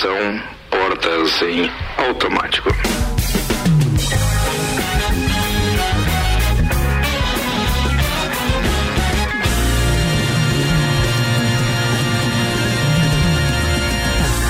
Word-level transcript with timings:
Atenção, 0.00 0.42
portas 0.70 1.42
em 1.42 1.70
automático. 1.98 2.70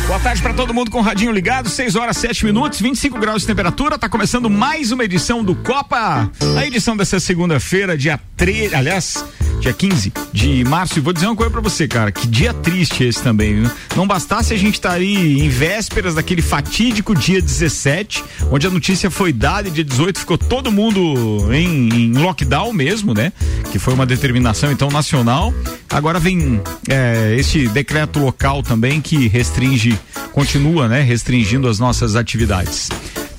Boa 0.07 0.21
tarde 0.21 0.41
para 0.41 0.55
todo 0.55 0.73
mundo 0.73 0.89
com 0.89 0.99
o 0.99 1.03
radinho 1.03 1.33
ligado, 1.33 1.69
6 1.69 1.97
horas 1.97 2.17
7 2.19 2.45
minutos, 2.45 2.81
25 2.81 3.19
graus 3.19 3.43
de 3.43 3.49
temperatura. 3.49 3.99
Tá 3.99 4.09
começando 4.09 4.49
mais 4.49 4.93
uma 4.93 5.05
edição 5.05 5.43
do 5.43 5.57
Copa. 5.57 6.31
A 6.57 6.65
edição 6.65 6.97
dessa 6.97 7.19
segunda-feira, 7.19 7.99
dia 7.99 8.21
13, 8.37 8.73
aliás, 8.77 9.25
dia 9.61 9.73
15 9.73 10.13
de 10.33 10.65
março. 10.65 10.99
E 10.99 11.03
vou 11.03 11.13
dizer 11.13 11.27
uma 11.27 11.37
coisa 11.37 11.51
para 11.51 11.61
você, 11.61 11.87
cara, 11.87 12.11
que 12.11 12.27
dia 12.27 12.53
triste 12.53 13.05
esse 13.05 13.23
também, 13.23 13.63
viu? 13.63 13.71
Não 13.95 14.07
bastasse 14.07 14.53
a 14.53 14.57
gente 14.57 14.75
estar 14.75 14.91
tá 14.91 14.95
aí 14.97 15.41
em 15.41 15.49
vésperas 15.49 16.15
daquele 16.15 16.43
fatídico 16.43 17.15
dia 17.15 17.41
17, 17.41 18.25
onde 18.51 18.67
a 18.67 18.71
notícia 18.71 19.11
foi 19.11 19.33
dada 19.33 19.69
e 19.69 19.71
dia 19.71 19.85
18 19.85 20.21
ficou 20.21 20.39
todo 20.39 20.73
mundo 20.73 21.53
em, 21.53 21.89
em 21.89 22.13
lockdown 22.13 22.73
mesmo, 22.73 23.15
né? 23.15 23.33
Que 23.71 23.79
foi 23.79 23.95
uma 23.95 24.07
determinação 24.07 24.73
então 24.73 24.89
nacional. 24.89 25.53
Agora 25.89 26.19
vem 26.19 26.61
é, 26.89 27.35
este 27.39 27.69
decreto 27.69 28.19
local 28.19 28.63
também 28.63 29.01
que 29.01 29.29
restringe 29.29 29.99
continua, 30.33 30.89
né, 30.89 31.03
restringindo 31.03 31.69
as 31.69 31.79
nossas 31.79 32.17
atividades. 32.17 32.89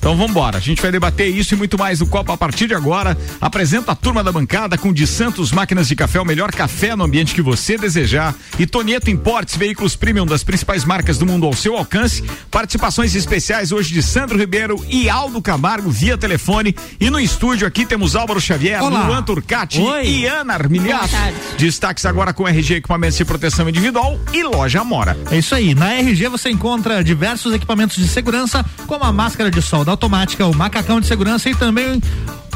Então 0.02 0.16
vamos 0.16 0.32
embora. 0.32 0.56
A 0.56 0.60
gente 0.60 0.82
vai 0.82 0.90
debater 0.90 1.28
isso 1.28 1.54
e 1.54 1.56
muito 1.56 1.78
mais 1.78 2.00
no 2.00 2.08
Copa 2.08 2.32
a 2.32 2.36
partir 2.36 2.66
de 2.66 2.74
agora. 2.74 3.16
Apresenta 3.40 3.92
a 3.92 3.94
turma 3.94 4.24
da 4.24 4.32
bancada 4.32 4.76
com 4.76 4.92
de 4.92 5.06
Santos 5.06 5.52
Máquinas 5.52 5.86
de 5.86 5.94
Café, 5.94 6.20
o 6.20 6.24
melhor 6.24 6.50
café 6.50 6.96
no 6.96 7.04
ambiente 7.04 7.32
que 7.32 7.40
você 7.40 7.78
desejar. 7.78 8.34
E 8.58 8.66
Tonieto 8.66 9.08
Importes, 9.10 9.56
veículos 9.56 9.94
premium 9.94 10.26
das 10.26 10.42
principais 10.42 10.84
marcas 10.84 11.18
do 11.18 11.24
mundo 11.24 11.46
ao 11.46 11.52
seu 11.52 11.76
alcance. 11.76 12.24
Participações 12.50 13.14
especiais 13.14 13.70
hoje 13.70 13.94
de 13.94 14.02
Sandro 14.02 14.36
Ribeiro 14.36 14.84
e 14.88 15.08
Aldo 15.08 15.40
Camargo 15.40 15.88
via 15.88 16.18
telefone. 16.18 16.74
E 16.98 17.08
no 17.08 17.20
estúdio 17.20 17.64
aqui 17.64 17.86
temos 17.86 18.16
Álvaro 18.16 18.40
Xavier, 18.40 18.82
Olá. 18.82 19.06
Luan 19.06 19.22
Turcati 19.22 19.80
Oi. 19.80 20.04
e 20.04 20.26
Ana 20.26 20.54
Armiliato. 20.54 21.14
Destaques 21.56 22.04
agora 22.04 22.32
com 22.32 22.48
RG 22.48 22.74
Equipamentos 22.74 23.16
de 23.16 23.24
Proteção 23.24 23.68
Individual 23.68 24.18
e 24.32 24.42
Loja 24.42 24.80
Amora. 24.80 25.16
É 25.30 25.38
isso 25.38 25.54
aí. 25.54 25.76
Na 25.76 25.94
RG 25.94 26.26
você 26.26 26.50
encontra 26.50 27.04
diversos 27.04 27.54
equipamentos 27.54 27.94
de 27.94 28.08
segurança, 28.08 28.66
como 28.88 29.04
a 29.04 29.12
máscara 29.12 29.48
de 29.48 29.62
sol 29.62 29.84
da 29.84 29.91
automática, 29.92 30.46
o 30.46 30.54
macacão 30.54 31.00
de 31.00 31.06
segurança 31.06 31.48
e 31.48 31.54
também 31.54 32.00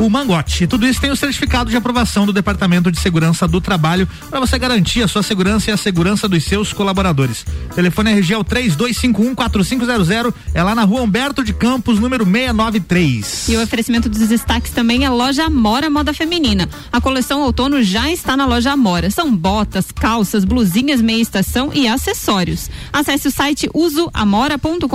o 0.05 0.11
mangote. 0.11 0.65
E 0.65 0.67
tudo 0.67 0.87
isso 0.87 1.01
tem 1.01 1.11
o 1.11 1.17
certificado 1.17 1.71
de 1.71 1.77
aprovação 1.77 2.27
do 2.27 2.33
Departamento 2.33 2.91
de 2.91 2.99
Segurança 3.01 3.47
do 3.49 3.61
Trabalho 3.61 4.09
para 4.29 4.41
você 4.41 4.59
garantir 4.59 5.03
a 5.03 5.09
sua 5.09 5.23
segurança 5.23 5.71
e 5.71 5.73
a 5.73 5.77
segurança 5.77 6.29
dos 6.29 6.45
seus 6.45 6.73
colaboradores. 6.73 7.45
Telefone 7.75 8.13
RG 8.13 8.35
é 8.35 8.39
o 8.39 8.45
32514500, 8.45 10.35
é 10.55 10.63
lá 10.63 10.75
na 10.75 10.85
rua 10.85 11.03
Humberto 11.03 11.43
de 11.43 11.53
Campos, 11.53 11.99
número 11.99 12.25
693. 12.25 13.49
E 13.49 13.57
o 13.57 13.63
oferecimento 13.63 14.09
dos 14.09 14.29
destaques 14.29 14.73
também 14.73 15.05
é 15.05 15.07
a 15.07 15.13
loja 15.13 15.45
Amora 15.45 15.89
Moda 15.89 16.13
Feminina. 16.13 16.69
A 16.93 17.01
coleção 17.01 17.43
outono 17.43 17.83
já 17.83 18.11
está 18.11 18.37
na 18.37 18.47
loja 18.47 18.73
Amora. 18.73 19.11
São 19.11 19.35
botas, 19.35 19.91
calças, 19.91 20.45
blusinhas 20.45 21.01
meia 21.01 21.23
estação 21.23 21.71
e 21.73 21.89
acessórios. 21.89 22.71
Acesse 22.93 23.29
o 23.29 23.31
site 23.31 23.71
usoamora.com.br. 23.73 24.87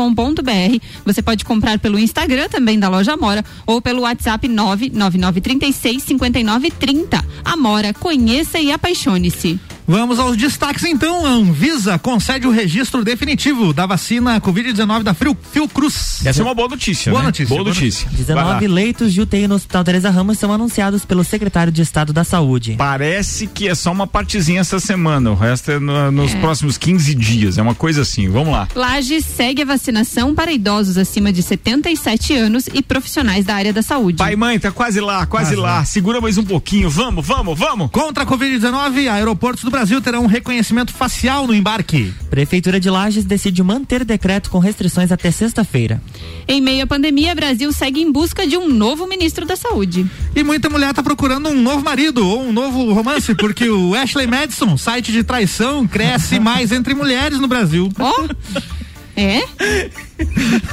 Você 1.06 1.22
pode 1.22 1.46
comprar 1.46 1.80
pelo 1.80 1.98
Instagram 1.98 2.31
também 2.50 2.80
da 2.80 2.90
loja 2.90 3.14
Amora 3.14 3.44
ou 3.66 3.82
pelo 3.82 4.02
WhatsApp 4.02 4.48
99936 4.48 6.04
5930. 6.04 7.26
Amora, 7.44 7.94
conheça 7.94 8.60
e 8.60 8.72
apaixone-se. 8.72 9.60
Vamos 9.88 10.20
aos 10.20 10.38
destaques 10.38 10.84
então. 10.84 11.26
A 11.26 11.30
Anvisa 11.30 11.98
concede 12.00 12.48
o 12.48 12.52
registro 12.52 13.04
definitivo 13.04 13.74
da 13.74 13.86
vacina 13.86 14.40
Covid-19 14.40 15.04
da 15.04 15.14
Frio- 15.14 15.38
Fiocruz. 15.52 16.26
Essa 16.26 16.42
é 16.42 16.44
uma 16.44 16.54
boa 16.54 16.68
notícia, 16.70 17.12
Boa 17.12 17.22
né? 17.24 17.28
notícia, 17.28 17.48
Boa 17.50 17.64
boa 17.64 17.74
notícia. 17.74 18.08
Vai 18.10 18.36
lá. 18.36 18.44
19 18.60 18.68
leitos 18.68 19.14
de 19.14 19.22
UTI 19.22 19.48
no 19.48 19.56
Hospital 19.56 19.84
Teresa 19.84 20.10
Ramos 20.10 20.38
são 20.40 20.52
anunciados 20.54 21.04
pelo 21.04 21.24
secretário 21.24 21.72
de 21.72 21.82
Estado 21.82 22.14
da 22.14 22.24
Saúde. 22.24 22.76
Parece 22.78 23.48
que 23.48 23.68
é 23.68 23.76
só 23.76 23.92
uma 23.92 24.06
partezinha 24.08 24.62
essa 24.62 24.80
semana, 24.80 25.32
o 25.32 25.36
resto 25.36 25.72
é 25.72 25.80
no- 25.80 26.12
nos 26.12 26.34
É. 26.34 26.40
próximos 26.40 26.78
15 26.78 27.14
dias, 27.16 27.58
é 27.58 27.62
uma 27.62 27.76
coisa 27.76 28.02
assim, 28.04 28.30
vamos 28.30 28.52
lá. 28.54 28.68
Lages 28.76 29.26
segue 29.26 29.62
a 29.64 29.66
vacinação 29.66 30.34
para 30.36 30.52
idosos 30.52 30.98
acima 30.98 31.32
de 31.34 31.42
77 31.44 32.34
anos 32.36 32.68
e 32.74 32.82
profissionais 32.82 33.46
da 33.46 33.56
área 33.56 33.74
da 33.74 33.82
saúde. 33.82 34.18
Pai 34.18 34.34
e 34.34 34.36
mãe, 34.36 34.60
tá 34.60 34.72
quase 34.72 35.00
lá, 35.00 35.26
quase 35.26 35.52
Quase 35.52 35.56
lá. 35.56 35.78
lá. 35.80 35.86
Segura 35.86 36.22
mais 36.22 36.38
um 36.38 36.44
pouquinho, 36.44 36.90
vamos, 36.90 37.26
vamos, 37.26 37.58
vamos. 37.58 37.90
Contra 37.92 38.24
a 38.24 38.28
Covid-19, 38.28 39.08
aeroportos 39.10 39.64
do 39.64 39.71
Brasil 39.72 40.02
terão 40.02 40.24
um 40.24 40.28
reconhecimento 40.28 40.94
facial 40.94 41.48
no 41.48 41.54
embarque. 41.54 42.14
Prefeitura 42.30 42.80
de 42.80 42.90
Lages 42.90 43.26
decide 43.26 43.64
manter 43.64 44.06
decreto 44.06 44.50
com 44.50 44.60
restrições 44.60 45.12
até 45.12 45.32
sexta-feira. 45.32 46.02
Em 46.48 46.62
meio 46.62 46.84
à 46.84 46.88
pandemia, 46.88 47.34
Brasil 47.34 47.72
segue 47.72 48.02
em 48.02 48.12
busca 48.12 48.46
de 48.46 48.58
um 48.58 48.68
novo 48.68 49.08
ministro 49.08 49.46
da 49.46 49.56
Saúde. 49.56 50.06
E 50.36 50.44
muita 50.44 50.70
mulher 50.70 50.94
tá 50.94 51.02
procurando 51.02 51.50
um 51.50 51.62
novo 51.62 51.84
marido 51.84 52.28
ou 52.28 52.44
um 52.44 52.52
novo 52.52 52.94
romance, 52.94 53.34
porque 53.36 53.70
o 53.70 53.96
Ashley 53.96 54.28
Madison, 54.28 54.78
site 54.78 55.12
de 55.12 55.24
traição, 55.24 55.88
cresce 55.88 56.38
mais 56.42 56.72
entre 56.72 56.94
mulheres 56.94 57.40
no 57.40 57.48
Brasil. 57.48 57.90
Ó. 57.98 58.28
É? 59.16 59.42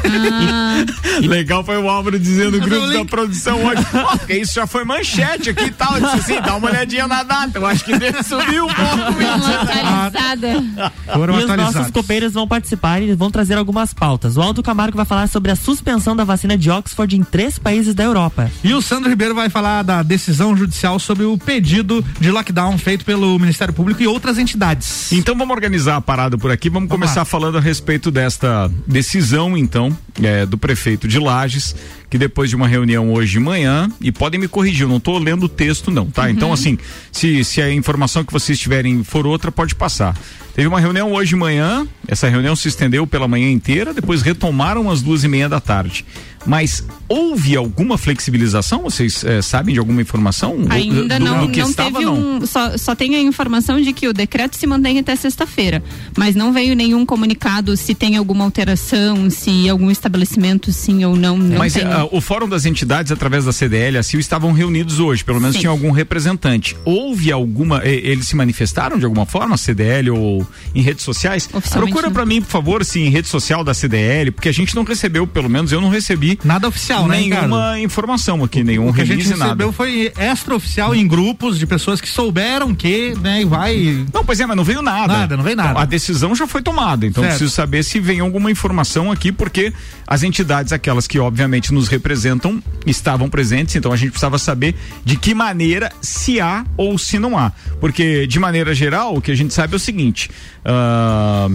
Ah, 0.04 0.84
Legal 1.26 1.64
foi 1.64 1.76
o 1.78 1.88
Álvaro 1.88 2.19
dizendo 2.19 2.59
no 2.59 2.64
grupo 2.64 2.86
o 2.86 2.92
da 2.92 3.04
produção 3.04 3.64
hoje. 3.64 3.82
Porque 4.19 4.34
isso 4.34 4.54
já 4.54 4.66
foi 4.66 4.84
manchete 4.84 5.50
aqui 5.50 5.64
e 5.64 5.70
tal. 5.70 5.97
Eu 5.97 6.03
disse 6.16 6.32
assim, 6.32 6.41
dá 6.42 6.56
uma 6.56 6.69
olhadinha 6.69 7.06
na 7.06 7.22
data. 7.22 7.58
Eu 7.58 7.66
acho 7.66 7.84
que 7.84 7.97
dele 7.98 8.22
subiu 8.22 8.66
um 8.66 8.75
pouco. 8.75 8.94
uma 8.94 10.06
atualizada. 10.06 10.92
Foram 11.12 11.41
e 11.41 11.44
os 11.44 11.56
nossos 11.56 11.91
copeiros 11.91 12.32
vão 12.32 12.47
participar 12.47 13.03
e 13.03 13.14
vão 13.14 13.31
trazer 13.31 13.54
algumas 13.56 13.92
pautas. 13.92 14.37
O 14.37 14.42
Aldo 14.42 14.62
Camargo 14.62 14.97
vai 14.97 15.06
falar 15.06 15.28
sobre 15.28 15.50
a 15.50 15.56
suspensão 15.56 16.14
da 16.14 16.25
vacina 16.25 16.56
de 16.56 16.70
Oxford 16.70 17.16
em 17.16 17.22
três 17.22 17.58
países 17.58 17.94
da 17.94 18.04
Europa. 18.04 18.50
E 18.62 18.72
o 18.75 18.82
Sandro 18.82 19.08
Ribeiro 19.08 19.34
vai 19.34 19.48
falar 19.48 19.82
da 19.82 20.03
decisão 20.03 20.56
judicial 20.56 20.98
sobre 20.98 21.25
o 21.25 21.37
pedido 21.38 22.04
de 22.20 22.31
lockdown 22.31 22.76
feito 22.78 23.04
pelo 23.04 23.38
Ministério 23.38 23.72
Público 23.75 24.03
e 24.03 24.06
outras 24.06 24.38
entidades. 24.38 25.12
Então 25.12 25.37
vamos 25.37 25.54
organizar 25.54 25.97
a 25.97 26.00
parada 26.00 26.37
por 26.37 26.50
aqui. 26.50 26.69
Vamos, 26.69 26.88
Vamos 26.88 27.00
começar 27.04 27.20
lá. 27.20 27.25
falando 27.25 27.58
a 27.58 27.60
respeito 27.60 28.10
desta 28.10 28.70
decisão, 28.87 29.38
então, 29.56 29.97
é, 30.22 30.47
do 30.47 30.56
prefeito 30.56 31.06
de 31.06 31.19
Lages, 31.19 31.76
que 32.10 32.16
depois 32.16 32.49
de 32.49 32.56
uma 32.56 32.66
reunião 32.66 33.12
hoje 33.12 33.32
de 33.32 33.41
manhã, 33.41 33.91
e 34.00 34.10
podem 34.10 34.41
me 34.41 34.49
corrigir, 34.49 34.82
eu 34.82 34.88
não 34.88 34.97
estou 34.97 35.19
lendo 35.19 35.44
o 35.44 35.49
texto, 35.49 35.91
não, 35.91 36.06
tá? 36.06 36.31
Então, 36.31 36.53
assim, 36.53 36.78
se, 37.12 37.44
se 37.44 37.60
a 37.60 37.72
informação 37.72 38.25
que 38.25 38.32
vocês 38.32 38.59
tiverem 38.59 39.04
for 39.04 39.26
outra, 39.26 39.53
pode 39.53 39.75
passar. 39.75 40.16
Teve 40.54 40.66
uma 40.66 40.81
reunião 40.81 41.12
hoje 41.12 41.31
de 41.31 41.37
manhã, 41.37 41.87
essa 42.09 42.28
reunião 42.28 42.56
se 42.56 42.66
estendeu 42.66 43.06
pela 43.06 43.28
manhã 43.28 43.49
inteira, 43.49 43.94
depois 43.94 44.22
retomaram 44.22 44.91
às 44.91 45.00
duas 45.00 45.22
e 45.22 45.28
meia 45.28 45.49
da 45.49 45.60
tarde. 45.60 46.05
Mas 46.48 46.82
houve 47.09 47.56
alguma 47.56 47.97
flexibilização? 47.97 48.82
Vocês 48.82 49.22
eh, 49.25 49.42
sabem 49.42 49.75
de 49.75 49.78
alguma 49.78 50.00
informação? 50.03 50.56
Ainda 50.69 51.19
do, 51.19 51.25
não, 51.25 51.47
do 51.47 51.53
que 51.53 51.60
não 51.60 51.70
estava, 51.70 51.92
teve 51.92 52.04
não? 52.04 52.38
um. 52.38 52.47
Só, 52.47 52.76
só 52.76 52.94
tem 52.94 53.14
a 53.16 53.20
informação 53.20 53.81
de 53.81 53.92
que 53.92 54.09
o 54.09 54.12
decreto 54.12 54.56
se 54.56 54.66
mantém 54.66 54.98
até 54.98 55.14
sexta-feira. 55.14 55.82
Mas 56.16 56.34
não 56.34 56.53
veio 56.53 56.75
nenhum 56.75 57.06
comunicado 57.06 57.76
se 57.76 57.94
tem 57.94 58.16
alguma 58.16 58.44
alteração, 58.44 59.31
se 59.31 59.69
algum 59.69 59.91
estabelecimento 59.91 60.72
sim 60.72 61.04
ou 61.04 61.14
não. 61.14 61.37
não 61.38 61.58
Mas 61.58 61.75
tem. 61.75 61.84
ah, 61.84 62.08
o 62.10 62.20
Fórum 62.20 62.48
das 62.48 62.66
Entidades, 62.66 63.12
através 63.12 63.44
da 63.44 63.53
CDL, 63.53 63.98
a 63.98 64.03
estavam 64.19 64.53
reunidos 64.53 65.00
hoje, 65.00 65.25
pelo 65.25 65.41
menos 65.41 65.54
Sim. 65.56 65.60
tinha 65.60 65.70
algum 65.70 65.91
representante. 65.91 66.76
Houve 66.84 67.31
alguma. 67.31 67.82
eh, 67.84 68.00
Eles 68.04 68.28
se 68.28 68.37
manifestaram 68.37 68.98
de 68.98 69.04
alguma 69.04 69.26
forma, 69.26 69.56
CDL 69.56 70.10
ou 70.10 70.47
em 70.75 70.81
redes 70.82 71.04
sociais? 71.04 71.47
Procura 71.47 72.10
pra 72.10 72.25
mim, 72.25 72.41
por 72.41 72.48
favor, 72.48 72.84
se 72.84 73.00
em 73.00 73.10
rede 73.10 73.28
social 73.28 73.62
da 73.62 73.75
CDL, 73.75 74.31
porque 74.31 74.48
a 74.48 74.53
gente 74.53 74.75
não 74.75 74.84
recebeu, 74.84 75.26
pelo 75.26 75.48
menos 75.48 75.72
eu 75.72 75.81
não 75.81 75.88
recebi 75.88 76.38
Nada 76.44 76.69
oficial, 76.69 77.06
né, 77.09 77.19
Ricardo? 77.19 77.49
nenhuma 77.49 77.81
informação 77.81 78.44
aqui, 78.44 78.62
nenhum 78.62 78.88
O 78.88 78.94
que 78.94 79.00
a 79.00 79.04
gente 79.04 79.19
release, 79.22 79.31
nada. 79.31 79.44
recebeu 79.44 79.72
foi 79.72 80.12
extraoficial 80.19 80.94
em 80.94 81.06
grupos 81.06 81.59
de 81.59 81.66
pessoas 81.66 82.00
que 82.00 82.09
souberam 82.09 82.75
que, 82.75 83.15
né, 83.21 83.43
e 83.43 83.44
vai. 83.44 84.06
Não, 84.12 84.25
pois 84.25 84.38
é, 84.41 84.47
mas 84.47 84.56
não 84.56 84.65
veio 84.65 84.81
nada. 84.82 85.12
Nada, 85.12 85.37
não 85.37 85.44
veio 85.44 85.56
nada. 85.56 85.71
Então, 85.71 85.82
a 85.82 85.84
decisão 85.84 86.34
já 86.34 86.47
foi 86.47 86.62
tomada, 86.62 87.06
então 87.06 87.22
Certo. 87.22 87.37
preciso 87.37 87.54
saber 87.54 87.82
se 87.82 87.99
vem 88.00 88.21
alguma 88.21 88.50
informação 88.50 89.10
aqui, 89.10 89.32
porque 89.32 89.73
as 90.06 90.23
entidades, 90.23 90.73
aquelas 90.73 91.06
que 91.06 91.19
obviamente 91.19 91.73
nos 91.73 91.88
representam, 91.88 92.62
estavam 92.87 93.29
presentes, 93.29 93.75
então 93.76 93.93
a 93.93 93.96
gente 93.96 94.11
precisava 94.11 94.38
saber 94.38 94.75
de 95.05 95.17
que 95.17 95.35
maneira 95.35 95.90
se 96.00 96.40
há 96.40 96.64
ou 96.76 96.96
se 96.99 97.19
não 97.19 97.37
há. 97.37 97.52
Porque, 97.81 98.26
de 98.26 98.38
maneira 98.38 98.75
geral, 98.75 99.17
o 99.17 99.20
que 99.20 99.31
a 99.31 99.37
gente 99.37 99.52
sabe 99.52 99.73
é 99.75 99.76
o 99.76 99.81
seguinte. 99.81 100.31
ah, 100.64 101.49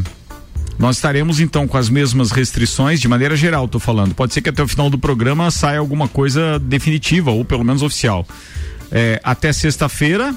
nós 0.78 0.98
estaremos 0.98 1.40
então 1.40 1.68
com 1.68 1.78
as 1.78 1.90
mesmas 1.90 2.32
restrições, 2.32 3.00
de 3.00 3.08
maneira 3.08 3.36
geral, 3.36 3.66
estou 3.66 3.80
falando. 3.80 4.14
Pode 4.14 4.34
ser 4.34 4.42
que 4.42 4.50
até 4.50 4.62
o 4.62 4.68
final 4.68 4.90
do 4.90 4.98
programa 4.98 5.50
saia 5.52 5.80
alguma 5.80 6.08
coisa 6.08 6.60
definitiva, 6.60 7.32
ou 7.32 7.46
pelo 7.46 7.64
menos 7.64 7.82
oficial. 7.82 8.26
É, 8.92 9.20
até 9.24 9.52
sexta-feira, 9.52 10.36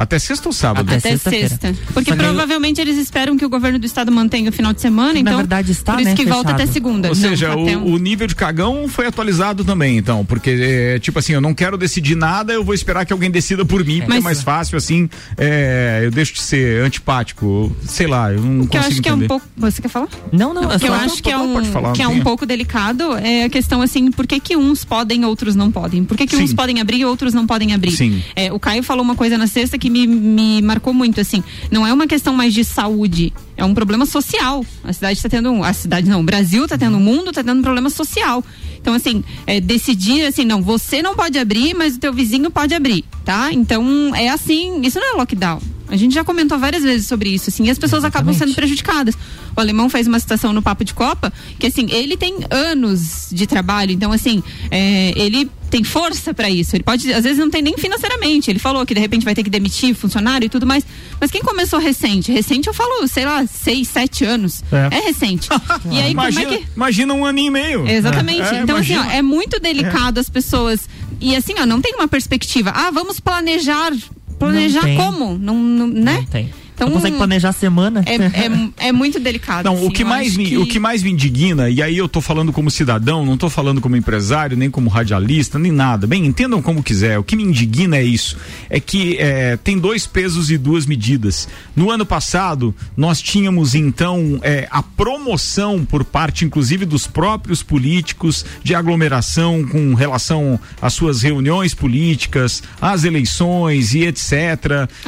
Até 0.00 0.18
sexta 0.18 0.48
ou 0.48 0.52
sábado? 0.54 0.88
Até 0.88 0.96
Até 0.96 1.10
sexta-feira. 1.10 1.48
sexta. 1.50 1.74
Porque 1.92 2.10
aí- 2.10 2.16
provavelmente 2.18 2.80
eles 2.80 2.96
esperam 2.96 3.36
que 3.36 3.44
o 3.44 3.50
governo 3.50 3.78
do 3.78 3.84
estado 3.84 4.10
mantenha 4.10 4.48
o 4.48 4.52
final 4.52 4.72
de 4.72 4.80
semana, 4.80 5.12
Na 5.12 5.20
então. 5.20 5.36
verdade 5.36 5.70
está, 5.72 5.92
por 5.92 6.00
isso 6.00 6.10
né, 6.10 6.16
que 6.16 6.24
volta 6.24 6.48
fechado. 6.52 6.62
até 6.62 6.72
segunda. 6.72 7.08
Ou 7.10 7.14
Não, 7.14 7.20
seja, 7.20 7.48
até 7.52 7.76
um- 7.76 7.82
o, 7.84 7.92
o 7.92 7.98
nível 7.98 8.26
de 8.26 8.34
cagão 8.34 8.88
foi 8.88 9.06
atualizado 9.06 9.62
também, 9.62 9.98
então. 9.98 10.24
Porque, 10.24 10.50
é, 10.50 10.98
tipo 10.98 11.18
assim, 11.18 11.34
eu 11.34 11.40
não 11.40 11.52
quero 11.52 11.76
decidir 11.76 12.14
nada, 12.16 12.50
eu 12.52 12.64
vou 12.64 12.74
esperar 12.74 13.04
que 13.04 13.12
alguém 13.12 13.30
decida 13.30 13.62
por 13.64 13.84
mim, 13.84 13.98
porque 13.98 14.12
é 14.12 14.14
Mas- 14.16 14.24
mais 14.24 14.42
fácil, 14.42 14.78
assim, 14.78 15.08
é, 15.36 16.00
eu 16.04 16.10
deixo 16.10 16.32
de 16.32 16.40
ser 16.40 16.82
antipático. 16.82 17.70
Sei 17.86 18.06
lá, 18.06 18.32
eu 18.32 18.40
não 18.40 18.62
O 18.64 18.68
que 18.68 18.76
eu 18.78 18.80
consigo 18.82 18.92
acho 18.94 19.02
que 19.02 19.08
é 19.08 19.14
um 19.14 19.26
pouco. 19.26 19.46
Você 19.58 19.82
quer 19.82 19.88
falar? 19.88 20.08
Não, 20.32 20.54
não, 20.54 20.70
é 20.72 20.76
O 20.76 20.80
que 20.80 20.86
eu 20.88 20.94
acho 20.94 21.22
que 21.22 21.30
é 21.30 21.36
um, 21.36 21.52
pode 21.52 21.68
falar, 21.68 21.92
que 21.92 22.02
é 22.02 22.08
um 22.08 22.20
pouco 22.20 22.46
delicado 22.46 23.16
é 23.18 23.44
a 23.44 23.48
questão 23.50 23.82
assim, 23.82 24.10
por 24.10 24.26
que, 24.26 24.40
que 24.40 24.56
uns 24.56 24.82
podem 24.84 25.22
e 25.22 25.24
outros 25.26 25.54
não 25.54 25.70
podem? 25.70 26.04
Por 26.04 26.16
que, 26.16 26.26
que 26.26 26.36
Sim. 26.36 26.44
uns 26.44 26.54
podem 26.54 26.80
abrir 26.80 27.00
e 27.00 27.04
outros 27.04 27.34
não 27.34 27.46
podem 27.46 27.74
abrir? 27.74 27.90
Sim. 27.92 28.22
É, 28.34 28.50
o 28.52 28.58
Caio 28.58 28.82
falou 28.82 29.04
uma 29.04 29.14
coisa 29.14 29.36
na 29.36 29.46
sexta 29.46 29.76
que 29.76 29.89
me, 29.90 30.06
me 30.06 30.62
marcou 30.62 30.94
muito, 30.94 31.20
assim, 31.20 31.42
não 31.70 31.86
é 31.86 31.92
uma 31.92 32.06
questão 32.06 32.34
mais 32.34 32.54
de 32.54 32.64
saúde, 32.64 33.32
é 33.56 33.64
um 33.64 33.74
problema 33.74 34.06
social. 34.06 34.64
A 34.82 34.92
cidade 34.92 35.18
está 35.18 35.28
tendo, 35.28 35.62
a 35.62 35.72
cidade 35.72 36.08
não, 36.08 36.20
o 36.20 36.24
Brasil 36.24 36.64
está 36.64 36.78
tendo, 36.78 36.96
o 36.96 37.00
mundo 37.00 37.30
está 37.30 37.42
tendo 37.42 37.58
um 37.58 37.62
problema 37.62 37.90
social. 37.90 38.42
Então, 38.80 38.94
assim, 38.94 39.22
é, 39.46 39.60
decidir 39.60 40.24
assim, 40.24 40.44
não, 40.44 40.62
você 40.62 41.02
não 41.02 41.14
pode 41.14 41.38
abrir, 41.38 41.74
mas 41.74 41.96
o 41.96 41.98
teu 41.98 42.12
vizinho 42.12 42.50
pode 42.50 42.74
abrir, 42.74 43.04
tá? 43.24 43.52
Então, 43.52 44.14
é 44.14 44.28
assim, 44.30 44.80
isso 44.82 44.98
não 44.98 45.14
é 45.14 45.16
lockdown. 45.18 45.60
A 45.90 45.96
gente 45.96 46.14
já 46.14 46.24
comentou 46.24 46.58
várias 46.58 46.82
vezes 46.82 47.06
sobre 47.06 47.30
isso, 47.30 47.50
assim, 47.50 47.66
e 47.66 47.70
as 47.70 47.78
pessoas 47.78 48.04
acabam 48.04 48.32
sendo 48.34 48.54
prejudicadas. 48.54 49.14
O 49.56 49.60
alemão 49.60 49.88
fez 49.88 50.06
uma 50.06 50.18
citação 50.18 50.52
no 50.52 50.62
Papo 50.62 50.84
de 50.84 50.94
Copa, 50.94 51.32
que 51.58 51.66
assim, 51.66 51.86
ele 51.90 52.16
tem 52.16 52.36
anos 52.50 53.28
de 53.30 53.46
trabalho, 53.46 53.92
então 53.92 54.12
assim, 54.12 54.42
é, 54.70 55.12
ele 55.16 55.50
tem 55.70 55.84
força 55.84 56.34
para 56.34 56.50
isso. 56.50 56.74
Ele 56.74 56.82
pode, 56.82 57.10
às 57.12 57.22
vezes 57.22 57.38
não 57.38 57.48
tem 57.48 57.62
nem 57.62 57.78
financeiramente. 57.78 58.50
Ele 58.50 58.58
falou 58.58 58.84
que 58.84 58.92
de 58.92 59.00
repente 59.00 59.24
vai 59.24 59.34
ter 59.34 59.44
que 59.44 59.48
demitir 59.48 59.94
funcionário 59.94 60.46
e 60.46 60.48
tudo 60.48 60.66
mais. 60.66 60.84
Mas 61.20 61.30
quem 61.30 61.40
começou 61.40 61.78
recente? 61.78 62.32
Recente 62.32 62.66
eu 62.66 62.74
falo, 62.74 63.06
sei 63.06 63.24
lá, 63.24 63.46
seis, 63.46 63.88
sete 63.88 64.24
anos. 64.24 64.64
É. 64.72 64.98
É, 64.98 65.00
recente. 65.00 65.48
e 65.90 65.98
aí 66.00 66.10
imagina, 66.10 66.44
como 66.44 66.54
é 66.54 66.58
que. 66.58 66.66
imagina 66.74 67.14
um 67.14 67.24
aninho 67.24 67.46
e 67.46 67.50
meio. 67.50 67.88
Exatamente. 67.88 68.54
É, 68.54 68.62
então, 68.62 68.76
assim, 68.76 68.94
ó, 68.94 68.96
imagina. 68.96 69.14
é 69.14 69.22
muito 69.22 69.60
delicado 69.60 70.18
as 70.18 70.28
pessoas. 70.28 70.88
E 71.20 71.36
assim, 71.36 71.54
ó, 71.60 71.64
não 71.64 71.80
tem 71.80 71.94
uma 71.94 72.08
perspectiva. 72.08 72.72
Ah, 72.74 72.90
vamos 72.90 73.20
planejar. 73.20 73.92
Planejar 74.40 74.86
Não 74.86 74.96
como? 74.96 75.38
Não, 75.38 75.54
não, 75.54 75.86
né? 75.86 76.16
Não 76.16 76.24
tem. 76.24 76.50
Então, 76.80 76.88
não 76.88 76.96
consegue 76.96 77.16
planejar 77.16 77.50
a 77.50 77.52
semana. 77.52 78.02
É, 78.06 78.14
é, 78.14 78.88
é 78.88 78.92
muito 78.92 79.20
delicado. 79.20 79.64
Não, 79.66 79.74
assim, 79.76 79.86
o 79.86 79.90
que 79.90 80.02
mais 80.04 80.36
me, 80.36 80.44
que- 80.46 80.58
o 80.58 80.66
que 80.66 80.78
mais 80.78 81.02
me 81.02 81.10
indigna, 81.10 81.68
e 81.68 81.82
aí 81.82 81.96
eu 81.98 82.08
tô 82.08 82.20
falando 82.20 82.52
como 82.52 82.70
cidadão, 82.70 83.24
não 83.26 83.36
tô 83.36 83.50
falando 83.50 83.80
como 83.80 83.96
empresário, 83.96 84.56
nem 84.56 84.70
como 84.70 84.88
radialista, 84.88 85.58
nem 85.58 85.70
nada. 85.72 86.06
Bem, 86.06 86.24
entendam 86.24 86.62
como 86.62 86.82
quiser. 86.82 87.18
O 87.18 87.22
que 87.24 87.36
me 87.36 87.42
indigna 87.42 87.96
é 87.98 88.02
isso. 88.02 88.36
É 88.70 88.80
que 88.80 89.16
é, 89.18 89.56
tem 89.58 89.78
dois 89.78 90.06
pesos 90.06 90.50
e 90.50 90.56
duas 90.56 90.86
medidas. 90.86 91.48
No 91.76 91.90
ano 91.90 92.06
passado, 92.06 92.74
nós 92.96 93.20
tínhamos 93.20 93.74
então 93.74 94.38
é, 94.42 94.66
a 94.70 94.82
promoção 94.82 95.84
por 95.84 96.04
parte, 96.04 96.44
inclusive, 96.44 96.84
dos 96.86 97.06
próprios 97.06 97.62
políticos 97.62 98.44
de 98.64 98.74
aglomeração 98.74 99.66
com 99.66 99.92
relação 99.94 100.58
às 100.80 100.94
suas 100.94 101.20
reuniões 101.22 101.74
políticas, 101.74 102.62
às 102.80 103.04
eleições 103.04 103.92
e 103.94 104.04
etc. 104.06 104.32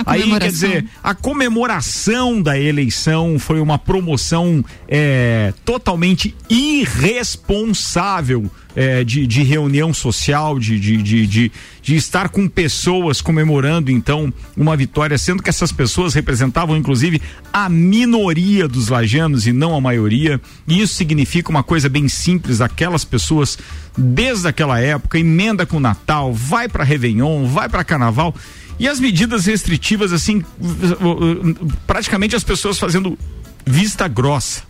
A 0.04 0.12
Aí, 0.12 0.22
quer 0.38 0.50
dizer, 0.50 0.86
a 1.02 1.14
comemoração 1.14 1.62
da 2.43 2.59
eleição 2.59 3.38
foi 3.38 3.61
uma 3.61 3.79
promoção 3.79 4.64
é, 4.88 5.55
totalmente 5.64 6.35
irresponsável 6.50 8.50
é, 8.75 9.05
de, 9.05 9.26
de 9.26 9.43
reunião 9.43 9.93
social, 9.93 10.59
de, 10.59 10.79
de, 10.79 10.97
de, 10.97 11.53
de, 11.82 11.94
estar 11.94 12.29
com 12.29 12.49
pessoas 12.49 13.20
comemorando 13.20 13.91
então 13.91 14.32
uma 14.56 14.76
vitória, 14.76 15.17
sendo 15.19 15.43
que 15.43 15.50
essas 15.50 15.70
pessoas 15.70 16.14
representavam 16.14 16.76
inclusive 16.76 17.20
a 17.53 17.69
minoria 17.69 18.67
dos 18.67 18.88
lajanos 18.88 19.47
e 19.47 19.53
não 19.53 19.75
a 19.75 19.81
maioria. 19.81 20.41
E 20.67 20.81
isso 20.81 20.94
significa 20.94 21.50
uma 21.50 21.62
coisa 21.62 21.88
bem 21.88 22.08
simples: 22.08 22.61
aquelas 22.61 23.05
pessoas, 23.05 23.58
desde 23.97 24.49
aquela 24.49 24.81
época, 24.81 25.19
emenda 25.19 25.67
com 25.67 25.79
Natal, 25.79 26.32
vai 26.32 26.69
para 26.69 26.85
Réveillon, 26.85 27.47
vai 27.47 27.69
para 27.69 27.85
Carnaval. 27.85 28.35
E 28.82 28.88
as 28.88 28.99
medidas 28.99 29.46
restritivas, 29.46 30.12
assim, 30.12 30.44
praticamente 31.87 32.34
as 32.34 32.43
pessoas 32.43 32.81
fazendo 32.81 33.17
vista 33.64 34.08
grossa. 34.08 34.64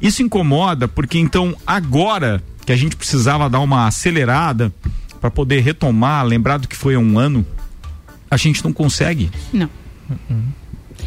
Isso 0.00 0.22
incomoda 0.22 0.88
porque 0.88 1.18
então 1.18 1.54
agora 1.66 2.42
que 2.64 2.72
a 2.72 2.76
gente 2.76 2.96
precisava 2.96 3.50
dar 3.50 3.60
uma 3.60 3.86
acelerada 3.86 4.72
para 5.20 5.30
poder 5.30 5.60
retomar, 5.60 6.24
lembrar 6.24 6.56
do 6.56 6.66
que 6.66 6.74
foi 6.74 6.94
há 6.94 6.98
um 6.98 7.18
ano, 7.18 7.44
a 8.30 8.38
gente 8.38 8.64
não 8.64 8.72
consegue. 8.72 9.30
Não. 9.52 9.68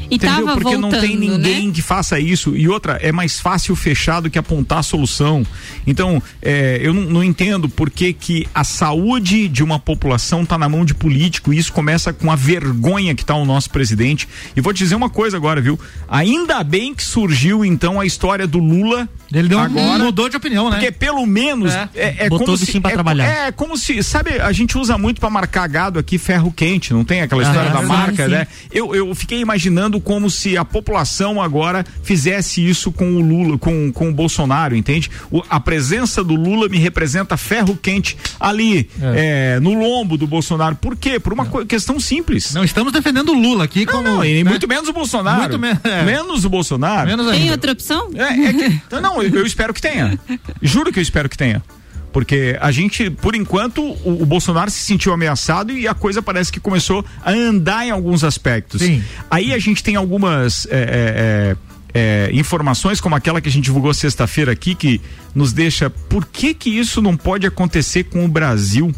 E 0.09 0.15
Entendeu? 0.15 0.38
tava 0.45 0.53
Porque 0.53 0.75
voltando, 0.75 0.91
não 0.94 1.00
tem 1.01 1.15
ninguém 1.15 1.68
né? 1.68 1.74
que 1.74 1.81
faça 1.83 2.19
isso. 2.19 2.56
E 2.56 2.68
outra, 2.68 2.94
é 3.01 3.12
mais 3.12 3.39
fácil 3.39 3.75
fechar 3.75 4.21
do 4.21 4.30
que 4.30 4.39
apontar 4.39 4.80
a 4.80 4.83
solução. 4.83 5.45
Então, 5.86 6.21
é, 6.41 6.80
eu 6.81 6.94
não, 6.94 7.01
não 7.03 7.24
entendo 7.24 7.69
por 7.69 7.89
que, 7.91 8.12
que 8.13 8.47
a 8.53 8.63
saúde 8.63 9.47
de 9.47 9.63
uma 9.63 9.77
população 9.80 10.41
está 10.44 10.57
na 10.57 10.68
mão 10.68 10.83
de 10.83 10.94
político. 10.95 11.53
E 11.53 11.57
isso 11.59 11.71
começa 11.71 12.12
com 12.12 12.31
a 12.31 12.36
vergonha 12.36 13.13
que 13.13 13.21
está 13.21 13.36
o 13.36 13.45
nosso 13.45 13.69
presidente. 13.69 14.27
E 14.56 14.62
vou 14.62 14.74
te 14.74 14.80
dizer 14.80 14.95
uma 14.95 15.09
coisa 15.12 15.38
agora, 15.38 15.62
viu? 15.62 15.80
Ainda 16.07 16.63
bem 16.63 16.94
que 16.95 17.03
surgiu 17.03 17.63
então 17.63 18.00
a 18.00 18.06
história 18.06 18.47
do 18.47 18.57
Lula. 18.57 19.07
Ele 19.31 19.47
deu, 19.47 19.59
agora. 19.59 20.03
mudou 20.03 20.27
de 20.27 20.36
opinião, 20.38 20.71
né? 20.71 20.77
Porque 20.77 20.91
pelo 20.91 21.24
menos 21.27 21.71
É. 21.71 21.88
é, 21.94 22.15
é 22.25 22.30
Botou 22.30 22.47
como 22.47 22.57
se 22.57 22.80
pra 22.80 22.89
é, 22.89 22.94
trabalhar. 22.95 23.25
é 23.47 23.51
como 23.51 23.77
se, 23.77 24.01
sabe, 24.01 24.39
a 24.41 24.51
gente 24.51 24.75
usa 24.75 24.97
muito 24.97 25.19
pra 25.21 25.30
marcar 25.30 25.68
gado 25.68 26.00
aqui 26.00 26.18
ferro 26.18 26.51
quente, 26.51 26.94
não 26.94 27.03
tem 27.06 27.21
aquela 27.21 27.44
história 27.44 27.69
Ah, 27.69 27.74
da 27.74 27.81
sim, 27.81 27.86
marca, 27.86 28.25
sim. 28.25 28.31
né? 28.31 28.47
Eu, 28.71 28.95
eu 28.95 29.13
fiquei 29.13 29.39
imaginando 29.39 29.78
como 30.01 30.29
se 30.29 30.57
a 30.57 30.65
população 30.65 31.41
agora 31.41 31.85
fizesse 32.03 32.67
isso 32.67 32.91
com 32.91 33.11
o 33.15 33.19
Lula, 33.21 33.57
com, 33.57 33.91
com 33.91 34.09
o 34.09 34.13
Bolsonaro, 34.13 34.75
entende? 34.75 35.09
O- 35.31 35.43
a 35.49 35.59
presença 35.59 36.23
do 36.23 36.33
Lula 36.35 36.67
me 36.67 36.77
representa 36.77 37.37
ferro 37.37 37.77
quente 37.79 38.17
ali, 38.39 38.89
é, 39.01 39.59
no 39.61 39.73
lombo 39.73 40.17
do 40.17 40.25
Bolsonaro. 40.27 40.75
Por 40.75 40.95
quê? 40.95 41.19
Por 41.19 41.31
uma 41.33 41.45
co- 41.45 41.65
questão 41.65 41.99
simples. 41.99 42.53
Não 42.53 42.63
estamos 42.63 42.91
defendendo 42.91 43.29
o 43.29 43.39
Lula 43.39 43.63
aqui 43.65 43.85
Não, 43.85 43.93
como. 43.93 44.03
não, 44.09 44.25
e 44.25 44.43
né? 44.43 44.49
muito 44.49 44.67
menos 44.67 44.89
o 44.89 44.93
Bolsonaro. 44.93 45.39
Muito 45.39 45.59
me- 45.59 45.77
é. 45.83 46.03
Menos 46.03 46.43
o 46.45 46.49
Bolsonaro. 46.49 47.07
Menos 47.07 47.29
Tem 47.31 47.51
outra 47.51 47.71
opção? 47.71 48.09
É, 48.15 48.45
é 48.45 48.53
que, 48.53 48.65
então, 48.65 48.99
não, 49.01 49.21
eu, 49.21 49.29
eu 49.35 49.45
espero 49.45 49.73
que 49.73 49.81
tenha. 49.81 50.19
Juro 50.61 50.91
que 50.91 50.99
eu 50.99 51.03
espero 51.03 51.29
que 51.29 51.37
tenha. 51.37 51.61
Porque 52.11 52.57
a 52.59 52.71
gente, 52.71 53.09
por 53.09 53.35
enquanto, 53.35 53.81
o, 53.81 54.23
o 54.23 54.25
Bolsonaro 54.25 54.71
se 54.71 54.79
sentiu 54.79 55.13
ameaçado 55.13 55.71
e 55.71 55.88
a 55.88 55.94
coisa 55.94 56.21
parece 56.21 56.51
que 56.51 56.59
começou 56.59 57.06
a 57.23 57.31
andar 57.31 57.85
em 57.85 57.91
alguns 57.91 58.23
aspectos. 58.23 58.81
Sim. 58.81 59.03
Aí 59.29 59.53
a 59.53 59.59
gente 59.59 59.83
tem 59.83 59.95
algumas 59.95 60.65
é, 60.71 60.75
é, 60.75 61.56
é, 61.94 62.27
é, 62.27 62.31
informações, 62.33 63.00
como 63.00 63.15
aquela 63.15 63.39
que 63.39 63.47
a 63.47 63.51
gente 63.51 63.65
divulgou 63.65 63.94
sexta-feira 63.94 64.51
aqui, 64.51 64.73
que 64.73 65.00
nos 65.35 65.53
deixa. 65.53 65.89
Por 65.89 66.25
que 66.25 66.53
que 66.53 66.69
isso 66.69 67.01
não 67.01 67.15
pode 67.15 67.45
acontecer 67.45 68.06
com 68.06 68.25
o 68.25 68.27
Brasil? 68.27 68.94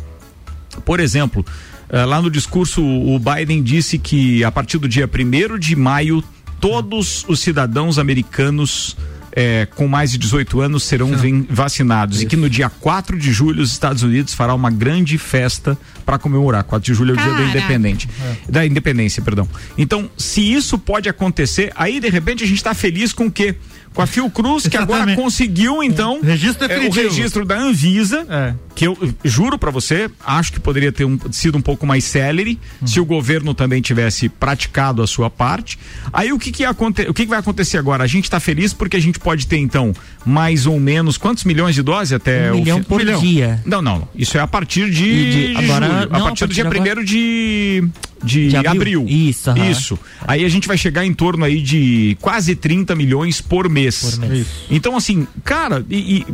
Por 0.86 1.02
exemplo, 1.02 1.46
eh, 1.90 2.06
lá 2.06 2.22
no 2.22 2.32
discurso 2.32 2.82
o 2.82 3.20
Biden 3.20 3.62
disse 3.62 3.98
que 3.98 4.44
a 4.46 4.52
partir 4.52 4.78
do 4.78 4.88
dia 4.88 5.08
1 5.08 5.60
de 5.60 5.76
maio 5.76 6.24
todos 6.62 7.26
os 7.28 7.42
cidadãos 7.42 8.00
americanos 8.00 8.96
eh, 9.34 9.68
com 9.76 9.88
mais 9.88 10.12
de 10.12 10.18
18 10.18 10.62
anos 10.62 10.84
serão 10.84 11.12
vacinados 11.50 12.22
e 12.22 12.26
que 12.26 12.36
no 12.36 12.50
dia 12.50 12.70
4 12.70 13.18
de 13.18 13.32
julho 13.32 13.62
os 13.62 13.72
Estados 13.72 14.04
Unidos 14.04 14.34
fará 14.34 14.54
uma 14.54 14.70
grande 14.70 15.18
festa 15.18 15.78
para 16.06 16.18
comemorar. 16.18 16.64
4 16.64 16.92
de 16.92 16.98
julho 16.98 17.12
é 17.12 17.14
o 17.14 17.18
dia 17.18 17.26
da 17.26 17.38
Caraca. 17.38 17.58
independente. 17.58 18.10
Da 18.50 18.66
independência, 18.66 19.22
perdão. 19.22 19.48
Então, 19.78 20.10
se 20.18 20.42
isso 20.42 20.78
pode 20.78 21.08
acontecer, 21.08 21.72
aí 21.76 22.00
de 22.00 22.10
repente 22.10 22.44
a 22.44 22.48
gente 22.48 22.58
está 22.58 22.74
feliz 22.74 23.14
com 23.14 23.28
o 23.28 23.32
quê? 23.32 23.56
Com 23.94 24.02
a 24.02 24.08
Fiocruz, 24.08 24.68
que 24.68 24.78
agora 24.78 25.16
conseguiu 25.16 25.84
então 25.84 26.22
Registro 26.24 26.72
eh, 26.72 26.88
o 26.88 26.92
registro 26.92 27.44
da 27.46 27.58
Anvisa, 27.60 28.26
É. 28.30 28.54
que 28.74 28.88
eu 28.88 28.98
juro 29.24 29.58
pra 29.60 29.70
você, 29.70 30.10
acho 30.26 30.54
que 30.54 30.62
poderia 30.62 30.94
ter 30.94 31.04
um- 31.04 31.20
sido 31.30 31.58
um 31.58 31.62
pouco 31.62 31.86
mais 31.86 32.06
célere 32.06 32.58
se 32.86 33.02
o 33.02 33.06
governo 33.06 33.54
também 33.54 33.82
tivesse 33.82 34.30
praticado 34.30 35.04
a 35.04 35.08
sua 35.08 35.30
parte. 35.30 35.78
Aí 36.14 36.32
o 36.32 36.40
que 36.40 36.52
que, 36.54 36.64
aconte- 36.64 37.02
o 37.02 37.14
que 37.14 37.24
que 37.24 37.30
vai 37.30 37.40
acontecer 37.40 37.78
agora? 37.78 38.02
A 38.04 38.08
gente 38.08 38.30
tá 38.30 38.40
feliz 38.40 38.72
porque 38.72 38.96
a 38.96 39.02
gente 39.02 39.20
pode 39.20 39.46
ter 39.46 39.58
então 39.58 39.94
mais 40.26 40.66
ou 40.66 40.80
menos 40.80 41.18
quantos 41.18 41.44
milhões 41.44 41.76
de 41.76 41.82
doses 41.82 42.14
até 42.14 42.50
Um 42.50 42.56
o 42.56 42.60
milhão 42.60 42.80
fi- 42.80 42.86
por 42.86 43.04
dia. 43.04 43.62
Não, 43.66 43.82
não. 43.82 44.08
Isso 44.16 44.38
é 44.38 44.42
a 44.42 44.48
partir 44.48 44.90
de, 44.90 45.32
de- 45.32 45.48
de 45.54 45.66
agora- 45.66 45.86
julho, 45.88 46.10
a 46.12 46.18
não, 46.18 46.26
partir 46.28 46.44
a 46.46 46.48
do 46.48 46.54
dia 46.54 46.64
partir 46.64 46.80
agora- 46.80 47.02
1 47.02 47.04
de 47.04 47.84
de, 48.24 48.50
De 48.50 48.56
abril. 48.58 48.72
abril? 49.02 49.06
Isso, 49.08 49.50
aham. 49.50 49.70
Isso. 49.70 50.00
Aí 50.28 50.46
a 50.46 50.50
gente 50.50 50.68
vai 50.68 50.78
chegar 50.78 51.06
em 51.06 51.14
torno 51.14 51.44
aí 51.46 51.62
de 51.62 52.18
quase 52.22 52.56
30 52.56 52.96
milhões 52.96 53.42
por 53.42 53.68
mês. 53.70 54.16
Por 54.16 54.28
mês. 54.28 54.48
Então, 54.70 54.96
assim, 54.96 55.28
cara, 55.44 55.86
e, 55.90 56.18
e 56.18 56.26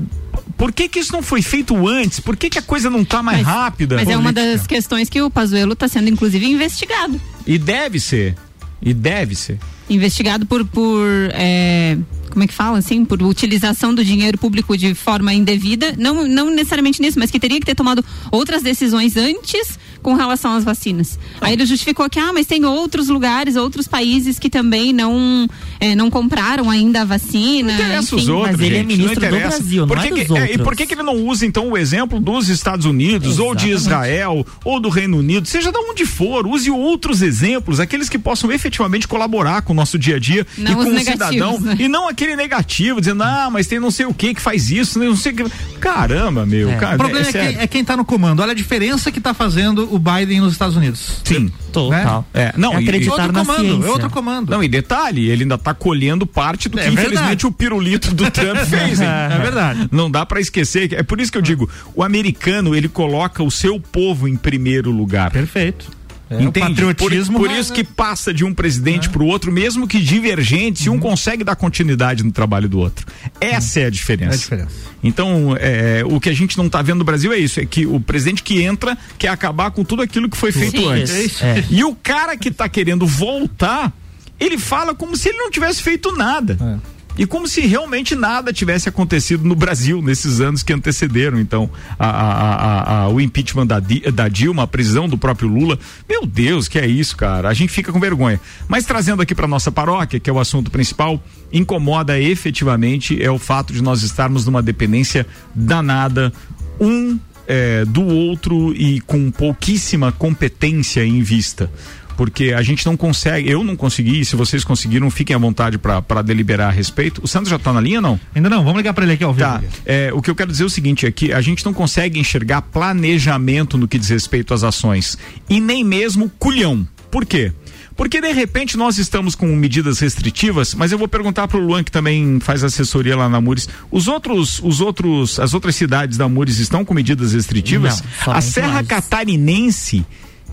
por 0.57 0.71
que 0.71 0.87
que 0.89 0.99
isso 0.99 1.11
não 1.13 1.21
foi 1.21 1.41
feito 1.41 1.87
antes? 1.87 2.19
Por 2.19 2.35
que 2.35 2.49
que 2.49 2.59
a 2.59 2.61
coisa 2.61 2.89
não 2.89 3.05
tá 3.05 3.21
mais 3.21 3.45
rápida? 3.45 3.95
Mas 3.95 4.07
é 4.07 4.17
uma 4.17 4.33
Política. 4.33 4.57
das 4.57 4.67
questões 4.67 5.09
que 5.09 5.21
o 5.21 5.29
Pazuello 5.29 5.73
está 5.73 5.87
sendo, 5.87 6.09
inclusive, 6.09 6.45
investigado. 6.45 7.19
E 7.45 7.57
deve 7.57 7.99
ser. 7.99 8.35
E 8.81 8.93
deve 8.93 9.35
ser. 9.35 9.57
Investigado 9.89 10.45
por, 10.45 10.65
por 10.65 11.07
é, 11.31 11.97
como 12.29 12.43
é 12.43 12.47
que 12.47 12.53
fala 12.53 12.77
assim? 12.77 13.05
Por 13.05 13.21
utilização 13.23 13.95
do 13.95 14.03
dinheiro 14.03 14.37
público 14.37 14.77
de 14.77 14.93
forma 14.93 15.33
indevida. 15.33 15.95
Não, 15.97 16.27
não 16.27 16.49
necessariamente 16.49 17.01
nisso, 17.01 17.17
mas 17.17 17.31
que 17.31 17.39
teria 17.39 17.59
que 17.59 17.65
ter 17.65 17.75
tomado 17.75 18.03
outras 18.31 18.61
decisões 18.61 19.15
antes 19.15 19.79
com 20.07 20.13
relação 20.13 20.53
às 20.55 20.63
vacinas. 20.63 21.19
Aí 21.41 21.51
ele 21.51 21.65
justificou 21.65 22.09
que, 22.09 22.17
ah, 22.17 22.31
mas 22.31 22.45
tem 22.45 22.63
outros 22.63 23.09
lugares, 23.09 23.57
outros 23.57 23.89
países 23.89 24.39
que 24.39 24.49
também 24.49 24.93
não, 24.93 25.45
é, 25.81 25.95
não 25.95 26.09
compraram 26.09 26.69
ainda 26.69 27.01
a 27.01 27.03
vacina. 27.03 27.73
Não 27.73 27.75
interessa 27.83 28.15
enfim. 28.15 28.23
os 28.23 28.29
outros, 28.29 28.51
mas 28.55 28.65
ele 28.65 28.75
é 28.75 28.79
gente, 28.79 28.87
ministro 28.87 29.15
não 29.15 29.29
do 29.29 29.35
interessa. 29.35 29.57
Brasil, 29.57 29.81
não 29.81 29.87
por 29.89 29.97
é 29.97 30.01
que 30.03 30.09
dos 30.23 30.27
que- 30.27 30.43
é, 30.43 30.53
E 30.53 30.57
por 30.59 30.75
que, 30.77 30.85
que 30.85 30.93
ele 30.93 31.03
não 31.03 31.15
usa, 31.25 31.45
então, 31.45 31.67
o 31.71 31.77
exemplo 31.77 32.21
dos 32.21 32.47
Estados 32.47 32.85
Unidos, 32.85 33.37
ou 33.37 33.53
de 33.53 33.69
Exatamente. 33.71 33.81
Israel, 34.13 34.47
ou 34.63 34.79
do 34.79 34.87
Reino 34.87 35.17
Unido, 35.17 35.45
seja 35.45 35.73
de 35.73 35.77
onde 35.77 36.05
for, 36.05 36.47
use 36.47 36.71
outros 36.71 37.21
exemplos, 37.21 37.81
aqueles 37.81 38.07
que 38.07 38.17
possam 38.17 38.49
efetivamente 38.49 39.09
colaborar 39.09 39.61
com 39.63 39.73
o 39.73 39.75
nosso 39.75 39.99
dia 39.99 40.15
a 40.15 40.19
dia 40.19 40.47
Não 40.57 40.71
e 40.71 40.75
com 40.85 40.95
o 40.95 40.99
cidadão. 40.99 41.59
né? 41.59 41.75
E 41.79 41.89
não 41.89 42.07
aquele 42.07 42.37
negativo, 42.37 43.01
dizendo, 43.01 43.23
ah, 43.23 43.49
mas 43.51 43.67
tem 43.67 43.77
não 43.77 43.91
sei 43.91 44.05
o 44.05 44.13
que 44.13 44.33
que 44.33 44.41
faz 44.41 44.71
isso, 44.71 44.99
não 44.99 45.17
sei 45.17 45.33
o 45.33 45.35
que. 45.35 45.43
Caramba, 45.81 46.45
meu, 46.45 46.69
É. 46.69 46.75
cara. 46.77 46.95
O 46.95 46.97
problema 46.97 47.27
é, 47.27 47.31
sério. 47.31 47.53
quem, 47.55 47.61
é 47.61 47.67
quem 47.67 47.83
tá 47.83 47.97
no 47.97 48.05
comando. 48.05 48.39
Olha 48.39 48.53
a 48.53 48.55
diferença 48.55 49.11
que 49.11 49.19
tá 49.19 49.33
fazendo 49.33 49.93
o 49.93 49.96
Biden 49.99 50.41
nos 50.41 50.53
Estados 50.53 50.75
Unidos. 50.75 51.21
Sim. 51.23 51.51
Total. 51.71 52.25
É, 52.33 52.53
não, 52.57 52.73
é 52.73 52.81
e- 52.81 52.83
acreditar 52.83 53.11
Outro 53.13 53.31
na 53.33 53.39
comando, 53.45 53.61
ciência. 53.61 53.87
é 53.87 53.91
outro 53.91 54.09
comando. 54.09 54.49
Não, 54.49 54.63
e 54.63 54.67
detalhe, 54.67 55.29
ele 55.29 55.43
ainda 55.43 55.57
tá 55.57 55.73
colhendo 55.73 56.25
parte 56.25 56.67
do 56.69 56.79
É 56.79 56.83
que 56.83 56.89
verdade. 56.89 57.07
infelizmente 57.13 57.45
o 57.47 57.51
pirulito 57.51 58.13
do 58.15 58.29
Trump 58.31 58.57
fez, 58.65 58.99
hein? 59.01 59.07
É 59.07 59.37
verdade. 59.39 59.87
Não 59.91 60.09
dá 60.09 60.25
pra 60.25 60.39
esquecer, 60.39 60.93
é 60.93 61.03
por 61.03 61.19
isso 61.21 61.31
que 61.31 61.37
eu 61.37 61.41
digo, 61.41 61.69
o 61.95 62.03
americano, 62.03 62.75
ele 62.75 62.87
coloca 62.87 63.43
o 63.43 63.51
seu 63.51 63.79
povo 63.79 64.27
em 64.27 64.35
primeiro 64.35 64.89
lugar. 64.91 65.29
Perfeito. 65.31 65.91
É, 66.29 66.41
Entende? 66.41 66.83
O 66.83 66.87
patriotismo. 66.93 67.37
Por, 67.37 67.43
por 67.47 67.49
vai- 67.49 67.59
isso 67.59 67.71
que 67.71 67.83
passa 67.83 68.33
de 68.33 68.43
um 68.43 68.53
presidente 68.53 69.09
pro 69.09 69.25
outro, 69.25 69.51
mesmo 69.51 69.87
que 69.87 69.99
divergente, 69.99 70.83
se 70.83 70.89
um 70.89 70.99
consegue 70.99 71.43
dar 71.43 71.55
continuidade 71.55 72.23
no 72.23 72.31
trabalho 72.31 72.67
do 72.67 72.79
outro. 72.79 73.05
Essa 73.39 73.81
é 73.81 73.85
a 73.85 73.89
diferença. 73.89 74.31
É 74.31 74.35
a 74.35 74.37
diferença. 74.37 74.75
Então, 75.03 75.55
é, 75.59 76.03
o 76.05 76.19
que 76.19 76.27
a 76.29 76.33
gente 76.33 76.57
não 76.57 76.67
tá 76.67 76.81
vendo 76.81 76.99
no 76.99 77.03
Brasil 77.05 77.31
é 77.31 77.37
isso, 77.37 77.59
é 77.59 77.65
que 77.65 77.85
o 77.85 77.99
presidente 77.99 78.43
que 78.43 78.61
entra 78.61 78.97
quer 79.17 79.29
acabar 79.29 79.71
com 79.71 79.83
tudo 79.83 80.01
aquilo 80.01 80.29
que 80.29 80.35
foi 80.35 80.51
feito 80.51 80.81
Sim. 80.81 80.89
antes. 80.89 81.41
É. 81.41 81.63
E 81.69 81.83
o 81.83 81.95
cara 81.95 82.35
que 82.35 82.51
tá 82.51 82.67
querendo 82.67 83.05
voltar, 83.07 83.93
ele 84.39 84.57
fala 84.57 84.93
como 84.93 85.15
se 85.15 85.29
ele 85.29 85.37
não 85.37 85.49
tivesse 85.49 85.81
feito 85.81 86.11
nada. 86.11 86.57
É. 86.59 86.96
E 87.17 87.25
como 87.25 87.47
se 87.47 87.61
realmente 87.61 88.15
nada 88.15 88.53
tivesse 88.53 88.87
acontecido 88.87 89.43
no 89.43 89.55
Brasil 89.55 90.01
nesses 90.01 90.39
anos 90.39 90.61
que 90.61 90.71
antecederam, 90.71 91.39
então, 91.39 91.69
a, 91.97 92.07
a- 92.09 93.03
a- 93.03 93.09
o 93.09 93.19
impeachment 93.19 93.65
da, 93.65 93.79
da 94.13 94.27
Dilma, 94.27 94.63
a 94.63 94.67
prisão 94.67 95.09
do 95.09 95.17
próprio 95.17 95.49
Lula. 95.49 95.79
Meu 96.07 96.25
Deus, 96.25 96.67
que 96.67 96.77
é 96.77 96.85
isso, 96.85 97.17
cara? 97.17 97.49
A 97.49 97.53
gente 97.53 97.71
fica 97.73 97.91
com 97.91 97.99
vergonha. 97.99 98.39
Mas 98.67 98.85
trazendo 98.85 99.21
aqui 99.21 99.33
para 99.33 99.47
nossa 99.47 99.71
paróquia, 99.71 100.19
que 100.19 100.29
é 100.29 100.33
o 100.33 100.39
assunto 100.39 100.69
principal, 100.69 101.21
incomoda 101.51 102.19
efetivamente 102.19 103.21
é 103.21 103.31
o 103.31 103.39
fato 103.39 103.73
de 103.73 103.81
nós 103.81 104.03
estarmos 104.03 104.45
numa 104.45 104.61
dependência 104.61 105.25
danada, 105.55 106.31
um 106.79 107.19
é, 107.47 107.85
do 107.85 108.03
outro 108.05 108.73
e 108.75 108.99
com 109.01 109.31
pouquíssima 109.31 110.11
competência 110.11 111.03
em 111.05 111.21
vista 111.21 111.71
porque 112.17 112.51
a 112.51 112.63
gente 112.63 112.83
não 112.85 112.97
consegue, 112.97 113.49
eu 113.49 113.63
não 113.63 113.75
consegui, 113.75 114.25
se 114.25 114.35
vocês 114.35 114.63
conseguiram, 114.63 115.09
fiquem 115.11 115.35
à 115.35 115.39
vontade 115.39 115.77
para 115.77 116.21
deliberar 116.23 116.69
a 116.69 116.71
respeito. 116.71 117.21
O 117.23 117.27
Sandro 117.27 117.49
já 117.49 117.59
tá 117.59 117.71
na 117.71 117.79
linha, 117.79 118.01
não? 118.01 118.19
Ainda 118.33 118.49
não, 118.49 118.63
vamos 118.63 118.77
ligar 118.77 118.93
pra 118.93 119.03
ele 119.03 119.13
aqui 119.13 119.23
ao 119.23 119.33
vivo. 119.33 119.47
Tá. 119.47 119.61
É, 119.85 120.11
o 120.11 120.21
que 120.21 120.29
eu 120.29 120.35
quero 120.35 120.51
dizer 120.51 120.63
é 120.63 120.65
o 120.65 120.69
seguinte 120.69 121.05
é 121.05 121.11
que 121.11 121.31
a 121.31 121.39
gente 121.39 121.63
não 121.63 121.73
consegue 121.73 122.19
enxergar 122.19 122.63
planejamento 122.63 123.77
no 123.77 123.87
que 123.87 123.99
diz 123.99 124.09
respeito 124.09 124.51
às 124.51 124.63
ações 124.63 125.15
e 125.47 125.61
nem 125.61 125.83
mesmo 125.83 126.29
culhão. 126.39 126.87
Por 127.11 127.23
quê? 127.23 127.53
Porque 127.95 128.19
de 128.19 128.31
repente 128.31 128.77
nós 128.77 128.97
estamos 128.97 129.33
com 129.33 129.47
medidas 129.55 129.99
restritivas, 129.99 130.75
mas 130.75 130.91
eu 130.91 130.97
vou 130.97 131.07
perguntar 131.07 131.47
pro 131.47 131.59
Luan 131.59 131.83
que 131.83 131.91
também 131.91 132.39
faz 132.39 132.63
assessoria 132.63 133.15
lá 133.15 133.29
na 133.29 133.39
Mures. 133.39 133.69
Os 133.91 134.07
outros, 134.07 134.59
os 134.63 134.81
outros, 134.81 135.39
as 135.39 135.53
outras 135.53 135.75
cidades 135.75 136.17
da 136.17 136.27
Mures 136.27 136.59
estão 136.59 136.83
com 136.83 136.93
medidas 136.93 137.33
restritivas? 137.33 138.03
Não, 138.25 138.33
a 138.33 138.41
Serra 138.41 138.73
Lages. 138.73 138.87
Catarinense, 138.87 140.05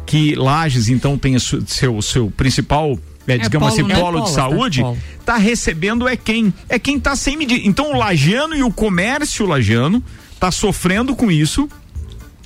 que 0.07 0.35
Lages 0.35 0.89
então 0.89 1.17
tem 1.17 1.39
seu 1.39 2.03
seu 2.03 2.31
principal 2.31 2.99
é, 3.27 3.39
digamos 3.39 3.75
polo, 3.75 3.81
assim, 3.81 3.83
polo 3.83 3.95
de 3.95 4.01
Polo, 4.01 4.21
tá, 4.21 4.27
saúde, 4.27 4.81
polo. 4.83 4.99
tá 5.25 5.37
recebendo 5.37 6.07
é 6.07 6.17
quem? 6.17 6.53
É 6.69 6.79
quem 6.79 7.01
tá 7.01 7.17
sem 7.17 7.37
medida. 7.37 7.67
Então 7.67 7.93
o 7.93 7.97
lagiano 7.97 8.55
e 8.55 8.63
o 8.63 8.71
comércio 8.71 9.47
lagiano 9.47 10.03
tá 10.39 10.51
sofrendo 10.51 11.17
com 11.17 11.31
isso, 11.31 11.69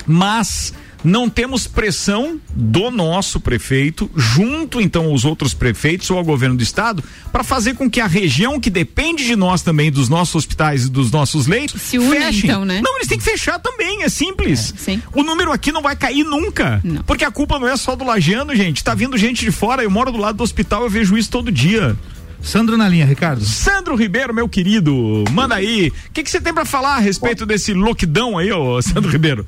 mas 0.06 0.72
não 1.04 1.28
temos 1.28 1.66
pressão 1.66 2.40
do 2.50 2.90
nosso 2.90 3.38
prefeito, 3.40 4.10
junto 4.16 4.80
então 4.80 5.06
aos 5.06 5.24
outros 5.24 5.54
prefeitos 5.54 6.10
ou 6.10 6.18
ao 6.18 6.24
governo 6.24 6.56
do 6.56 6.62
estado, 6.62 7.02
para 7.30 7.44
fazer 7.44 7.74
com 7.74 7.88
que 7.88 8.00
a 8.00 8.06
região 8.06 8.58
que 8.58 8.68
depende 8.68 9.24
de 9.24 9.36
nós 9.36 9.62
também, 9.62 9.90
dos 9.92 10.08
nossos 10.08 10.34
hospitais 10.34 10.84
e 10.86 10.88
dos 10.90 11.10
nossos 11.10 11.46
leitos, 11.46 11.80
Se 11.82 11.98
unem, 11.98 12.20
fechem. 12.20 12.50
então, 12.50 12.64
né? 12.64 12.80
Não, 12.82 12.96
eles 12.96 13.06
têm 13.08 13.18
que 13.18 13.24
fechar 13.24 13.58
também, 13.60 14.02
é 14.02 14.08
simples. 14.08 14.74
sim. 14.76 15.00
O 15.14 15.22
número 15.22 15.52
aqui 15.52 15.70
não 15.70 15.82
vai 15.82 15.94
cair 15.94 16.24
nunca. 16.24 16.80
Não. 16.82 17.02
Porque 17.02 17.24
a 17.24 17.30
culpa 17.30 17.58
não 17.58 17.68
é 17.68 17.76
só 17.76 17.94
do 17.94 18.04
lagiano, 18.04 18.54
gente. 18.54 18.82
Tá 18.82 18.94
vindo 18.94 19.16
gente 19.16 19.44
de 19.44 19.52
fora, 19.52 19.82
eu 19.82 19.90
moro 19.90 20.10
do 20.10 20.18
lado 20.18 20.36
do 20.38 20.42
hospital, 20.44 20.82
eu 20.82 20.90
vejo 20.90 21.16
isso 21.16 21.30
todo 21.30 21.50
dia. 21.52 21.96
Sandro 22.40 22.76
na 22.76 22.88
linha, 22.88 23.04
Ricardo. 23.04 23.44
Sandro 23.44 23.96
Ribeiro, 23.96 24.32
meu 24.32 24.48
querido, 24.48 25.24
manda 25.32 25.56
aí. 25.56 25.88
O 26.08 26.12
que 26.12 26.22
que 26.22 26.30
você 26.30 26.40
tem 26.40 26.54
pra 26.54 26.64
falar 26.64 26.94
a 26.96 27.00
respeito 27.00 27.44
desse 27.44 27.74
lockdown 27.74 28.38
aí, 28.38 28.52
ô 28.52 28.80
Sandro 28.80 29.10
Ribeiro? 29.10 29.44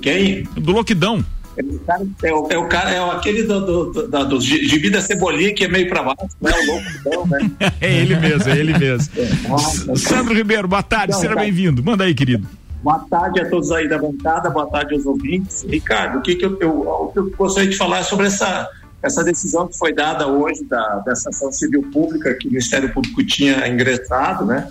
Quem? 0.00 0.42
Do 0.56 0.72
lockdown. 0.72 1.24
É 1.58 1.62
o 1.62 1.78
cara, 1.80 2.06
é 2.22 2.32
o, 2.32 2.48
é 2.50 2.58
o 2.58 2.68
cara, 2.68 2.90
é 2.90 3.10
aquele 3.10 3.42
do, 3.42 3.60
do, 3.60 4.08
do, 4.08 4.28
do 4.28 4.40
gibi 4.40 4.90
da 4.90 5.00
cebolinha 5.00 5.52
que 5.52 5.64
é 5.64 5.68
meio 5.68 5.88
pra 5.88 6.04
baixo, 6.04 6.28
né? 6.40 6.52
O 6.52 7.10
louco 7.10 7.28
né? 7.28 7.50
É 7.80 8.00
ele 8.00 8.14
mesmo, 8.16 8.48
é 8.48 8.56
ele 8.56 8.78
mesmo. 8.78 9.12
Nossa, 9.48 9.96
Sandro 9.96 10.34
Ribeiro, 10.34 10.68
boa 10.68 10.84
tarde, 10.84 11.14
Não, 11.14 11.20
seja 11.20 11.34
tá. 11.34 11.40
bem-vindo. 11.40 11.82
Manda 11.82 12.04
aí, 12.04 12.14
querido. 12.14 12.46
Boa 12.80 13.00
tarde 13.10 13.40
a 13.40 13.50
todos 13.50 13.72
aí 13.72 13.88
da 13.88 13.98
bancada, 13.98 14.48
boa 14.50 14.66
tarde 14.66 14.94
aos 14.94 15.04
ouvintes. 15.04 15.64
Ricardo, 15.68 16.18
o 16.18 16.22
que, 16.22 16.36
que 16.36 16.44
eu, 16.44 16.56
eu, 16.60 16.70
o 16.70 17.10
que 17.12 17.18
eu 17.18 17.30
gostaria 17.30 17.68
de 17.68 17.76
falar 17.76 17.98
é 17.98 18.02
sobre 18.04 18.28
essa, 18.28 18.68
essa 19.02 19.24
decisão 19.24 19.66
que 19.66 19.76
foi 19.76 19.92
dada 19.92 20.28
hoje 20.28 20.62
da, 20.64 21.00
dessa 21.00 21.30
ação 21.30 21.50
civil 21.50 21.82
pública 21.92 22.34
que 22.34 22.46
o 22.46 22.50
Ministério 22.50 22.92
Público 22.92 23.24
tinha 23.24 23.66
ingressado, 23.66 24.44
né? 24.46 24.70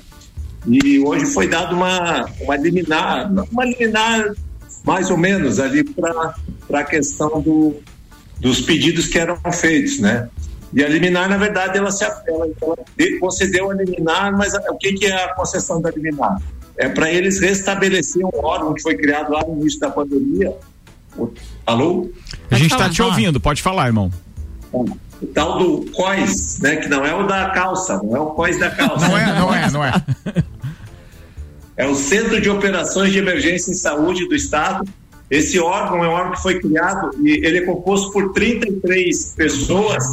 E 0.66 1.00
hoje 1.00 1.26
foi 1.26 1.50
dada 1.50 1.76
uma, 1.76 2.26
uma 2.40 2.56
liminar, 2.56 3.30
uma 3.52 3.66
liminar 3.66 4.34
mais 4.88 5.10
ou 5.12 5.18
menos 5.18 5.60
ali 5.60 5.84
para 5.84 6.80
a 6.80 6.84
questão 6.86 7.42
do, 7.42 7.76
dos 8.40 8.62
pedidos 8.62 9.06
que 9.08 9.20
eram 9.20 9.36
feitos, 9.52 10.00
né? 10.00 10.30
E 10.74 10.82
a 10.82 10.88
liminar, 10.88 11.28
na 11.28 11.36
verdade, 11.36 11.78
ela, 11.78 11.92
se, 11.92 12.06
ela, 12.06 12.16
ela 12.62 12.78
de- 12.96 13.20
concedeu 13.20 13.70
a 13.70 13.74
liminar, 13.74 14.32
mas 14.38 14.54
o 14.54 14.78
que, 14.78 14.94
que 14.94 15.06
é 15.06 15.26
a 15.26 15.34
concessão 15.36 15.82
da 15.82 15.92
liminar? 15.92 16.42
É 16.78 16.88
para 16.88 17.12
eles 17.12 17.38
restabelecer 17.42 18.26
um 18.26 18.30
órgão 18.46 18.74
que 18.74 18.82
foi 18.82 18.96
criado 18.96 19.34
lá 19.34 19.44
no 19.46 19.60
início 19.60 19.78
da 19.82 19.90
pandemia. 19.90 20.56
Alô? 21.66 22.10
A 22.50 22.56
gente 22.56 22.70
falar, 22.70 22.86
tá 22.86 22.90
te 22.90 23.02
ouvindo, 23.02 23.42
pode 23.42 23.62
falar, 23.62 23.88
irmão. 23.88 24.10
O 24.72 25.26
tal 25.34 25.58
do 25.58 25.92
COIS, 25.92 26.60
né? 26.62 26.78
Que 26.78 26.88
não 26.88 27.04
é 27.06 27.14
o 27.14 27.28
da 27.28 27.50
calça, 27.50 28.00
não 28.02 28.16
é 28.16 28.20
o 28.20 28.28
COIS 28.28 28.58
da 28.58 28.70
calça. 28.70 29.06
Não 29.06 29.18
é, 29.18 29.40
não 29.40 29.54
é, 29.54 29.72
não 29.72 29.84
é. 29.84 29.92
É 31.78 31.88
o 31.88 31.94
Centro 31.94 32.42
de 32.42 32.50
Operações 32.50 33.12
de 33.12 33.20
Emergência 33.20 33.70
em 33.70 33.76
Saúde 33.76 34.28
do 34.28 34.34
Estado. 34.34 34.84
Esse 35.30 35.60
órgão 35.60 36.04
é 36.04 36.10
um 36.10 36.12
órgão 36.12 36.32
que 36.32 36.42
foi 36.42 36.60
criado 36.60 37.12
e 37.24 37.46
ele 37.46 37.60
é 37.60 37.62
composto 37.66 38.12
por 38.12 38.34
33 38.34 39.34
pessoas. 39.36 40.04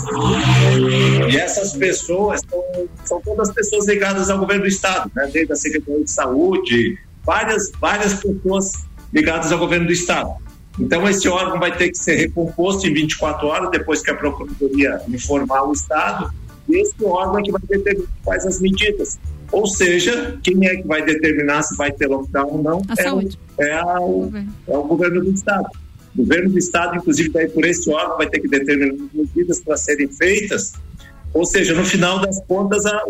E 1.32 1.36
essas 1.36 1.72
pessoas 1.72 2.42
são, 2.50 2.62
são 3.04 3.20
todas 3.22 3.50
pessoas 3.52 3.86
ligadas 3.86 4.28
ao 4.28 4.38
governo 4.38 4.62
do 4.62 4.68
Estado, 4.68 5.10
né? 5.16 5.30
desde 5.32 5.54
a 5.54 5.56
Secretaria 5.56 6.04
de 6.04 6.10
Saúde, 6.10 6.98
várias, 7.24 7.72
várias 7.80 8.14
pessoas 8.14 8.84
ligadas 9.10 9.50
ao 9.50 9.58
governo 9.58 9.86
do 9.86 9.92
Estado. 9.92 10.34
Então, 10.78 11.08
esse 11.08 11.28
órgão 11.28 11.58
vai 11.58 11.74
ter 11.74 11.88
que 11.90 11.98
ser 11.98 12.16
recomposto 12.16 12.86
em 12.86 12.92
24 12.92 13.46
horas, 13.46 13.70
depois 13.70 14.02
que 14.02 14.10
a 14.10 14.14
Procuradoria 14.14 15.00
informar 15.08 15.62
o 15.62 15.72
Estado, 15.72 16.30
e 16.68 16.76
esse 16.76 16.94
órgão 17.04 17.38
é 17.38 17.42
que 17.42 17.52
vai 17.52 17.60
determinar 17.66 18.08
quais 18.24 18.44
as 18.44 18.60
medidas. 18.60 19.18
Ou 19.54 19.66
seja, 19.66 20.36
quem 20.42 20.66
é 20.66 20.76
que 20.76 20.86
vai 20.86 21.04
determinar 21.04 21.62
se 21.62 21.76
vai 21.76 21.92
ter 21.92 22.06
lockdown 22.08 22.48
ou 22.50 22.62
não? 22.62 22.82
A 22.88 22.92
é, 22.98 23.02
saúde. 23.04 23.38
O, 23.58 23.62
é, 23.62 23.72
a- 23.72 24.00
o, 24.00 24.32
é 24.68 24.76
o 24.76 24.82
governo 24.84 25.22
do 25.22 25.30
Estado. 25.30 25.68
O 26.14 26.18
governo 26.22 26.50
do 26.50 26.58
Estado, 26.58 26.96
inclusive, 26.96 27.28
daí 27.30 27.48
por 27.48 27.64
esse 27.64 27.88
órgão, 27.90 28.16
vai 28.16 28.28
ter 28.28 28.40
que 28.40 28.48
determinar 28.48 28.94
as 28.94 29.12
medidas 29.12 29.60
para 29.60 29.76
serem 29.76 30.08
feitas. 30.08 30.72
Ou 31.32 31.44
seja, 31.44 31.74
no 31.74 31.84
final 31.84 32.20
das 32.20 32.40
contas, 32.46 32.84
a, 32.86 32.96
a- 32.96 33.00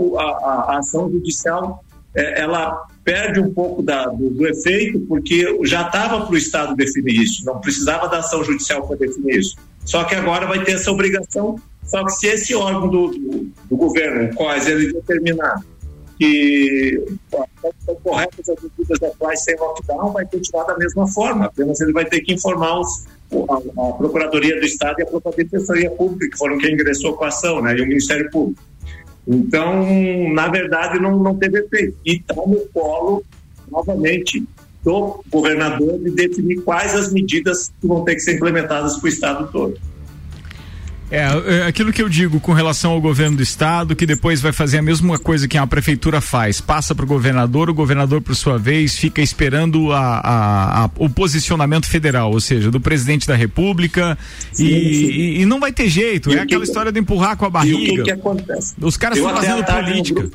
a- 0.73 0.79
ação 0.79 1.11
judicial 1.11 1.85
é, 2.15 2.41
ela 2.43 2.87
perde 3.03 3.41
um 3.41 3.53
pouco 3.53 3.83
da- 3.83 4.07
do, 4.07 4.31
do 4.31 4.47
efeito, 4.47 5.01
porque 5.01 5.59
já 5.65 5.87
estava 5.87 6.25
para 6.25 6.33
o 6.33 6.37
Estado 6.37 6.77
definir 6.77 7.23
isso, 7.23 7.45
não 7.45 7.59
precisava 7.61 8.09
da 8.09 8.19
ação 8.19 8.45
judicial 8.45 8.87
para 8.87 8.97
definir 8.97 9.39
isso. 9.39 9.57
Só 9.85 10.05
que 10.05 10.15
agora 10.15 10.47
vai 10.47 10.63
ter 10.65 10.73
essa 10.73 10.91
obrigação. 10.93 11.57
Só 11.85 12.03
que 12.05 12.13
se 12.13 12.27
esse 12.29 12.55
órgão 12.55 12.89
do, 12.89 13.09
do, 13.09 13.49
do 13.69 13.77
governo, 13.77 14.31
o 14.39 14.53
ele 14.53 14.93
determinar 14.95 15.61
que 16.19 17.03
estão 17.81 17.97
corretas 18.03 18.49
as 18.49 18.63
medidas 18.63 19.03
atuais 19.03 19.43
sem 19.43 19.57
lockdown, 19.57 20.13
vai 20.13 20.25
continuar 20.27 20.65
da 20.65 20.77
mesma 20.77 21.07
forma, 21.09 21.47
apenas 21.47 21.81
ele 21.81 21.93
vai 21.93 22.05
ter 22.05 22.21
que 22.21 22.33
informar 22.33 22.81
os, 22.81 23.07
a, 23.33 23.89
a 23.89 23.93
Procuradoria 23.93 24.59
do 24.59 24.65
Estado 24.65 25.01
e 25.01 25.03
a 25.03 25.07
própria 25.07 25.45
Defensoria 25.45 25.91
Pública, 25.91 26.31
que 26.31 26.39
foram 26.39 26.59
quem 26.59 26.75
ingressou 26.75 27.15
com 27.15 27.25
a 27.25 27.29
ação, 27.29 27.61
né, 27.61 27.77
e 27.77 27.83
o 27.83 27.87
Ministério 27.87 28.31
Público. 28.31 28.63
Então, 29.27 29.85
na 30.33 30.49
verdade, 30.49 31.01
não, 31.01 31.17
não 31.19 31.35
teve 31.37 31.61
efeito. 31.61 31.97
E 32.05 32.17
está 32.17 32.35
no 32.35 32.61
colo, 32.73 33.25
novamente, 33.71 34.45
do 34.83 35.25
governador 35.31 35.99
de 35.99 36.11
definir 36.11 36.61
quais 36.63 36.95
as 36.95 37.13
medidas 37.13 37.73
que 37.81 37.87
vão 37.87 38.05
ter 38.05 38.17
que 38.17 38.21
ser 38.21 38.35
implementadas 38.35 38.97
para 38.99 39.07
o 39.07 39.09
estado 39.09 39.51
todo. 39.51 39.79
É, 41.11 41.19
é, 41.19 41.67
aquilo 41.67 41.93
que 41.93 42.03
eu 42.03 42.09
digo 42.09 42.41
com 42.41 42.53
relação 42.53 42.93
ao 42.93 43.01
governo 43.01 43.37
do 43.37 43.43
estado, 43.43 43.95
que 43.95 44.07
depois 44.07 44.41
vai 44.41 44.53
fazer 44.53 44.79
a 44.79 44.83
mesma 44.83 45.19
coisa 45.19 45.47
que 45.47 45.59
a 45.59 45.67
prefeitura 45.67 46.21
faz, 46.21 46.61
passa 46.61 46.95
para 46.95 47.05
o 47.05 47.09
governador, 47.09 47.69
o 47.69 47.75
governador, 47.75 48.21
por 48.21 48.35
sua 48.35 48.59
vez, 48.59 48.97
fica 48.97 49.21
esperando 49.21 49.93
a, 49.93 50.19
a, 50.19 50.85
a, 50.85 50.91
o 50.97 51.09
posicionamento 51.09 51.87
federal, 51.87 52.33
ou 52.33 52.41
seja, 52.41 52.71
do 52.71 52.81
presidente 52.81 53.27
da 53.27 53.35
república, 53.35 54.17
sim, 54.51 54.67
e, 54.67 54.95
sim. 54.95 55.07
E, 55.07 55.41
e, 55.43 55.47
não 55.47 55.61
vai 55.61 55.73
ter 55.73 55.89
jeito, 55.89 56.31
e 56.31 56.37
é 56.37 56.41
aquela 56.41 56.63
que, 56.63 56.69
história 56.69 56.91
de 56.91 56.99
empurrar 56.99 57.37
com 57.37 57.45
a 57.45 57.51
barriga. 57.51 57.93
O 57.93 57.97
que, 57.97 58.03
que 58.03 58.11
acontece? 58.11 58.75
Os 58.81 58.97
caras 58.97 59.19
estão 59.19 59.35
fazendo 59.35 59.65
política. 59.65 60.31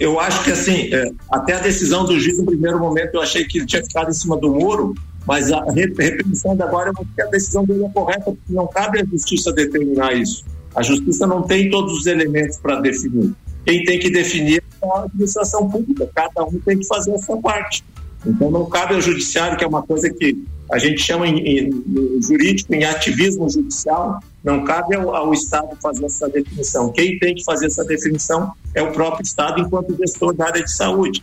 Eu 0.00 0.20
acho 0.20 0.44
que 0.44 0.52
assim, 0.52 0.94
é, 0.94 1.10
até 1.30 1.54
a 1.54 1.58
decisão 1.60 2.04
do 2.04 2.18
juiz 2.18 2.38
no 2.38 2.46
primeiro 2.46 2.78
momento 2.78 3.14
eu 3.14 3.20
achei 3.20 3.44
que 3.44 3.58
ele 3.58 3.66
tinha 3.66 3.82
ficado 3.82 4.10
em 4.10 4.14
cima 4.14 4.36
do 4.36 4.48
muro, 4.48 4.94
mas 5.28 5.52
a 5.52 5.62
repreensão 5.70 6.56
de 6.56 6.62
agora, 6.62 6.88
eu 6.88 6.94
acho 7.02 7.14
que 7.14 7.20
a 7.20 7.26
decisão 7.26 7.62
dele 7.62 7.84
é 7.84 7.88
correta, 7.90 8.24
porque 8.24 8.40
não 8.48 8.66
cabe 8.66 9.02
à 9.02 9.04
justiça 9.04 9.52
determinar 9.52 10.14
isso. 10.14 10.42
A 10.74 10.82
justiça 10.82 11.26
não 11.26 11.42
tem 11.42 11.68
todos 11.68 11.98
os 11.98 12.06
elementos 12.06 12.56
para 12.56 12.80
definir. 12.80 13.34
Quem 13.62 13.84
tem 13.84 13.98
que 13.98 14.10
definir 14.10 14.64
é 14.80 14.86
a 14.86 15.02
administração 15.02 15.68
pública, 15.68 16.10
cada 16.14 16.44
um 16.44 16.58
tem 16.60 16.78
que 16.78 16.86
fazer 16.86 17.14
a 17.14 17.18
sua 17.18 17.36
parte. 17.42 17.84
Então 18.24 18.50
não 18.50 18.64
cabe 18.70 18.94
ao 18.94 19.02
judiciário, 19.02 19.58
que 19.58 19.64
é 19.64 19.68
uma 19.68 19.82
coisa 19.82 20.08
que 20.08 20.42
a 20.72 20.78
gente 20.78 21.02
chama 21.02 21.26
em, 21.28 21.38
em, 21.40 21.84
em 22.16 22.22
jurídico, 22.22 22.74
em 22.74 22.84
ativismo 22.84 23.50
judicial, 23.50 24.20
não 24.42 24.64
cabe 24.64 24.96
ao, 24.96 25.14
ao, 25.14 25.34
Estado 25.34 25.76
fazer 25.82 26.06
essa 26.06 26.26
definição. 26.26 26.90
Quem 26.90 27.18
tem 27.18 27.34
que 27.34 27.44
fazer 27.44 27.66
essa 27.66 27.84
definição 27.84 28.50
é 28.74 28.80
o 28.80 28.92
próprio 28.92 29.22
Estado 29.22 29.60
enquanto 29.60 29.94
gestor 29.94 30.34
da 30.34 30.46
área 30.46 30.64
de 30.64 30.72
saúde. 30.72 31.22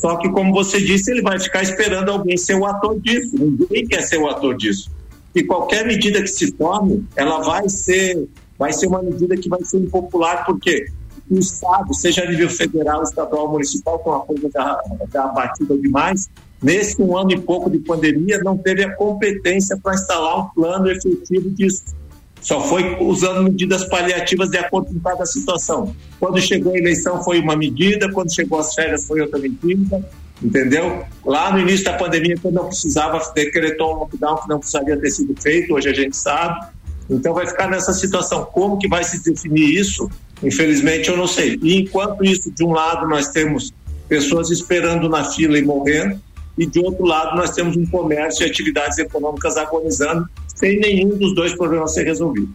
Só 0.00 0.16
que, 0.16 0.30
como 0.30 0.52
você 0.52 0.80
disse, 0.80 1.10
ele 1.10 1.20
vai 1.20 1.38
ficar 1.38 1.62
esperando 1.62 2.10
alguém 2.10 2.36
ser 2.36 2.54
o 2.54 2.64
ator 2.64 2.98
disso. 3.00 3.36
Ninguém 3.36 3.86
quer 3.86 4.00
ser 4.00 4.18
o 4.18 4.28
ator 4.28 4.56
disso. 4.56 4.90
E 5.34 5.44
qualquer 5.44 5.86
medida 5.86 6.22
que 6.22 6.28
se 6.28 6.50
tome, 6.52 7.06
ela 7.14 7.40
vai 7.40 7.68
ser, 7.68 8.26
vai 8.58 8.72
ser 8.72 8.86
uma 8.86 9.02
medida 9.02 9.36
que 9.36 9.48
vai 9.48 9.62
ser 9.62 9.78
impopular, 9.78 10.44
porque 10.46 10.86
o 11.30 11.38
Estado, 11.38 11.94
seja 11.94 12.24
a 12.24 12.30
nível 12.30 12.48
federal, 12.48 13.02
estadual, 13.02 13.52
municipal, 13.52 13.98
com 13.98 14.12
a 14.12 14.20
coisa 14.20 14.50
já, 14.52 14.80
já 15.12 15.24
abatida 15.24 15.76
demais, 15.78 16.28
nesse 16.62 17.00
um 17.00 17.16
ano 17.16 17.32
e 17.32 17.40
pouco 17.40 17.70
de 17.70 17.78
pandemia, 17.78 18.40
não 18.42 18.56
teve 18.56 18.82
a 18.82 18.96
competência 18.96 19.76
para 19.76 19.94
instalar 19.94 20.46
um 20.46 20.48
plano 20.48 20.90
efetivo 20.90 21.50
disso. 21.50 21.84
Só 22.40 22.60
foi 22.62 22.96
usando 23.00 23.42
medidas 23.42 23.84
paliativas 23.88 24.48
de 24.48 24.58
acordo 24.58 24.92
com 24.92 25.00
cada 25.00 25.26
situação. 25.26 25.94
Quando 26.18 26.40
chegou 26.40 26.72
a 26.72 26.78
eleição 26.78 27.22
foi 27.22 27.38
uma 27.38 27.54
medida, 27.54 28.10
quando 28.10 28.34
chegou 28.34 28.58
as 28.58 28.74
férias 28.74 29.06
foi 29.06 29.20
outra 29.20 29.38
medida, 29.38 30.02
entendeu? 30.42 31.04
Lá 31.24 31.52
no 31.52 31.58
início 31.60 31.84
da 31.84 31.94
pandemia, 31.94 32.36
quando 32.40 32.54
não 32.54 32.66
precisava, 32.66 33.20
decretou 33.34 33.94
um 33.94 33.98
lockdown 34.00 34.36
que 34.36 34.48
não 34.48 34.58
precisaria 34.58 34.96
ter 34.96 35.10
sido 35.10 35.34
feito, 35.40 35.74
hoje 35.74 35.88
a 35.88 35.94
gente 35.94 36.16
sabe. 36.16 36.66
Então 37.10 37.34
vai 37.34 37.46
ficar 37.46 37.68
nessa 37.68 37.92
situação. 37.92 38.44
Como 38.46 38.78
que 38.78 38.88
vai 38.88 39.04
se 39.04 39.22
definir 39.22 39.78
isso? 39.78 40.08
Infelizmente 40.42 41.10
eu 41.10 41.16
não 41.16 41.26
sei. 41.26 41.58
E 41.62 41.76
enquanto 41.76 42.24
isso, 42.24 42.50
de 42.50 42.64
um 42.64 42.72
lado 42.72 43.06
nós 43.06 43.28
temos 43.28 43.72
pessoas 44.08 44.50
esperando 44.50 45.08
na 45.08 45.24
fila 45.24 45.58
e 45.58 45.62
morrendo, 45.62 46.18
e 46.56 46.66
de 46.66 46.78
outro 46.78 47.04
lado 47.04 47.36
nós 47.36 47.50
temos 47.50 47.76
um 47.76 47.86
comércio 47.86 48.46
e 48.46 48.50
atividades 48.50 48.98
econômicas 48.98 49.56
agonizando 49.56 50.28
sem 50.60 50.78
nenhum 50.78 51.18
dos 51.18 51.34
dois 51.34 51.54
problemas 51.54 51.92
ser 51.92 52.04
resolvido. 52.04 52.48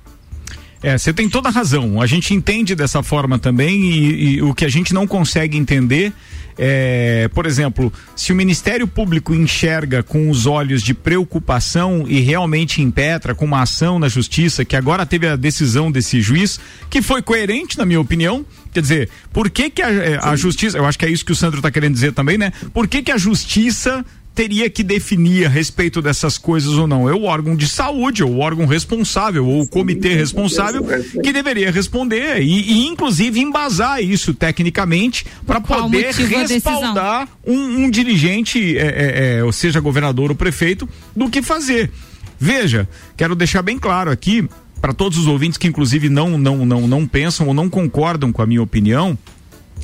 É, 0.82 0.98
você 0.98 1.12
tem 1.12 1.28
toda 1.28 1.50
a 1.50 1.52
razão. 1.52 2.00
A 2.00 2.06
gente 2.06 2.34
entende 2.34 2.76
dessa 2.76 3.02
forma 3.02 3.40
também 3.40 3.82
e, 3.82 4.36
e 4.36 4.42
o 4.42 4.54
que 4.54 4.64
a 4.64 4.70
gente 4.70 4.94
não 4.94 5.08
consegue 5.08 5.58
entender 5.58 6.14
é, 6.58 7.30
por 7.34 7.46
exemplo, 7.46 7.92
se 8.16 8.32
o 8.32 8.36
Ministério 8.36 8.88
Público 8.88 9.34
enxerga 9.34 10.02
com 10.02 10.30
os 10.30 10.46
olhos 10.46 10.82
de 10.82 10.94
preocupação 10.94 12.06
e 12.08 12.22
realmente 12.22 12.82
impetra 12.82 13.36
com 13.36 13.46
uma 13.46 13.62
ação 13.62 14.00
na 14.00 14.08
justiça, 14.08 14.64
que 14.64 14.76
agora 14.76 15.06
teve 15.06 15.28
a 15.28 15.36
decisão 15.36 15.92
desse 15.92 16.22
juiz, 16.22 16.60
que 16.90 17.02
foi 17.02 17.22
coerente, 17.22 17.78
na 17.78 17.86
minha 17.86 18.00
opinião. 18.00 18.46
Quer 18.72 18.82
dizer, 18.82 19.10
por 19.34 19.50
que, 19.50 19.70
que 19.70 19.82
a, 19.82 20.30
a 20.32 20.36
justiça, 20.36 20.78
eu 20.78 20.86
acho 20.86 20.98
que 20.98 21.06
é 21.06 21.10
isso 21.10 21.26
que 21.26 21.32
o 21.32 21.36
Sandro 21.36 21.60
está 21.60 21.70
querendo 21.70 21.94
dizer 21.94 22.14
também, 22.14 22.38
né? 22.38 22.52
Por 22.74 22.88
que, 22.88 23.02
que 23.02 23.12
a 23.12 23.18
justiça 23.18 24.06
teria 24.36 24.70
que 24.70 24.84
definir 24.84 25.46
a 25.46 25.50
respeito 25.50 26.02
dessas 26.02 26.38
coisas 26.38 26.74
ou 26.74 26.86
não? 26.86 27.10
É 27.10 27.14
o 27.14 27.24
órgão 27.24 27.56
de 27.56 27.68
saúde, 27.68 28.22
ou 28.22 28.34
o 28.34 28.40
órgão 28.40 28.66
responsável, 28.66 29.48
ou 29.48 29.62
o 29.62 29.68
comitê 29.68 30.14
responsável 30.14 30.84
que 31.24 31.32
deveria 31.32 31.72
responder 31.72 32.42
e, 32.42 32.74
e 32.74 32.88
inclusive 32.88 33.40
embasar 33.40 34.04
isso 34.04 34.34
tecnicamente 34.34 35.26
para 35.48 35.62
poder 35.62 36.14
respaldar 36.14 37.30
um, 37.48 37.86
um, 37.86 37.90
dirigente, 37.90 38.78
é, 38.78 38.82
é, 38.82 39.38
é, 39.38 39.44
ou 39.44 39.54
seja, 39.54 39.80
governador 39.80 40.30
ou 40.30 40.36
prefeito, 40.36 40.88
do 41.16 41.30
que 41.30 41.42
fazer. 41.42 41.90
Veja, 42.38 42.88
quero 43.16 43.36
deixar 43.36 43.62
bem 43.62 43.80
claro 43.80 44.12
aqui 44.12 44.48
para 44.82 44.94
todos 44.94 45.18
os 45.18 45.28
ouvintes 45.28 45.58
que 45.58 45.68
inclusive 45.68 46.10
não 46.10 46.38
não 46.38 46.66
não 46.66 46.88
não 46.88 47.08
pensam 47.08 47.48
ou 47.48 47.54
não 47.54 47.70
concordam 47.70 48.34
com 48.34 48.42
a 48.42 48.46
minha 48.46 48.62
opinião, 48.62 49.18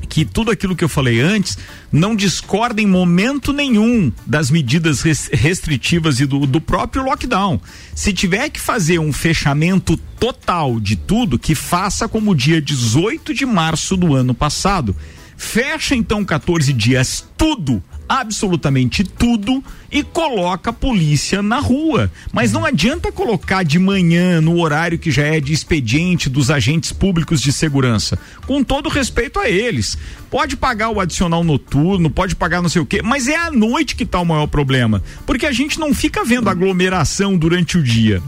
que 0.09 0.25
tudo 0.25 0.51
aquilo 0.51 0.75
que 0.75 0.83
eu 0.83 0.89
falei 0.89 1.21
antes 1.21 1.57
não 1.91 2.15
discorda 2.15 2.81
em 2.81 2.85
momento 2.85 3.53
nenhum 3.53 4.11
das 4.25 4.51
medidas 4.51 5.01
restritivas 5.01 6.19
e 6.19 6.25
do, 6.25 6.45
do 6.45 6.59
próprio 6.59 7.03
lockdown. 7.03 7.61
Se 7.95 8.11
tiver 8.11 8.49
que 8.49 8.59
fazer 8.59 8.99
um 8.99 9.13
fechamento 9.13 9.95
total 10.19 10.79
de 10.79 10.95
tudo, 10.95 11.39
que 11.39 11.55
faça 11.55 12.07
como 12.07 12.35
dia 12.35 12.61
18 12.61 13.33
de 13.33 13.45
março 13.45 13.95
do 13.95 14.13
ano 14.13 14.33
passado. 14.33 14.95
Fecha 15.37 15.95
então 15.95 16.23
14 16.23 16.71
dias 16.73 17.25
tudo 17.35 17.81
absolutamente 18.11 19.05
tudo 19.05 19.63
e 19.89 20.03
coloca 20.03 20.71
a 20.71 20.73
polícia 20.73 21.41
na 21.41 21.59
rua. 21.59 22.11
Mas 22.33 22.51
não 22.51 22.65
adianta 22.65 23.09
colocar 23.09 23.63
de 23.63 23.79
manhã, 23.79 24.41
no 24.41 24.59
horário 24.59 24.99
que 24.99 25.09
já 25.09 25.23
é 25.23 25.39
de 25.39 25.53
expediente 25.53 26.29
dos 26.29 26.51
agentes 26.51 26.91
públicos 26.91 27.39
de 27.39 27.53
segurança. 27.53 28.19
Com 28.45 28.65
todo 28.65 28.89
respeito 28.89 29.39
a 29.39 29.49
eles. 29.49 29.97
Pode 30.29 30.57
pagar 30.57 30.89
o 30.89 30.99
adicional 30.99 31.41
noturno, 31.41 32.09
pode 32.09 32.35
pagar 32.35 32.61
não 32.61 32.67
sei 32.67 32.81
o 32.81 32.85
quê, 32.85 33.01
mas 33.01 33.29
é 33.29 33.37
à 33.37 33.49
noite 33.49 33.95
que 33.95 34.03
está 34.03 34.19
o 34.19 34.25
maior 34.25 34.47
problema. 34.47 35.01
Porque 35.25 35.45
a 35.45 35.53
gente 35.53 35.79
não 35.79 35.93
fica 35.93 36.25
vendo 36.25 36.49
aglomeração 36.49 37.37
durante 37.37 37.77
o 37.77 37.83
dia. 37.83 38.21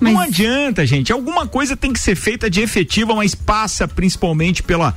Mas... 0.00 0.12
Não 0.12 0.20
adianta, 0.20 0.84
gente. 0.84 1.12
Alguma 1.12 1.46
coisa 1.46 1.76
tem 1.76 1.92
que 1.92 2.00
ser 2.00 2.16
feita 2.16 2.50
de 2.50 2.60
efetiva, 2.60 3.14
mas 3.14 3.36
passa 3.36 3.86
principalmente 3.86 4.64
pela 4.64 4.96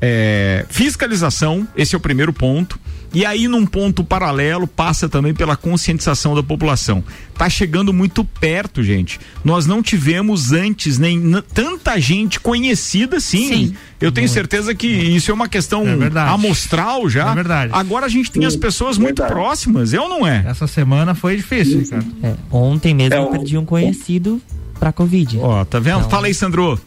é, 0.00 0.64
fiscalização. 0.70 1.68
Esse 1.76 1.94
é 1.94 1.98
o 1.98 2.00
primeiro 2.00 2.32
ponto 2.32 2.80
e 3.14 3.24
aí, 3.24 3.46
num 3.46 3.64
ponto 3.64 4.02
paralelo, 4.02 4.66
passa 4.66 5.08
também 5.08 5.32
pela 5.32 5.56
conscientização 5.56 6.34
da 6.34 6.42
população. 6.42 7.02
Tá 7.36 7.48
chegando 7.48 7.92
muito 7.92 8.24
perto, 8.24 8.82
gente. 8.82 9.20
Nós 9.44 9.66
não 9.66 9.82
tivemos 9.82 10.52
antes 10.52 10.98
nem 10.98 11.20
tanta 11.52 12.00
gente 12.00 12.40
conhecida 12.40 13.18
assim. 13.18 13.48
Sim. 13.48 13.74
Eu 14.00 14.10
tenho 14.10 14.26
muito. 14.26 14.34
certeza 14.34 14.74
que 14.74 14.86
isso 14.86 15.30
é 15.30 15.34
uma 15.34 15.48
questão 15.48 15.84
é 15.86 16.18
amostral 16.28 17.08
já. 17.08 17.30
É 17.30 17.34
verdade. 17.34 17.72
Agora 17.74 18.06
a 18.06 18.08
gente 18.08 18.30
tem 18.30 18.44
as 18.44 18.56
pessoas 18.56 18.98
muito 18.98 19.20
verdade. 19.20 19.32
próximas, 19.32 19.94
é 19.94 20.00
ou 20.00 20.08
não 20.08 20.26
é? 20.26 20.44
Essa 20.46 20.66
semana 20.66 21.14
foi 21.14 21.36
difícil, 21.36 21.80
Ricardo. 21.80 22.06
É, 22.22 22.34
ontem 22.50 22.94
mesmo 22.94 23.14
é, 23.14 23.18
eu 23.18 23.26
perdi 23.28 23.56
um 23.56 23.64
conhecido 23.64 24.40
pra 24.78 24.92
Covid. 24.92 25.38
Ó, 25.40 25.64
tá 25.64 25.78
vendo? 25.78 25.98
Então... 25.98 26.10
Fala 26.10 26.26
aí, 26.26 26.34
Sandro 26.34 26.78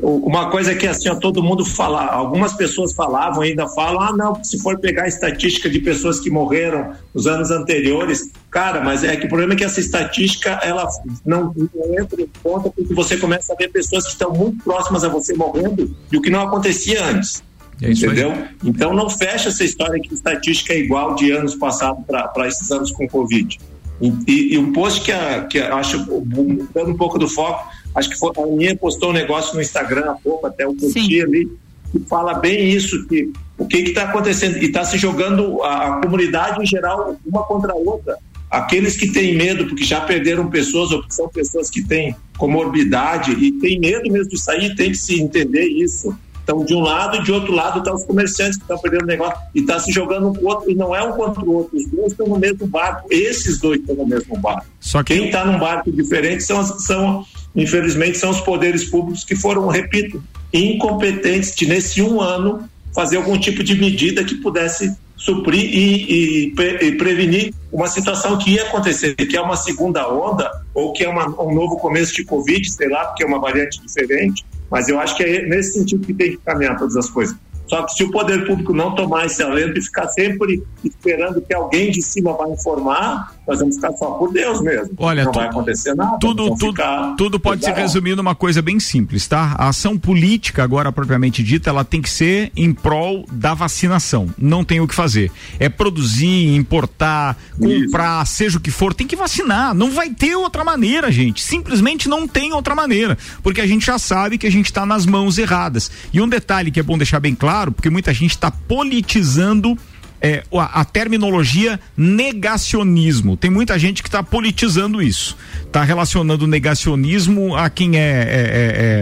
uma 0.00 0.50
coisa 0.50 0.74
que 0.74 0.86
assim, 0.86 1.08
todo 1.18 1.42
mundo 1.42 1.64
fala, 1.64 2.06
algumas 2.06 2.52
pessoas 2.52 2.92
falavam, 2.92 3.42
ainda 3.42 3.66
falam, 3.68 4.00
ah, 4.00 4.16
não, 4.16 4.44
se 4.44 4.58
for 4.62 4.78
pegar 4.78 5.04
a 5.04 5.08
estatística 5.08 5.68
de 5.68 5.80
pessoas 5.80 6.20
que 6.20 6.30
morreram 6.30 6.92
nos 7.12 7.26
anos 7.26 7.50
anteriores, 7.50 8.30
cara, 8.50 8.80
mas 8.80 9.02
é 9.02 9.16
que 9.16 9.26
o 9.26 9.28
problema 9.28 9.54
é 9.54 9.56
que 9.56 9.64
essa 9.64 9.80
estatística, 9.80 10.60
ela 10.62 10.88
não, 11.26 11.52
não 11.56 11.98
entra 11.98 12.22
em 12.22 12.30
conta 12.42 12.70
porque 12.70 12.94
você 12.94 13.16
começa 13.16 13.52
a 13.52 13.56
ver 13.56 13.70
pessoas 13.70 14.04
que 14.04 14.12
estão 14.12 14.30
muito 14.32 14.62
próximas 14.62 15.02
a 15.02 15.08
você 15.08 15.34
morrendo 15.34 15.94
e 16.12 16.16
o 16.16 16.22
que 16.22 16.30
não 16.30 16.42
acontecia 16.42 17.04
antes. 17.04 17.42
É 17.80 17.90
entendeu? 17.90 18.32
Aí. 18.32 18.48
Então 18.64 18.92
não 18.92 19.08
fecha 19.08 19.48
essa 19.48 19.64
história 19.64 20.00
que 20.00 20.12
estatística 20.12 20.72
é 20.72 20.78
igual 20.78 21.14
de 21.14 21.30
anos 21.30 21.54
passados 21.54 22.04
para 22.06 22.46
esses 22.46 22.70
anos 22.70 22.90
com 22.92 23.08
Covid. 23.08 23.58
E, 24.00 24.14
e, 24.28 24.54
e 24.54 24.58
um 24.58 24.72
post 24.72 25.00
que, 25.00 25.10
a, 25.10 25.44
que 25.44 25.58
a, 25.58 25.74
acho, 25.74 25.98
mudando 26.24 26.90
um 26.90 26.96
pouco 26.96 27.18
do 27.18 27.28
foco, 27.28 27.68
Acho 27.94 28.10
que 28.10 28.18
foi, 28.18 28.32
a 28.36 28.42
Aninha 28.42 28.76
postou 28.76 29.10
um 29.10 29.12
negócio 29.12 29.54
no 29.54 29.60
Instagram 29.60 30.10
há 30.10 30.14
pouco, 30.14 30.46
até 30.46 30.66
o 30.66 30.74
curti 30.74 31.22
ali, 31.22 31.48
que 31.90 31.98
fala 32.00 32.34
bem 32.34 32.68
isso, 32.68 33.06
que 33.06 33.32
o 33.56 33.66
que 33.66 33.78
está 33.78 34.04
acontecendo, 34.04 34.56
e 34.58 34.66
está 34.66 34.84
se 34.84 34.96
jogando 34.96 35.62
a, 35.62 35.88
a, 35.88 36.00
comunidade 36.00 36.62
em 36.62 36.66
geral 36.66 37.16
uma 37.26 37.42
contra 37.44 37.72
a 37.72 37.76
outra. 37.76 38.16
Aqueles 38.50 38.96
que 38.96 39.10
têm 39.10 39.34
medo, 39.34 39.66
porque 39.66 39.84
já 39.84 40.00
perderam 40.00 40.48
pessoas, 40.48 40.90
ou 40.92 41.02
são 41.08 41.28
pessoas 41.28 41.68
que 41.68 41.82
têm 41.82 42.14
comorbidade 42.38 43.32
e 43.32 43.52
têm 43.52 43.78
medo 43.80 44.10
mesmo 44.10 44.30
de 44.30 44.40
sair, 44.40 44.74
tem 44.74 44.92
que 44.92 44.96
se 44.96 45.20
entender 45.20 45.66
isso. 45.66 46.16
Então, 46.48 46.64
de 46.64 46.74
um 46.74 46.80
lado 46.80 47.18
e 47.18 47.22
de 47.22 47.30
outro 47.30 47.52
lado 47.52 47.80
estão 47.80 47.92
tá 47.92 47.98
os 47.98 48.04
comerciantes 48.04 48.56
que 48.56 48.62
estão 48.62 48.78
perdendo 48.78 49.04
negócio 49.04 49.38
e 49.54 49.60
está 49.60 49.78
se 49.78 49.92
jogando 49.92 50.28
um 50.28 50.34
com 50.34 50.46
o 50.46 50.48
outro, 50.48 50.70
e 50.70 50.74
não 50.74 50.96
é 50.96 51.02
um 51.02 51.12
contra 51.12 51.44
o 51.44 51.52
outro, 51.52 51.76
os 51.76 51.86
dois 51.88 52.12
estão 52.12 52.26
no 52.26 52.38
mesmo 52.38 52.66
barco, 52.66 53.06
esses 53.10 53.60
dois 53.60 53.80
estão 53.80 53.96
no 53.96 54.06
mesmo 54.06 54.34
barco. 54.38 54.64
Só 54.80 55.02
que... 55.02 55.14
Quem 55.14 55.26
está 55.26 55.44
num 55.44 55.58
barco 55.58 55.92
diferente 55.92 56.42
são, 56.42 56.64
são 56.64 57.26
infelizmente, 57.54 58.18
são 58.18 58.30
os 58.30 58.40
poderes 58.40 58.84
públicos 58.84 59.24
que 59.24 59.36
foram, 59.36 59.66
repito, 59.68 60.22
incompetentes 60.52 61.54
de, 61.54 61.66
nesse 61.66 62.02
um 62.02 62.20
ano, 62.20 62.68
fazer 62.94 63.16
algum 63.16 63.38
tipo 63.38 63.62
de 63.62 63.74
medida 63.78 64.24
que 64.24 64.36
pudesse 64.36 64.94
suprir 65.16 65.64
e, 65.64 66.52
e, 66.52 66.54
e, 66.80 66.92
prevenir 66.92 67.52
uma 67.72 67.88
situação 67.88 68.38
que 68.38 68.52
ia 68.52 68.62
acontecer, 68.62 69.14
que 69.14 69.36
é 69.36 69.40
uma 69.40 69.56
segunda 69.56 70.08
onda 70.08 70.50
ou 70.72 70.92
que 70.92 71.04
é 71.04 71.08
uma, 71.08 71.28
um 71.42 71.52
novo 71.52 71.76
começo 71.76 72.14
de 72.14 72.24
Covid, 72.24 72.70
sei 72.70 72.88
lá, 72.88 73.06
porque 73.06 73.24
é 73.24 73.26
uma 73.26 73.40
variante 73.40 73.80
diferente, 73.82 74.44
mas 74.70 74.88
eu 74.88 74.98
acho 74.98 75.16
que 75.16 75.24
é 75.24 75.42
nesse 75.46 75.74
sentido 75.74 76.06
que 76.06 76.14
tem 76.14 76.30
que 76.32 76.38
caminhar 76.38 76.78
todas 76.78 76.96
as 76.96 77.10
coisas. 77.10 77.36
Só 77.68 77.82
que 77.82 77.92
se 77.92 78.04
o 78.04 78.10
poder 78.10 78.46
público 78.46 78.72
não 78.72 78.94
tomar 78.94 79.26
esse 79.26 79.42
alento 79.42 79.78
e 79.78 79.82
ficar 79.82 80.08
sempre 80.08 80.62
esperando 80.82 81.40
que 81.42 81.52
alguém 81.52 81.90
de 81.90 82.00
cima 82.00 82.32
vai 82.32 82.50
informar, 82.50 83.34
nós 83.46 83.58
vamos 83.58 83.76
ficar 83.76 83.92
só 83.92 84.12
por 84.12 84.32
Deus 84.32 84.60
mesmo. 84.62 84.94
Olha, 84.98 85.24
não 85.24 85.32
tu, 85.32 85.38
vai 85.38 85.48
acontecer 85.48 85.94
nada. 85.94 86.16
Tudo, 86.18 86.56
tudo, 86.56 86.82
tudo 87.16 87.38
pode 87.38 87.64
se 87.64 87.70
resumir 87.70 88.16
numa 88.16 88.34
coisa 88.34 88.62
bem 88.62 88.80
simples, 88.80 89.26
tá? 89.26 89.54
A 89.58 89.68
ação 89.68 89.98
política, 89.98 90.62
agora 90.62 90.90
propriamente 90.90 91.42
dita, 91.42 91.68
ela 91.68 91.84
tem 91.84 92.00
que 92.00 92.08
ser 92.08 92.50
em 92.56 92.72
prol 92.72 93.26
da 93.30 93.52
vacinação. 93.52 94.28
Não 94.38 94.64
tem 94.64 94.80
o 94.80 94.88
que 94.88 94.94
fazer. 94.94 95.30
É 95.58 95.68
produzir, 95.68 96.54
importar, 96.54 97.36
comprar, 97.58 98.24
Isso. 98.24 98.34
seja 98.34 98.58
o 98.58 98.60
que 98.60 98.70
for, 98.70 98.94
tem 98.94 99.06
que 99.06 99.16
vacinar. 99.16 99.74
Não 99.74 99.90
vai 99.90 100.10
ter 100.10 100.34
outra 100.36 100.64
maneira, 100.64 101.12
gente. 101.12 101.42
Simplesmente 101.42 102.08
não 102.08 102.26
tem 102.26 102.52
outra 102.52 102.74
maneira. 102.74 103.18
Porque 103.42 103.60
a 103.60 103.66
gente 103.66 103.84
já 103.84 103.98
sabe 103.98 104.38
que 104.38 104.46
a 104.46 104.50
gente 104.50 104.66
está 104.66 104.86
nas 104.86 105.04
mãos 105.04 105.36
erradas. 105.36 105.90
E 106.12 106.20
um 106.20 106.28
detalhe 106.28 106.70
que 106.70 106.80
é 106.80 106.82
bom 106.82 106.96
deixar 106.96 107.20
bem 107.20 107.34
claro 107.34 107.57
claro, 107.58 107.72
porque 107.72 107.90
muita 107.90 108.14
gente 108.14 108.30
está 108.30 108.52
politizando 108.52 109.76
é, 110.20 110.44
a, 110.52 110.80
a, 110.80 110.84
terminologia 110.84 111.80
negacionismo. 111.96 113.36
Tem 113.36 113.50
muita 113.50 113.76
gente 113.78 114.00
que 114.02 114.08
está 114.08 114.22
politizando 114.22 115.02
isso. 115.02 115.36
Está 115.62 115.82
relacionando 115.82 116.46
negacionismo 116.46 117.56
a 117.56 117.68
quem 117.68 117.96
é, 117.96 118.00
é, 118.00 118.04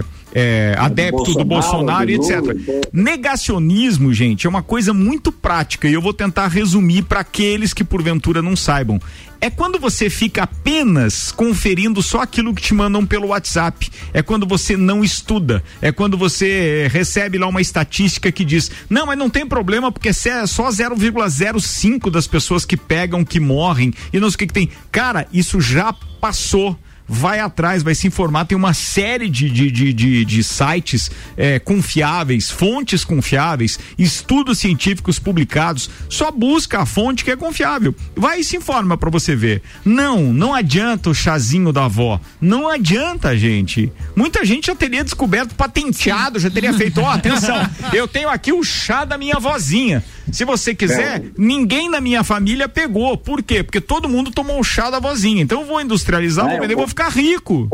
é, 0.01 0.05
é 0.39 0.67
é, 0.67 0.75
adepto 0.79 1.33
do 1.33 1.45
Bolsonaro, 1.45 2.07
Bolsonaro 2.07 2.11
etc. 2.11 2.61
Então. 2.61 2.81
Negacionismo, 2.93 4.13
gente, 4.13 4.47
é 4.47 4.51
uma 4.51 4.63
coisa 4.63 4.93
muito 4.93 5.33
prática 5.33 5.89
e 5.89 5.95
eu 5.95 6.03
vou 6.03 6.13
tentar 6.13 6.49
resumir 6.49 7.03
para 7.03 7.21
aqueles 7.21 7.73
que 7.73 7.83
porventura 7.83 8.43
não 8.43 8.55
saibam. 8.55 9.01
É 9.41 9.51
quando 9.51 9.79
você 9.79 10.09
fica 10.11 10.43
apenas 10.43 11.33
conferindo 11.33 12.03
só 12.03 12.21
aquilo 12.21 12.55
que 12.55 12.63
te 12.63 12.75
mandam 12.75 13.05
pelo 13.05 13.29
WhatsApp. 13.29 13.91
É 14.13 14.23
quando 14.23 14.47
você 14.47 14.77
não 14.77 15.05
estuda. 15.05 15.63
É 15.81 15.93
quando 15.93 16.17
você 16.17 16.85
eh, 16.85 16.89
recebe 16.89 17.39
lá 17.39 17.47
uma 17.47 17.61
estatística 17.61 18.33
que 18.33 18.45
diz: 18.45 18.71
não, 18.89 19.07
mas 19.07 19.19
não 19.19 19.29
tem 19.29 19.47
problema 19.47 19.93
porque 19.93 20.09
é 20.09 20.13
só 20.13 20.69
0,05 20.69 22.11
das 22.11 22.27
pessoas 22.27 22.65
que 22.65 22.77
pegam, 22.77 23.25
que 23.25 23.39
morrem 23.39 23.93
e 24.13 24.19
não 24.19 24.31
sei 24.31 24.37
o 24.37 24.39
que, 24.39 24.47
que 24.47 24.55
tem. 24.55 24.71
Cara, 24.91 25.27
isso 25.33 25.61
já 25.61 25.93
passou 26.21 26.77
vai 27.09 27.41
atrás, 27.41 27.83
vai 27.83 27.95
se 27.95 28.07
informar. 28.07 28.45
Tem 28.45 28.57
uma 28.57 28.75
série 28.75 29.29
de, 29.29 29.49
de, 29.49 29.71
de, 29.71 29.93
de, 29.93 30.25
de 30.25 30.45
sites 30.45 31.11
é, 31.37 31.59
confiáveis, 31.59 32.51
fontes 32.51 33.05
confiáveis, 33.05 33.79
estudos 33.99 34.59
científicos 34.59 35.19
publicados. 35.19 35.89
Só 36.09 36.31
busca 36.31 36.81
a 36.81 36.87
fonte 36.87 37.25
que 37.25 37.31
é 37.31 37.37
confiável. 37.37 37.95
Vai 38.15 38.41
e 38.41 38.45
se 38.45 38.57
informa 38.57 38.97
para 38.97 39.11
você 39.11 39.37
ver. 39.37 39.63
Não, 39.85 40.33
não 40.33 40.55
adianta 40.55 41.11
o 41.11 41.15
chazinho 41.15 41.73
da 41.73 41.85
avó. 41.85 42.21
Não 42.41 42.69
adianta, 42.69 43.37
gente. 43.37 43.93
Muita 44.15 44.45
gente 44.45 44.67
já 44.67 44.75
teria 44.75 45.05
descoberto 45.05 45.55
patenteado, 45.55 46.39
já 46.39 46.51
teria 46.51 46.73
feito. 46.75 47.01
Ó, 47.01 47.05
oh, 47.05 47.09
atenção, 47.09 47.57
eu 47.93 48.09
tenho 48.09 48.29
aqui 48.29 48.53
o 48.53 48.63
chá 48.65 49.05
da 49.05 49.17
minha 49.17 49.39
vozinha. 49.39 50.03
Se 50.33 50.45
você 50.45 50.75
quiser, 50.75 51.21
é. 51.21 51.25
ninguém 51.39 51.89
na 51.89 52.01
minha 52.01 52.25
família 52.25 52.69
pegou. 52.69 53.17
Por 53.17 53.43
quê? 53.43 53.63
Porque 53.63 53.81
todo 53.81 54.09
mundo 54.09 54.31
tomou 54.31 54.59
o 54.59 54.65
chá 54.65 54.91
da 54.91 54.99
vozinha. 54.99 55.43
Então 55.43 55.61
eu 55.61 55.67
vou 55.67 55.81
industrializar, 55.81 56.47
é, 56.47 56.51
vou 56.53 56.61
vender, 56.61 56.75
vou 56.75 56.89
ficar 56.97 57.11
rico. 57.11 57.69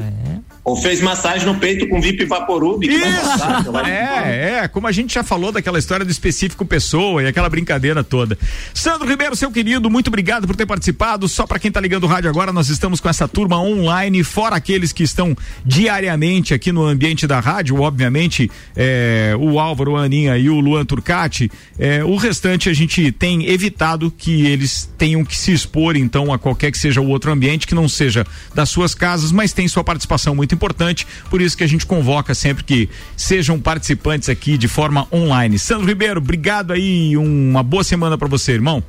É. 0.00 0.51
Ou 0.64 0.76
fez 0.76 1.00
massagem 1.00 1.44
no 1.44 1.56
peito 1.56 1.88
com 1.88 2.00
VIP 2.00 2.24
Vaporub. 2.24 2.86
Isso. 2.86 3.04
é, 3.84 4.60
é, 4.62 4.68
como 4.68 4.86
a 4.86 4.92
gente 4.92 5.12
já 5.12 5.24
falou 5.24 5.50
daquela 5.50 5.76
história 5.76 6.04
do 6.04 6.12
específico 6.12 6.64
pessoa 6.64 7.20
e 7.20 7.26
aquela 7.26 7.48
brincadeira 7.48 8.04
toda. 8.04 8.38
Sandro 8.72 9.08
Ribeiro, 9.08 9.34
seu 9.34 9.50
querido, 9.50 9.90
muito 9.90 10.06
obrigado 10.06 10.46
por 10.46 10.54
ter 10.54 10.64
participado. 10.64 11.26
Só 11.26 11.48
para 11.48 11.58
quem 11.58 11.72
tá 11.72 11.80
ligando 11.80 12.04
o 12.04 12.06
rádio 12.06 12.30
agora, 12.30 12.52
nós 12.52 12.68
estamos 12.68 13.00
com 13.00 13.08
essa 13.08 13.26
turma 13.26 13.60
online, 13.60 14.22
fora 14.22 14.54
aqueles 14.54 14.92
que 14.92 15.02
estão 15.02 15.36
diariamente 15.66 16.54
aqui 16.54 16.70
no 16.70 16.84
ambiente 16.84 17.26
da 17.26 17.40
rádio, 17.40 17.80
obviamente, 17.80 18.48
é, 18.76 19.34
o 19.40 19.58
Álvaro, 19.58 19.96
a 19.96 20.04
Aninha 20.04 20.38
e 20.38 20.48
o 20.48 20.60
Luan 20.60 20.84
Turcati. 20.84 21.50
É, 21.76 22.04
o 22.04 22.14
restante 22.14 22.68
a 22.68 22.72
gente 22.72 23.10
tem 23.10 23.48
evitado 23.48 24.12
que 24.16 24.46
eles 24.46 24.88
tenham 24.96 25.24
que 25.24 25.36
se 25.36 25.52
expor, 25.52 25.96
então, 25.96 26.32
a 26.32 26.38
qualquer 26.38 26.70
que 26.70 26.78
seja 26.78 27.00
o 27.00 27.08
outro 27.08 27.32
ambiente, 27.32 27.66
que 27.66 27.74
não 27.74 27.88
seja 27.88 28.24
das 28.54 28.68
suas 28.70 28.94
casas, 28.94 29.32
mas 29.32 29.52
tem 29.52 29.66
sua 29.66 29.82
participação 29.82 30.36
muito 30.36 30.51
muito 30.52 30.54
importante, 30.54 31.06
por 31.30 31.40
isso 31.40 31.56
que 31.56 31.64
a 31.64 31.66
gente 31.66 31.86
convoca 31.86 32.34
sempre 32.34 32.62
que 32.62 32.88
sejam 33.16 33.58
participantes 33.58 34.28
aqui 34.28 34.58
de 34.58 34.68
forma 34.68 35.06
online. 35.12 35.58
Sandro 35.58 35.86
Ribeiro, 35.86 36.20
obrigado 36.20 36.72
aí, 36.72 37.16
uma 37.16 37.62
boa 37.62 37.82
semana 37.82 38.16
para 38.18 38.28
você, 38.28 38.52
irmão. 38.52 38.82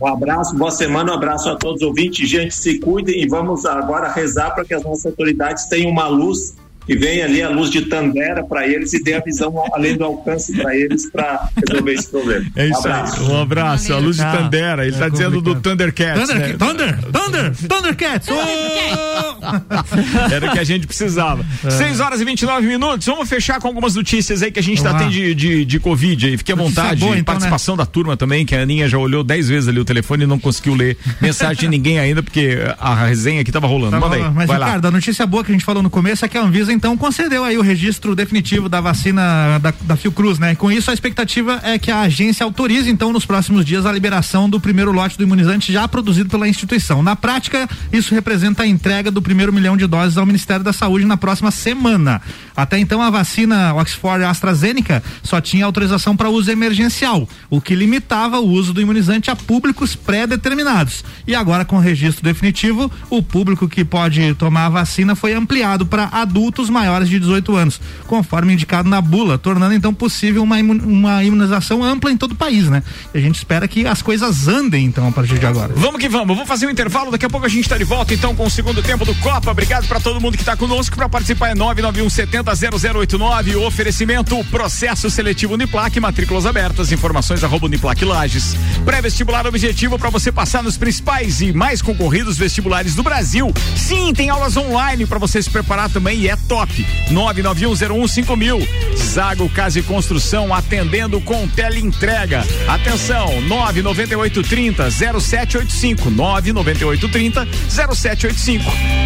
Um 0.00 0.06
abraço, 0.06 0.54
boa 0.54 0.70
semana, 0.70 1.10
um 1.10 1.14
abraço 1.14 1.48
a 1.48 1.56
todos 1.56 1.82
os 1.82 1.88
ouvintes. 1.88 2.28
Gente, 2.28 2.54
se 2.54 2.78
cuidem 2.78 3.20
e 3.20 3.26
vamos 3.26 3.66
agora 3.66 4.12
rezar 4.12 4.50
para 4.54 4.64
que 4.64 4.72
as 4.72 4.84
nossas 4.84 5.06
autoridades 5.06 5.66
tenham 5.66 5.90
uma 5.90 6.06
luz 6.06 6.54
que 6.88 6.96
venha 6.96 7.26
ali 7.26 7.42
a 7.42 7.50
luz 7.50 7.70
de 7.70 7.82
Tandera 7.82 8.42
para 8.42 8.66
eles 8.66 8.94
e 8.94 9.02
dê 9.02 9.12
a 9.12 9.20
visão 9.20 9.52
além 9.74 9.94
do 9.94 10.04
alcance 10.04 10.56
para 10.56 10.74
eles 10.74 11.10
para 11.10 11.50
resolver 11.54 11.92
esse 11.92 12.08
problema. 12.08 12.46
É 12.56 12.66
isso 12.66 12.76
um 12.76 12.80
abraço. 12.80 13.20
aí. 13.20 13.28
Um 13.28 13.42
abraço. 13.42 13.92
A 13.92 13.98
luz 13.98 14.16
de 14.16 14.22
Tandera. 14.22 14.86
Ele 14.86 14.94
está 14.94 15.06
é 15.06 15.10
dizendo 15.10 15.42
do 15.42 15.54
Thundercats. 15.56 16.28
Thunder, 16.28 16.48
né? 16.48 16.56
Thunder, 16.58 16.98
Thunder, 17.12 17.52
Thundercats. 17.68 18.28
Oh! 18.30 19.28
Era 20.32 20.48
o 20.48 20.52
que 20.52 20.58
a 20.58 20.64
gente 20.64 20.86
precisava. 20.86 21.44
É. 21.62 21.70
6 21.70 22.00
horas 22.00 22.20
e 22.22 22.24
29 22.24 22.66
minutos. 22.66 23.06
Vamos 23.06 23.28
fechar 23.28 23.60
com 23.60 23.68
algumas 23.68 23.94
notícias 23.94 24.42
aí 24.42 24.50
que 24.50 24.58
a 24.58 24.62
gente 24.62 24.78
está 24.78 24.94
tendo 24.94 25.10
de, 25.10 25.34
de, 25.34 25.64
de, 25.66 25.80
Covid 25.80 26.26
aí. 26.26 26.38
Fique 26.38 26.52
à 26.52 26.56
vontade. 26.56 27.00
Boa, 27.00 27.12
então, 27.12 27.34
participação 27.34 27.76
né? 27.76 27.82
da 27.82 27.86
turma 27.86 28.16
também, 28.16 28.46
que 28.46 28.54
a 28.54 28.62
Aninha 28.62 28.88
já 28.88 28.96
olhou 28.96 29.22
10 29.22 29.48
vezes 29.48 29.68
ali 29.68 29.78
o 29.78 29.84
telefone 29.84 30.24
e 30.24 30.26
não 30.26 30.38
conseguiu 30.38 30.74
ler 30.74 30.96
mensagem 31.20 31.56
de 31.56 31.68
ninguém 31.68 31.98
ainda, 31.98 32.22
porque 32.22 32.58
a 32.78 32.94
resenha 32.94 33.42
aqui 33.42 33.50
estava 33.50 33.66
rolando. 33.66 33.92
Tava, 33.92 34.08
Manda 34.08 34.16
aí. 34.26 34.34
Mas, 34.34 34.50
Ricardo, 34.50 34.84
lá. 34.84 34.88
a 34.88 34.92
notícia 34.92 35.26
boa 35.26 35.44
que 35.44 35.50
a 35.50 35.54
gente 35.54 35.64
falou 35.64 35.82
no 35.82 35.90
começo 35.90 36.24
é 36.24 36.28
que 36.28 36.38
a 36.38 36.42
Anvisa 36.42 36.72
então 36.78 36.96
concedeu 36.96 37.42
aí 37.42 37.58
o 37.58 37.60
registro 37.60 38.14
definitivo 38.14 38.68
da 38.68 38.80
vacina 38.80 39.58
da, 39.58 39.74
da 39.80 39.96
Fiocruz, 39.96 40.38
né? 40.38 40.54
Com 40.54 40.70
isso 40.70 40.92
a 40.92 40.94
expectativa 40.94 41.58
é 41.64 41.76
que 41.76 41.90
a 41.90 42.02
agência 42.02 42.44
autorize 42.44 42.88
então 42.88 43.12
nos 43.12 43.26
próximos 43.26 43.64
dias 43.64 43.84
a 43.84 43.90
liberação 43.90 44.48
do 44.48 44.60
primeiro 44.60 44.92
lote 44.92 45.18
do 45.18 45.24
imunizante 45.24 45.72
já 45.72 45.88
produzido 45.88 46.30
pela 46.30 46.46
instituição. 46.46 47.02
Na 47.02 47.16
prática, 47.16 47.68
isso 47.92 48.14
representa 48.14 48.62
a 48.62 48.66
entrega 48.66 49.10
do 49.10 49.20
primeiro 49.20 49.52
milhão 49.52 49.76
de 49.76 49.88
doses 49.88 50.16
ao 50.16 50.24
Ministério 50.24 50.64
da 50.64 50.72
Saúde 50.72 51.04
na 51.04 51.16
próxima 51.16 51.50
semana. 51.50 52.22
Até 52.56 52.78
então 52.78 53.02
a 53.02 53.10
vacina 53.10 53.74
Oxford 53.74 54.22
AstraZeneca 54.22 55.02
só 55.24 55.40
tinha 55.40 55.64
autorização 55.64 56.16
para 56.16 56.30
uso 56.30 56.48
emergencial, 56.48 57.28
o 57.50 57.60
que 57.60 57.74
limitava 57.74 58.38
o 58.38 58.48
uso 58.48 58.72
do 58.72 58.80
imunizante 58.80 59.32
a 59.32 59.36
públicos 59.36 59.96
pré-determinados. 59.96 61.04
E 61.26 61.34
agora 61.34 61.64
com 61.64 61.74
o 61.74 61.80
registro 61.80 62.22
definitivo, 62.22 62.88
o 63.10 63.20
público 63.20 63.68
que 63.68 63.84
pode 63.84 64.32
tomar 64.34 64.66
a 64.66 64.68
vacina 64.68 65.16
foi 65.16 65.34
ampliado 65.34 65.84
para 65.84 66.08
adultos 66.12 66.57
maiores 66.68 67.08
de 67.08 67.20
18 67.20 67.54
anos, 67.56 67.80
conforme 68.06 68.52
indicado 68.52 68.88
na 68.88 69.00
bula, 69.00 69.38
tornando 69.38 69.74
então 69.74 69.94
possível 69.94 70.42
uma, 70.42 70.56
uma 70.56 71.22
imunização 71.22 71.84
ampla 71.84 72.10
em 72.10 72.16
todo 72.16 72.32
o 72.32 72.36
país, 72.36 72.68
né? 72.68 72.82
E 73.14 73.18
a 73.18 73.20
gente 73.20 73.36
espera 73.36 73.68
que 73.68 73.86
as 73.86 74.02
coisas 74.02 74.48
andem 74.48 74.84
então 74.86 75.06
a 75.06 75.12
partir 75.12 75.38
de 75.38 75.46
agora. 75.46 75.72
Vamos 75.76 76.00
que 76.00 76.08
vamos, 76.08 76.36
vou 76.36 76.46
fazer 76.46 76.66
um 76.66 76.70
intervalo, 76.70 77.10
daqui 77.10 77.24
a 77.24 77.30
pouco 77.30 77.46
a 77.46 77.48
gente 77.48 77.62
está 77.62 77.78
de 77.78 77.84
volta 77.84 78.12
então 78.12 78.34
com 78.34 78.46
o 78.46 78.50
segundo 78.50 78.82
tempo 78.82 79.04
do 79.04 79.14
Copa. 79.16 79.50
Obrigado 79.50 79.86
para 79.86 80.00
todo 80.00 80.20
mundo 80.20 80.36
que 80.36 80.42
está 80.42 80.56
conosco 80.56 80.96
para 80.96 81.08
participar 81.08 81.50
é 81.50 81.54
991 81.54 82.10
70 82.10 82.52
0089, 82.54 83.56
oferecimento 83.56 84.42
processo 84.50 85.10
seletivo 85.10 85.54
Uniplac, 85.54 85.98
matrículas 86.00 86.46
abertas, 86.46 86.92
informações 86.92 87.44
arroba 87.44 87.66
Uniplac 87.66 88.04
Lages. 88.04 88.56
Pré-vestibular 88.84 89.46
objetivo 89.46 89.98
para 89.98 90.10
você 90.10 90.32
passar 90.32 90.62
nos 90.62 90.76
principais 90.76 91.40
e 91.40 91.52
mais 91.52 91.82
concorridos 91.82 92.36
vestibulares 92.36 92.94
do 92.94 93.02
Brasil. 93.02 93.52
Sim, 93.76 94.12
tem 94.14 94.30
aulas 94.30 94.56
online 94.56 95.06
para 95.06 95.18
você 95.18 95.42
se 95.42 95.50
preparar 95.50 95.90
também 95.90 96.20
e 96.20 96.28
é 96.28 96.36
top. 96.48 96.84
991015000. 97.10 98.66
Zago 98.96 99.48
Casa 99.50 99.78
e 99.78 99.82
Construção 99.82 100.52
atendendo 100.52 101.20
com 101.20 101.46
teleentrega. 101.46 102.44
Atenção, 102.66 103.40
99830 103.42 104.90
0785 104.90 106.10
99830 106.10 107.46
0785. 107.68 108.64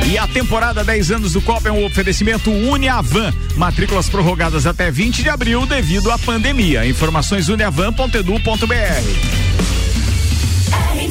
E 0.08 0.16
a 0.16 0.26
temporada 0.26 0.84
10 0.84 1.10
anos 1.10 1.32
do 1.32 1.42
Copa 1.42 1.68
é 1.68 1.72
um 1.72 1.84
oferecimento 1.84 2.50
Uniavan. 2.50 3.32
Matrículas 3.56 4.08
prorrogadas 4.08 4.66
até 4.66 4.90
20 4.90 5.22
de 5.22 5.28
abril 5.28 5.66
devido 5.66 6.10
à 6.10 6.18
pandemia. 6.18 6.86
Informações 6.86 7.48
uniavan.edu.br. 7.48 9.81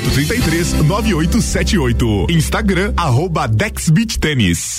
9833 0.00 0.82
9878. 0.82 2.26
Instagram, 2.30 2.92
arroba 2.96 3.46
Dexbeat 3.46 4.18
Tênis. 4.18 4.78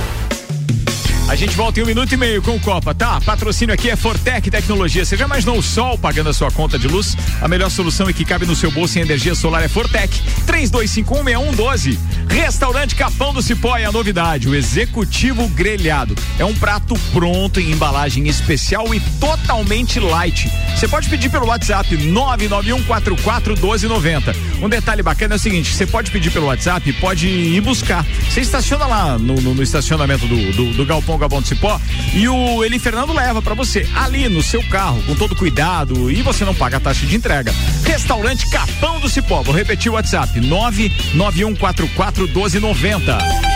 A 1.31 1.35
gente 1.35 1.55
volta 1.55 1.79
em 1.79 1.83
um 1.83 1.85
minuto 1.85 2.11
e 2.11 2.17
meio 2.17 2.41
com 2.41 2.57
o 2.57 2.59
Copa, 2.59 2.93
tá? 2.93 3.21
Patrocínio 3.21 3.73
aqui 3.73 3.89
é 3.89 3.95
Fortec 3.95 4.51
Tecnologia. 4.51 5.05
Você 5.05 5.15
já 5.15 5.23
imaginou 5.23 5.57
o 5.57 5.63
sol 5.63 5.97
pagando 5.97 6.29
a 6.29 6.33
sua 6.33 6.51
conta 6.51 6.77
de 6.77 6.89
luz? 6.89 7.15
A 7.41 7.47
melhor 7.47 7.71
solução 7.71 8.09
e 8.09 8.13
que 8.13 8.25
cabe 8.25 8.45
no 8.45 8.53
seu 8.53 8.69
bolso 8.69 8.99
em 8.99 9.01
energia 9.01 9.33
solar 9.33 9.63
é 9.63 9.69
Fortec. 9.69 10.13
32516112. 10.45 11.97
Restaurante 12.27 12.95
Capão 12.95 13.33
do 13.33 13.41
Cipó 13.41 13.77
é 13.77 13.85
a 13.85 13.93
novidade, 13.93 14.49
o 14.49 14.55
executivo 14.55 15.47
grelhado. 15.47 16.17
É 16.37 16.43
um 16.43 16.53
prato 16.53 16.95
pronto 17.13 17.61
em 17.61 17.71
embalagem 17.71 18.27
especial 18.27 18.93
e 18.93 18.99
totalmente 19.17 20.01
light. 20.01 20.51
Você 20.75 20.85
pode 20.85 21.07
pedir 21.07 21.29
pelo 21.29 21.47
WhatsApp 21.47 21.95
991441290 21.95 24.50
Um 24.61 24.69
detalhe 24.69 25.01
bacana 25.01 25.35
é 25.35 25.37
o 25.37 25.39
seguinte: 25.39 25.73
você 25.73 25.85
pode 25.85 26.11
pedir 26.11 26.31
pelo 26.31 26.45
WhatsApp, 26.47 26.93
pode 26.93 27.27
ir 27.27 27.61
buscar. 27.61 28.05
Você 28.29 28.41
estaciona 28.41 28.85
lá 28.85 29.17
no, 29.17 29.35
no, 29.35 29.55
no 29.55 29.63
estacionamento 29.63 30.27
do, 30.27 30.51
do, 30.51 30.73
do 30.73 30.85
Galpão 30.85 31.17
Galpão 31.17 31.41
do 31.41 31.47
Cipó 31.47 31.79
e 32.13 32.27
o 32.27 32.63
Eli 32.63 32.77
Fernando 32.79 33.13
leva 33.13 33.41
para 33.41 33.53
você 33.53 33.87
ali 33.95 34.29
no 34.29 34.43
seu 34.43 34.61
carro, 34.69 35.01
com 35.03 35.15
todo 35.15 35.35
cuidado 35.35 36.11
e 36.11 36.21
você 36.21 36.45
não 36.45 36.53
paga 36.53 36.77
a 36.77 36.79
taxa 36.79 37.05
de 37.05 37.15
entrega. 37.15 37.53
Restaurante 37.83 38.49
Capão 38.49 38.99
do 38.99 39.09
Cipó. 39.09 39.41
Vou 39.41 39.55
repetir 39.55 39.91
o 39.91 39.95
WhatsApp: 39.95 40.39
99144 40.39 42.25
1290. 42.27 43.51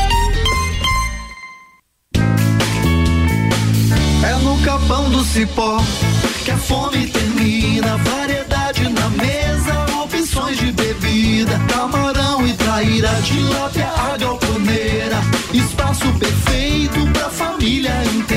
É 4.23 4.35
capão 4.65 5.09
do 5.11 5.23
cipó 5.23 5.77
que 6.43 6.49
a 6.49 6.57
fome 6.57 7.07
termina. 7.07 7.97
Variedade 7.97 8.89
na 8.89 9.09
mesa. 9.09 9.54
Camarão 11.67 12.45
e 12.45 12.53
traíra, 12.53 13.09
tilápia, 13.23 13.87
a 13.87 14.17
galponeira. 14.17 15.17
Espaço 15.53 16.11
perfeito 16.19 16.99
pra 17.13 17.29
família 17.29 17.93
inteira. 18.15 18.34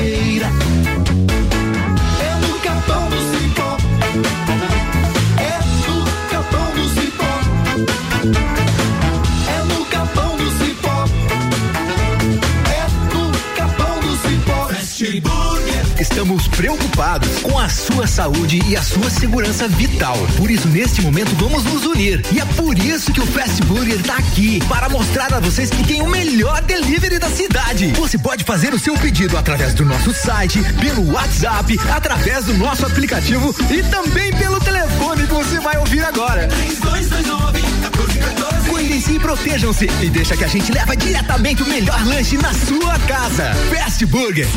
Estamos 16.19 16.49
preocupados 16.49 17.39
com 17.39 17.57
a 17.57 17.69
sua 17.69 18.05
saúde 18.05 18.59
e 18.67 18.75
a 18.75 18.83
sua 18.83 19.09
segurança 19.09 19.69
vital. 19.69 20.17
Por 20.35 20.51
isso, 20.51 20.67
neste 20.67 21.01
momento, 21.01 21.33
vamos 21.37 21.63
nos 21.63 21.85
unir. 21.85 22.21
E 22.33 22.41
é 22.41 22.45
por 22.57 22.77
isso 22.77 23.13
que 23.13 23.21
o 23.21 23.25
Fast 23.25 23.63
Burger 23.63 23.95
está 23.95 24.17
aqui 24.17 24.59
para 24.67 24.89
mostrar 24.89 25.33
a 25.33 25.39
vocês 25.39 25.69
que 25.69 25.81
tem 25.81 26.01
o 26.01 26.09
melhor 26.09 26.61
delivery 26.63 27.19
da 27.19 27.29
cidade. 27.29 27.93
Você 27.93 28.17
pode 28.17 28.43
fazer 28.43 28.73
o 28.73 28.77
seu 28.77 28.95
pedido 28.95 29.37
através 29.37 29.73
do 29.73 29.85
nosso 29.85 30.11
site, 30.11 30.61
pelo 30.81 31.09
WhatsApp, 31.09 31.79
através 31.89 32.43
do 32.43 32.53
nosso 32.55 32.85
aplicativo 32.85 33.55
e 33.71 33.81
também 33.83 34.35
pelo 34.35 34.59
telefone 34.59 35.25
que 35.25 35.33
você 35.33 35.57
vai 35.61 35.77
ouvir 35.77 36.03
agora. 36.03 36.49
3229 36.49 37.61
1414. 37.61 38.69
Cuidem-se 38.69 39.13
e 39.13 39.19
protejam-se 39.19 39.89
e 40.01 40.09
deixa 40.09 40.35
que 40.35 40.43
a 40.43 40.49
gente 40.49 40.69
leva 40.69 40.97
diretamente 40.97 41.63
o 41.63 41.65
melhor 41.65 42.05
lanche 42.05 42.37
na 42.37 42.53
sua 42.53 42.99
casa. 43.07 43.53
Fast 43.73 44.05
Burger. 44.05 44.49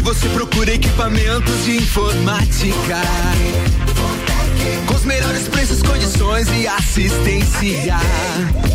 Se 0.00 0.04
você 0.04 0.30
procura 0.30 0.72
equipamentos 0.72 1.62
de 1.62 1.76
informática, 1.76 3.02
com 4.86 4.94
os 4.94 5.04
melhores 5.04 5.46
preços, 5.46 5.82
condições 5.82 6.48
e 6.48 6.66
assistência, 6.66 7.98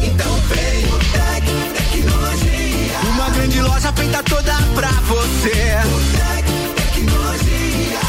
então 0.04 0.40
vem 0.42 0.86
o 0.86 1.00
Tec 1.00 1.44
Tecnologia. 1.74 3.00
Uma 3.10 3.32
grande 3.32 3.60
loja 3.60 3.92
feita 3.94 4.22
toda 4.22 4.54
pra 4.76 4.92
você. 4.92 5.80
Tecnologia. 6.76 8.00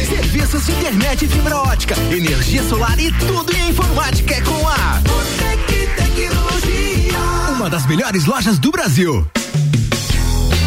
32516112. 0.00 0.08
Serviços 0.08 0.64
de 0.64 0.72
internet 0.72 1.26
e 1.26 1.28
fibra 1.28 1.58
ótica, 1.58 1.94
energia 2.10 2.62
solar 2.62 2.98
e 2.98 3.12
tudo 3.12 3.54
em 3.54 3.68
informática 3.68 4.34
é 4.34 4.40
com 4.40 4.66
a 4.66 5.02
Tec 5.36 5.94
Tecnologia. 5.94 7.18
uma 7.54 7.68
das 7.68 7.84
melhores 7.84 8.24
lojas 8.24 8.58
do 8.58 8.70
Brasil. 8.70 9.28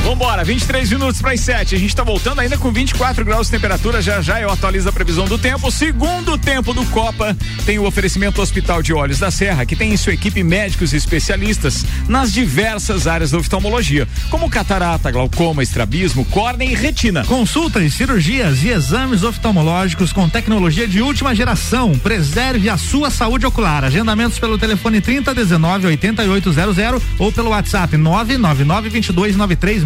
Vambora, 0.04 0.44
23 0.44 0.90
minutos 0.90 1.22
para 1.22 1.32
as 1.32 1.42
7. 1.42 1.76
A 1.76 1.78
gente 1.78 1.96
tá 1.96 2.04
voltando 2.04 2.42
ainda 2.42 2.58
com 2.58 2.72
24 2.72 3.24
graus 3.24 3.48
de 3.48 3.52
temperatura. 3.52 4.02
Já 4.02 4.20
já 4.20 4.42
eu 4.42 4.50
atualizo 4.50 4.90
a 4.90 4.92
previsão 4.92 5.26
do 5.26 5.38
tempo. 5.38 5.72
Segundo 5.72 6.40
tempo 6.40 6.74
do 6.74 6.84
Copa 6.88 7.38
tem 7.68 7.78
o 7.78 7.86
oferecimento 7.86 8.42
Hospital 8.42 8.82
de 8.82 8.94
Olhos 8.94 9.20
da 9.20 9.30
Serra, 9.30 9.64
que 9.64 9.76
tem 9.76 9.94
em 9.94 9.98
sua 9.98 10.14
equipe 10.14 10.44
médicos 10.44 10.92
e 10.92 10.98
especialistas 10.98 11.86
nas 12.08 12.34
diversas 12.34 13.06
áreas 13.06 13.30
da 13.30 13.38
oftalmologia, 13.38 14.08
como 14.30 14.50
catarata, 14.50 15.12
glaucoma, 15.12 15.62
estrabismo, 15.62 16.26
córnea 16.26 16.66
e 16.66 16.74
retina. 16.74 17.24
Consultas, 17.24 17.94
cirurgias 17.94 18.64
e 18.64 18.70
exames 18.70 19.24
oftalmológicos 19.24 20.12
com 20.12 20.28
tecnologia 20.28 20.88
de 20.88 21.00
última 21.00 21.36
geração. 21.36 21.94
Preserve 22.00 22.70
a 22.70 22.78
sua 22.78 23.12
saúde 23.12 23.46
ocular. 23.46 23.84
Agendamentos 23.84 24.40
pelo 24.40 24.58
telefone 24.58 25.00
3019 25.00 25.88
8800 25.88 27.04
ou 27.20 27.32
pelo 27.32 27.52
WhatsApp 27.52 27.96
999 27.96 28.90
22 28.90 29.36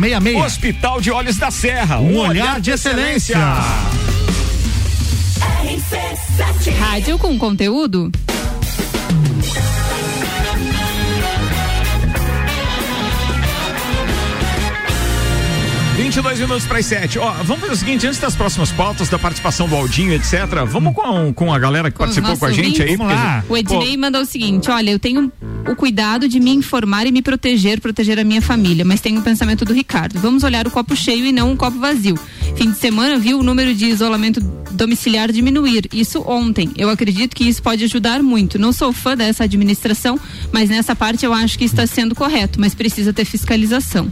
9366. 0.05 0.45
Hospital 0.45 1.01
de 1.01 1.11
Olhos 1.11 1.37
da 1.37 1.49
Serra, 1.49 1.99
Um 1.99 2.17
olhar 2.17 2.59
de 2.59 2.71
excelência. 2.71 3.37
Rádio 6.79 7.17
com 7.17 7.37
conteúdo. 7.37 8.11
22 16.05 16.39
minutos 16.39 16.65
para 16.65 16.77
as 16.77 16.85
7. 16.85 17.17
Ó, 17.17 17.31
vamos 17.43 17.61
fazer 17.61 17.73
o 17.73 17.75
seguinte, 17.75 18.05
antes 18.05 18.19
das 18.19 18.35
próximas 18.35 18.71
pautas, 18.71 19.09
da 19.09 19.17
participação 19.17 19.67
do 19.67 19.75
Aldinho, 19.75 20.13
etc. 20.13 20.33
Vamos 20.67 20.93
com, 20.93 21.33
com 21.33 21.51
a 21.51 21.57
galera 21.57 21.89
que 21.89 21.97
Com 21.97 22.03
participou 22.03 22.37
com 22.37 22.45
a 22.45 22.51
gente 22.51 22.79
aí. 22.81 22.91
ouvintes. 22.91 23.15
porque- 23.47 23.53
O 23.53 23.57
Ednei 23.57 23.93
Pô, 23.95 24.01
mandou 24.01 24.21
o 24.21 24.25
seguinte: 24.25 24.69
olha, 24.69 24.91
eu 24.91 24.99
tenho 24.99 25.31
o 25.67 25.75
cuidado 25.75 26.29
de 26.29 26.39
me 26.39 26.51
informar 26.51 27.07
e 27.07 27.11
me 27.11 27.23
proteger, 27.23 27.81
proteger 27.81 28.19
a 28.19 28.23
minha 28.23 28.39
família, 28.41 28.85
mas 28.85 29.01
tenho 29.01 29.19
o 29.19 29.23
pensamento 29.23 29.65
do 29.65 29.73
Ricardo. 29.73 30.19
Vamos 30.19 30.43
olhar 30.43 30.67
o 30.67 30.71
copo 30.71 30.95
cheio 30.95 31.25
e 31.25 31.31
não 31.31 31.53
o 31.53 31.57
copo 31.57 31.79
vazio. 31.79 32.19
Fim 32.55 32.69
de 32.69 32.77
semana 32.77 33.17
viu 33.17 33.39
o 33.39 33.43
número 33.43 33.73
de 33.73 33.85
isolamento 33.87 34.39
domiciliar 34.71 35.31
diminuir. 35.31 35.89
Isso 35.91 36.21
ontem. 36.27 36.69
Eu 36.77 36.89
acredito 36.91 37.35
que 37.35 37.45
isso 37.45 37.63
pode 37.63 37.83
ajudar 37.83 38.21
muito. 38.21 38.59
Não 38.59 38.71
sou 38.71 38.93
fã 38.93 39.17
dessa 39.17 39.43
administração, 39.45 40.19
mas 40.51 40.69
nessa 40.69 40.95
parte 40.95 41.25
eu 41.25 41.33
acho 41.33 41.57
que 41.57 41.65
está 41.65 41.87
sendo 41.87 42.13
correto, 42.13 42.59
mas 42.61 42.75
precisa 42.75 43.11
ter 43.11 43.25
fiscalização. 43.25 44.11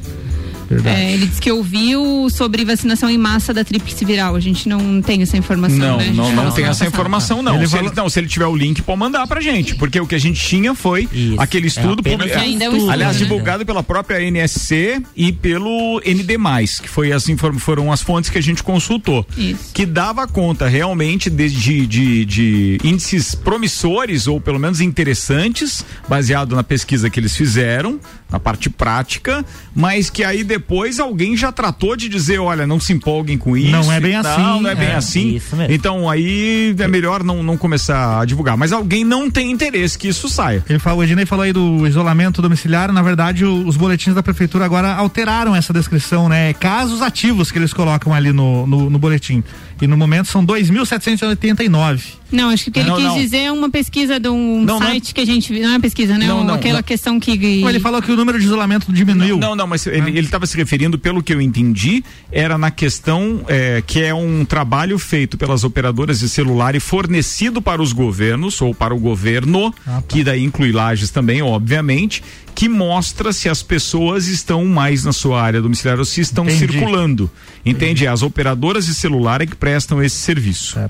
É, 0.86 1.14
ele 1.14 1.28
disse 1.28 1.42
que 1.42 1.52
ouviu 1.52 2.28
sobre 2.30 2.64
vacinação 2.66 3.10
em 3.10 3.18
massa 3.18 3.54
da 3.54 3.64
tríplice 3.64 4.04
viral. 4.06 4.36
A 4.36 4.40
gente 4.40 4.68
não 4.70 5.02
tem 5.02 5.22
essa 5.22 5.38
informação. 5.38 5.78
Não, 5.78 5.98
né? 5.98 6.12
Não, 6.14 6.26
falou 6.30 6.44
não 6.46 6.52
tem 6.52 6.66
essa 6.66 6.86
informação, 6.86 7.42
não. 7.42 7.56
Ele 7.56 7.66
se, 7.66 7.72
falou- 7.72 7.88
ele, 7.88 7.96
não. 7.96 8.10
se 8.10 8.20
ele 8.20 8.28
tiver 8.28 8.46
o 8.48 8.56
link, 8.56 8.82
pode 8.82 9.00
mandar 9.00 9.26
pra 9.28 9.42
gente. 9.42 9.76
Porque 9.76 10.00
o 10.00 10.08
que 10.08 10.16
a 10.16 10.20
gente 10.20 10.40
tinha 10.42 10.74
foi 10.74 11.08
aquele 11.38 11.68
estudo, 11.68 12.00
apenas 12.00 12.28
publi- 12.28 12.36
um 12.38 12.40
Ainda 12.44 12.66
é 12.66 12.70
um 12.70 12.74
estudo, 12.74 12.92
aliás, 12.92 13.16
né? 13.18 13.24
divulgado 13.24 13.66
pela 13.66 13.84
própria 13.84 14.22
NSC 14.22 15.02
e 15.16 15.32
pelo 15.32 16.02
ND, 16.06 16.38
que 16.82 16.90
foi 16.90 17.12
as 17.12 17.26
foram 17.60 17.92
as 17.92 18.02
fontes 18.02 18.30
que 18.30 18.38
a 18.38 18.42
gente 18.42 18.64
consultou. 18.64 19.26
Isso. 19.38 19.72
Que 19.74 19.86
dava 19.86 20.28
conta 20.28 20.68
realmente 20.68 21.30
de, 21.30 21.50
de, 21.50 21.86
de- 21.88 22.26
de 22.26 22.78
índices 22.84 23.36
promissores, 23.36 24.28
ou 24.28 24.40
pelo 24.42 24.60
menos 24.60 24.82
interessantes, 24.82 25.86
baseado 26.08 26.56
na 26.56 26.64
pesquisa 26.64 27.10
que 27.10 27.20
eles 27.20 27.36
fizeram, 27.36 28.00
na 28.32 28.40
parte 28.40 28.70
prática, 28.70 29.46
mas 29.76 30.10
que 30.10 30.24
aí 30.24 30.44
depois 30.44 30.63
alguém 31.00 31.36
já 31.38 31.52
tratou 31.52 31.96
de 31.96 32.08
dizer, 32.10 32.40
olha, 32.40 32.66
não 32.66 32.80
se 32.80 32.94
empolguem 32.94 33.38
com 33.38 33.56
isso. 33.56 33.72
Não 33.72 33.92
é 33.92 34.00
bem 34.00 34.12
e 34.12 34.16
assim, 34.16 34.42
Não, 34.42 34.68
é 34.68 34.76
bem 34.76 34.88
é, 34.90 34.96
assim. 34.96 35.40
Então 35.70 36.10
aí 36.10 36.76
é 36.80 36.88
melhor 36.88 37.24
não, 37.24 37.44
não 37.44 37.58
começar 37.58 38.22
a 38.22 38.26
divulgar. 38.26 38.58
Mas 38.58 38.72
alguém 38.72 39.04
não 39.04 39.30
tem 39.30 39.52
interesse 39.52 39.98
que 39.98 40.08
isso 40.08 40.28
saia. 40.30 40.64
Ele 40.70 40.80
falou, 40.80 41.00
o 41.00 41.04
Ednei 41.04 41.26
falou 41.26 41.44
aí 41.44 41.54
do 41.54 41.86
isolamento 41.88 42.42
domiciliar, 42.42 42.92
na 42.92 43.02
verdade 43.02 43.46
o- 43.46 43.68
os 43.68 43.78
boletins 43.78 44.14
da 44.16 44.24
prefeitura 44.24 44.66
agora 44.66 44.94
alteraram 44.96 45.56
essa 45.56 45.72
descrição, 45.74 46.28
né? 46.30 46.54
Casos 46.54 47.02
ativos 47.02 47.52
que 47.52 47.58
eles 47.60 47.74
colocam 47.74 48.14
ali 48.14 48.32
no, 48.32 48.66
no, 48.68 48.90
no 48.90 49.00
boletim. 49.00 49.44
E 49.82 49.88
no 49.88 49.98
momento 49.98 50.28
são 50.28 50.46
2.789. 50.46 52.02
Não, 52.32 52.50
acho 52.50 52.64
que 52.66 52.70
o 52.72 52.74
que 52.74 52.80
ele 52.80 52.90
Não, 52.90 52.96
quis 52.96 53.06
não. 53.06 53.18
dizer 53.18 53.38
é 53.38 53.52
uma 53.52 53.70
pesquisa 53.70 54.20
de 54.20 54.28
um 54.28 54.64
Não, 54.64 54.80
não 54.80 54.88
é- 54.88 54.92
site 54.92 55.14
que 55.14 55.22
a 55.22 55.26
gente. 55.26 55.54
Não 55.60 55.74
é 55.76 55.80
pesquisa, 55.80 56.18
né? 56.18 56.26
Não, 56.26 56.44
não, 56.44 56.56
aquela 56.56 56.78
não. 56.78 56.84
questão 56.84 57.20
que. 57.20 57.32
Ele 57.32 57.80
falou 57.80 58.02
que 58.02 58.12
o 58.12 58.16
número 58.16 58.40
de 58.40 58.46
isolamento 58.46 58.92
diminuiu. 58.92 59.38
Não, 59.38 59.56
não, 59.56 59.68
mas 59.68 59.86
ele 59.86 60.20
estava 60.22 60.46
se 60.48 60.58
referindo, 60.58 60.98
pelo 60.98 61.22
que 61.22 61.32
eu 61.34 61.40
entendi, 61.40 62.04
era 62.32 62.58
na 62.58 62.72
questão 62.72 63.42
é, 63.48 63.84
que 63.86 64.02
é 64.02 64.14
um 64.14 64.44
trabalho 64.46 64.98
feito 64.98 65.38
pelas 65.38 65.64
operadoras 65.64 66.20
de 66.22 66.30
celular 66.30 66.74
e 66.76 66.80
fornecido 66.80 67.62
para 67.62 67.82
os 67.82 67.94
governos 67.94 68.60
ou 68.62 68.74
para 68.74 68.96
o 68.96 69.00
governo, 69.00 69.74
Ah, 69.86 70.02
tá. 70.02 70.04
que 70.08 70.24
daí 70.24 70.44
inclui 70.44 70.72
lajes 70.72 71.12
também, 71.12 71.42
obviamente, 71.44 72.24
que 72.56 72.70
mostra 72.70 73.34
se 73.34 73.50
as 73.50 73.64
pessoas 73.64 74.28
estão 74.28 74.66
mais 74.66 75.04
na 75.04 75.12
sua 75.12 75.42
área 75.42 75.62
domiciliar 75.62 76.00
ou 76.00 76.06
se 76.06 76.22
estão 76.22 76.46
Entendi. 76.46 76.60
circulando. 76.74 77.32
Entende? 77.66 78.06
As 78.08 78.22
operadoras 78.22 78.86
de 78.86 78.94
celular 78.94 79.42
é 79.42 79.46
que 79.46 79.56
prestam 79.56 80.02
esse 80.04 80.18
serviço. 80.18 80.78
É. 80.78 80.90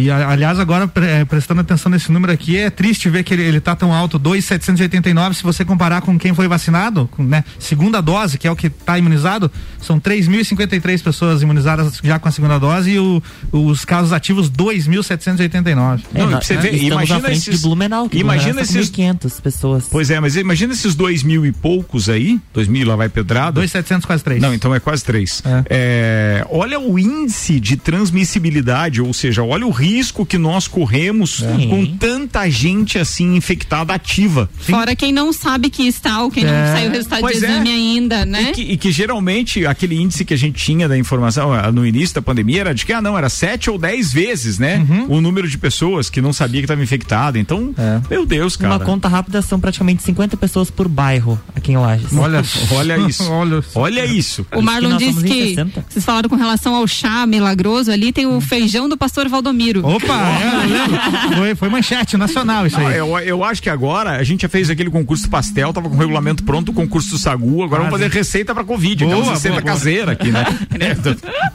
E 0.00 0.10
aliás, 0.10 0.58
agora 0.58 0.86
pre- 0.88 1.06
eh, 1.06 1.24
prestando 1.24 1.60
atenção 1.60 1.90
nesse 1.90 2.10
número 2.10 2.32
aqui, 2.32 2.56
é 2.56 2.70
triste 2.70 3.08
ver 3.08 3.22
que 3.24 3.34
ele, 3.34 3.42
ele 3.42 3.60
tá 3.60 3.74
tão 3.76 3.92
alto, 3.92 4.18
2,789, 4.18 5.34
se 5.36 5.42
você 5.42 5.64
comparar 5.64 6.00
com 6.00 6.18
quem 6.18 6.34
foi 6.34 6.48
vacinado, 6.48 7.08
com, 7.12 7.22
né, 7.22 7.44
segunda 7.58 8.00
dose, 8.00 8.38
que 8.38 8.46
é 8.46 8.50
o 8.50 8.56
que 8.56 8.68
está 8.68 8.98
imunizado, 8.98 9.50
são 9.80 9.98
3.053 10.00 11.02
pessoas 11.02 11.42
imunizadas 11.42 11.98
já 12.02 12.18
com 12.18 12.28
a 12.28 12.32
segunda 12.32 12.58
dose 12.58 12.92
e 12.92 12.98
o- 12.98 13.22
os 13.52 13.84
casos 13.84 14.12
ativos 14.12 14.48
2.789. 14.48 16.02
Não, 16.12 16.22
É, 16.22 16.26
pra 16.28 16.40
você 16.40 16.54
estamos 16.54 16.82
imagina 16.82 17.30
esses- 17.32 17.56
de 17.56 17.62
Blumenau, 17.62 18.08
que 18.08 18.18
imagina 18.18 18.54
Blumenau 18.54 18.72
com 18.72 18.78
esses- 18.78 18.90
1.500 18.90 19.40
pessoas. 19.40 19.88
Pois 19.90 20.10
é, 20.10 20.20
mas 20.20 20.36
imagina 20.36 20.72
esses 20.72 20.94
dois 20.94 21.22
mil 21.22 21.44
e 21.44 21.52
poucos 21.52 22.08
aí, 22.08 22.40
dois 22.52 22.68
mil 22.68 22.86
lá 22.86 22.96
vai 22.96 23.08
pedrada. 23.08 23.52
Dois 23.52 23.70
setecentos 23.70 24.04
quase 24.06 24.22
três. 24.24 24.40
Não, 24.40 24.54
então 24.54 24.74
é 24.74 24.80
quase 24.80 25.04
três. 25.04 25.42
É, 25.68 26.46
olha 26.50 26.78
o 26.80 26.98
índice 26.98 27.58
de 27.60 27.76
transmissibilidade, 27.76 29.00
ou 29.00 29.12
seja, 29.12 29.42
olha 29.42 29.66
o 29.66 29.70
risco 29.70 29.89
que 30.26 30.38
nós 30.38 30.68
corremos 30.68 31.42
É. 31.42 31.66
com 31.66 31.84
tanta 31.98 32.48
gente 32.48 32.98
assim 32.98 33.34
infectada 33.36 33.92
ativa. 33.92 34.48
Fora 34.58 34.94
quem 34.94 35.12
não 35.12 35.32
sabe 35.32 35.70
que 35.70 35.86
está 35.86 36.22
ou 36.22 36.30
quem 36.30 36.44
É. 36.44 36.46
não 36.46 36.74
saiu 36.76 36.90
o 36.90 36.92
resultado 36.92 37.20
Pois 37.20 37.38
de 37.38 37.44
é. 37.44 37.48
exame 37.50 37.70
ainda, 37.70 38.24
né? 38.24 38.50
E 38.50 38.52
que, 38.52 38.62
e 38.62 38.76
que 38.76 38.92
geralmente 38.92 39.66
aquele 39.66 39.96
índice 39.96 40.24
que 40.24 40.34
a 40.34 40.36
gente 40.36 40.62
tinha 40.62 40.88
da 40.88 40.96
informação 40.96 41.52
ah, 41.52 41.70
no 41.72 41.86
início 41.86 42.14
da 42.14 42.22
pandemia 42.22 42.60
era 42.60 42.74
de 42.74 42.84
que, 42.86 42.92
ah, 42.92 43.00
não, 43.00 43.16
era 43.16 43.28
sete 43.28 43.70
ou 43.70 43.78
dez 43.78 44.12
vezes, 44.12 44.58
né? 44.58 44.84
O 45.08 45.20
número 45.20 45.48
de 45.48 45.56
pessoas 45.58 46.08
que 46.10 46.20
não 46.20 46.32
sabia 46.32 46.60
que 46.60 46.64
estava 46.64 46.82
infectada. 46.82 47.38
Então, 47.38 47.74
meu 48.10 48.24
Deus, 48.26 48.56
cara. 48.56 48.74
Uma 48.74 48.84
conta 48.84 49.08
rápida 49.08 49.42
são 49.42 49.58
praticamente 49.60 50.02
50 50.02 50.36
pessoas 50.36 50.70
por 50.70 50.88
bairro 50.88 51.40
aqui 51.54 51.72
em 51.72 51.76
Lages. 51.76 52.12
Olha, 52.12 52.42
olha 52.72 52.98
isso. 53.08 53.30
olha, 53.74 54.04
isso. 54.04 54.46
O 54.54 54.62
Marlon 54.62 54.96
disse 54.96 55.22
que 55.22 55.54
vocês 55.88 56.04
falaram 56.04 56.28
com 56.28 56.36
relação 56.36 56.74
ao 56.74 56.86
chá 56.86 57.26
milagroso 57.26 57.90
ali, 57.90 58.12
tem 58.12 58.26
o 58.26 58.40
feijão 58.40 58.88
do 58.88 58.96
pastor 58.96 59.28
Valdomiro. 59.28 59.69
Opa, 59.78 60.14
é, 60.14 60.64
eu 60.64 60.68
lembro. 60.68 61.36
Foi, 61.36 61.54
foi 61.54 61.68
manchete 61.68 62.16
nacional 62.16 62.66
isso 62.66 62.78
Não, 62.78 62.86
aí. 62.86 62.96
eu, 62.96 63.18
eu 63.20 63.44
acho 63.44 63.62
que 63.62 63.70
agora 63.70 64.16
a 64.16 64.22
gente 64.24 64.42
já 64.42 64.48
fez 64.48 64.68
aquele 64.70 64.90
concurso 64.90 65.28
pastel, 65.30 65.72
tava 65.72 65.88
com 65.88 65.94
o 65.94 65.98
regulamento 65.98 66.42
pronto, 66.44 66.70
o 66.70 66.74
concurso 66.74 67.10
do 67.10 67.18
Sagu, 67.18 67.62
agora 67.62 67.82
vamos 67.84 67.98
fazer 67.98 68.10
receita 68.10 68.54
pra 68.54 68.64
Covid, 68.64 69.04
aquela 69.04 69.20
Boa, 69.22 69.32
receita 69.34 69.56
boa, 69.56 69.62
boa. 69.62 69.74
caseira 69.74 70.12
aqui, 70.12 70.30
né? 70.30 70.44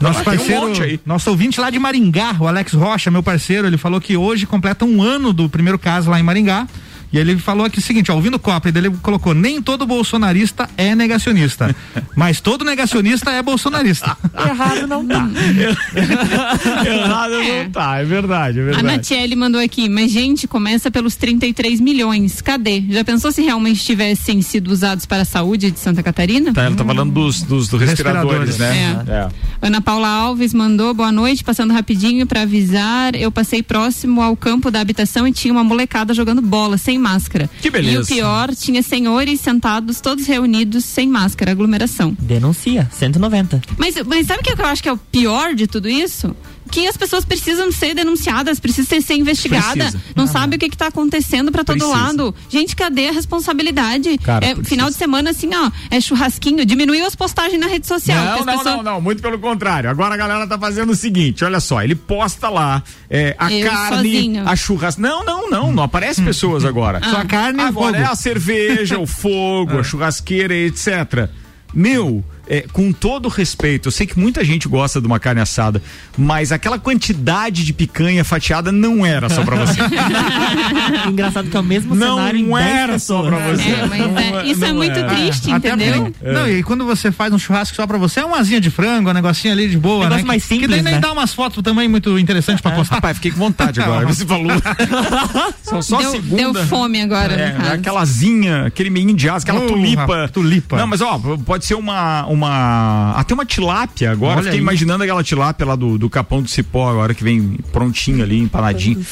Nosso 0.00 0.20
Tem 0.24 0.32
um 0.34 0.36
parceiro, 0.36 0.82
aí. 0.82 1.00
nosso 1.04 1.30
ouvinte 1.30 1.60
lá 1.60 1.70
de 1.70 1.78
Maringá, 1.78 2.36
o 2.40 2.46
Alex 2.46 2.72
Rocha, 2.72 3.10
meu 3.10 3.22
parceiro, 3.22 3.66
ele 3.66 3.76
falou 3.78 4.00
que 4.00 4.16
hoje 4.16 4.46
completa 4.46 4.84
um 4.84 5.02
ano 5.02 5.32
do 5.32 5.48
primeiro 5.48 5.78
caso 5.78 6.10
lá 6.10 6.18
em 6.18 6.22
Maringá. 6.22 6.66
E 7.12 7.18
ele 7.18 7.38
falou 7.38 7.64
aqui 7.66 7.78
o 7.78 7.82
seguinte, 7.82 8.10
ó, 8.10 8.14
ouvindo 8.14 8.34
o 8.34 8.38
Copa, 8.38 8.68
ele 8.68 8.90
colocou, 9.02 9.32
nem 9.32 9.62
todo 9.62 9.86
bolsonarista 9.86 10.68
é 10.76 10.94
negacionista, 10.94 11.74
mas 12.16 12.40
todo 12.40 12.64
negacionista 12.64 13.30
é 13.30 13.42
bolsonarista. 13.42 14.16
Errado 14.34 14.86
não 14.86 15.06
tá. 15.06 15.28
Errado 16.84 17.32
não 17.32 17.70
tá, 17.70 17.98
é 17.98 18.04
verdade, 18.04 18.58
é 18.58 18.62
A 18.62 18.64
verdade. 18.66 18.86
Natiele 18.86 19.36
mandou 19.36 19.60
aqui, 19.60 19.88
mas 19.88 20.10
gente, 20.10 20.46
começa 20.48 20.90
pelos 20.90 21.16
33 21.16 21.80
milhões. 21.80 22.40
Cadê? 22.40 22.82
Já 22.90 23.04
pensou 23.04 23.30
se 23.32 23.42
realmente 23.42 23.84
tivessem 23.84 24.42
sido 24.42 24.68
usados 24.68 25.06
para 25.06 25.22
a 25.22 25.24
saúde 25.24 25.70
de 25.70 25.78
Santa 25.78 26.02
Catarina? 26.02 26.52
Tá, 26.52 26.62
ela 26.64 26.74
tá 26.74 26.84
falando 26.84 27.12
dos, 27.12 27.42
dos, 27.42 27.68
dos 27.68 27.80
respiradores, 27.80 28.58
né? 28.58 29.04
É. 29.08 29.28
Ana 29.62 29.80
Paula 29.80 30.08
Alves 30.08 30.52
mandou 30.52 30.92
boa 30.92 31.12
noite, 31.12 31.42
passando 31.42 31.72
rapidinho 31.72 32.26
para 32.26 32.42
avisar. 32.42 33.14
Eu 33.14 33.30
passei 33.30 33.62
próximo 33.62 34.20
ao 34.20 34.36
campo 34.36 34.70
da 34.70 34.80
habitação 34.80 35.26
e 35.26 35.32
tinha 35.32 35.52
uma 35.52 35.64
molecada 35.64 36.12
jogando 36.12 36.42
bola 36.42 36.76
sem 36.76 36.95
máscara. 36.98 37.48
Que 37.60 37.70
beleza. 37.70 37.98
E 37.98 38.02
o 38.02 38.06
pior, 38.06 38.54
tinha 38.54 38.82
senhores 38.82 39.40
sentados 39.40 40.00
todos 40.00 40.26
reunidos 40.26 40.84
sem 40.84 41.08
máscara, 41.08 41.52
aglomeração. 41.52 42.16
Denuncia, 42.20 42.88
190. 42.92 43.62
Mas, 43.76 43.94
mas 44.06 44.26
sabe 44.26 44.40
o 44.40 44.42
que 44.42 44.60
eu 44.60 44.66
acho 44.66 44.82
que 44.82 44.88
é 44.88 44.92
o 44.92 44.98
pior 44.98 45.54
de 45.54 45.66
tudo 45.66 45.88
isso? 45.88 46.34
Que 46.70 46.86
as 46.86 46.96
pessoas 46.96 47.24
precisam 47.24 47.70
ser 47.72 47.94
denunciadas, 47.94 48.58
precisam 48.60 48.86
ser, 48.86 49.00
ser 49.02 49.14
investigadas. 49.14 49.92
Precisa. 49.92 50.00
Não 50.14 50.26
sabe 50.26 50.56
o 50.56 50.58
que 50.58 50.66
está 50.66 50.88
acontecendo 50.88 51.50
para 51.52 51.64
todo 51.64 51.78
Precisa. 51.78 51.96
lado. 51.96 52.34
Gente, 52.48 52.74
cadê 52.76 53.08
a 53.08 53.12
responsabilidade? 53.12 54.18
Cara, 54.18 54.44
é, 54.44 54.54
final 54.56 54.88
de 54.90 54.96
semana, 54.96 55.30
assim, 55.30 55.48
ó, 55.54 55.70
é 55.90 56.00
churrasquinho, 56.00 56.64
diminuiu 56.66 57.06
as 57.06 57.14
postagens 57.14 57.58
na 57.60 57.66
rede 57.66 57.86
social. 57.86 58.24
Não, 58.24 58.38
não, 58.38 58.44
pessoas- 58.44 58.64
não, 58.64 58.82
não, 58.82 59.00
muito 59.00 59.22
pelo 59.22 59.38
contrário. 59.38 59.88
Agora 59.88 60.14
a 60.14 60.16
galera 60.16 60.46
tá 60.46 60.58
fazendo 60.58 60.90
o 60.92 60.96
seguinte, 60.96 61.44
olha 61.44 61.60
só, 61.60 61.82
ele 61.82 61.94
posta 61.94 62.48
lá 62.48 62.82
é, 63.08 63.34
a 63.38 63.52
Eu 63.52 63.70
carne, 63.70 63.96
sozinho. 63.96 64.48
a 64.48 64.56
churrasco. 64.56 65.00
Não, 65.00 65.24
não, 65.24 65.48
não, 65.50 65.72
não 65.72 65.82
aparece 65.82 66.20
pessoas 66.22 66.64
agora. 66.64 67.00
Só 67.08 67.18
a 67.18 67.24
carne 67.24 67.60
e 67.60 67.64
o 67.64 67.66
Agora 67.68 67.92
fogo. 67.98 68.04
é 68.08 68.12
a 68.12 68.14
cerveja, 68.16 68.98
o 68.98 69.06
fogo, 69.06 69.78
a 69.78 69.82
churrasqueira, 69.84 70.54
etc. 70.54 71.28
Meu, 71.74 72.24
é, 72.48 72.64
com 72.72 72.92
todo 72.92 73.28
respeito, 73.28 73.88
eu 73.88 73.92
sei 73.92 74.06
que 74.06 74.18
muita 74.18 74.44
gente 74.44 74.68
gosta 74.68 75.00
de 75.00 75.06
uma 75.06 75.18
carne 75.18 75.40
assada, 75.40 75.82
mas 76.16 76.52
aquela 76.52 76.78
quantidade 76.78 77.64
de 77.64 77.72
picanha 77.72 78.24
fatiada 78.24 78.70
não 78.72 79.04
era 79.04 79.28
só 79.28 79.42
pra 79.44 79.56
você. 79.56 79.78
Engraçado 81.08 81.48
que 81.50 81.56
é 81.56 81.60
o 81.60 81.62
mesmo 81.62 81.94
Não 81.94 82.16
cenário 82.16 82.46
10 82.46 82.66
era 82.66 82.98
só 82.98 83.22
pessoas. 83.22 83.34
pra 83.44 83.52
você. 83.56 83.70
É, 83.70 83.86
mas 83.86 84.00
é- 84.00 84.46
isso 84.46 84.64
é 84.64 84.68
não 84.68 84.76
muito 84.76 84.98
era. 84.98 85.08
triste, 85.14 85.50
Até 85.50 85.68
entendeu? 85.70 86.02
porque- 86.12 86.30
Não, 86.32 86.48
e 86.50 86.62
quando 86.62 86.84
você 86.84 87.10
faz 87.12 87.32
um 87.32 87.38
churrasco 87.38 87.74
só 87.76 87.86
pra 87.86 87.98
você, 87.98 88.20
é 88.20 88.24
uma 88.24 88.38
asinha 88.38 88.60
de 88.60 88.70
frango, 88.70 89.10
um 89.10 89.12
negocinho 89.12 89.52
ali 89.52 89.68
de 89.68 89.78
boa, 89.78 90.04
Negócio 90.04 90.22
né? 90.24 90.28
mais 90.28 90.42
que, 90.42 90.48
que 90.48 90.54
simples, 90.54 90.70
daí 90.70 90.82
nem 90.82 90.94
né? 90.94 91.00
dá 91.00 91.12
umas 91.12 91.32
fotos 91.32 91.62
também 91.62 91.88
muito 91.88 92.18
interessantes 92.18 92.60
pra 92.60 92.72
postar. 92.72 92.96
Rapaz, 92.96 93.16
fiquei 93.16 93.30
com 93.30 93.38
vontade 93.38 93.80
agora. 93.80 94.06
Você 94.16 94.24
falou. 94.24 94.46
São 95.62 95.82
só 95.82 95.98
Deu, 95.98 96.10
segunda. 96.12 96.52
deu 96.52 96.66
fome 96.66 97.00
agora, 97.00 97.32
É, 97.34 97.50
caso. 97.52 97.72
aquela 97.72 98.00
asinha, 98.00 98.66
aquele 98.66 98.90
meio 98.90 99.06
de 99.14 99.28
asa, 99.28 99.44
aquela 99.44 99.64
Oh, 99.64 99.66
tulipa. 99.68 100.28
tulipa. 100.32 100.76
Não, 100.76 100.86
mas 100.86 101.00
ó, 101.00 101.18
pode 101.44 101.64
ser 101.66 101.74
uma, 101.74 102.26
uma. 102.36 103.12
Até 103.16 103.34
uma 103.34 103.44
tilápia 103.44 104.10
agora. 104.12 104.34
Olha 104.34 104.42
Fiquei 104.44 104.58
aí. 104.58 104.62
imaginando 104.62 105.02
aquela 105.04 105.22
tilápia 105.24 105.66
lá 105.66 105.74
do, 105.76 105.98
do 105.98 106.08
Capão 106.10 106.42
do 106.42 106.48
Cipó 106.48 106.88
agora, 106.90 107.14
que 107.14 107.24
vem 107.24 107.58
prontinho 107.72 108.22
ali, 108.22 108.38
empanadinho. 108.38 109.04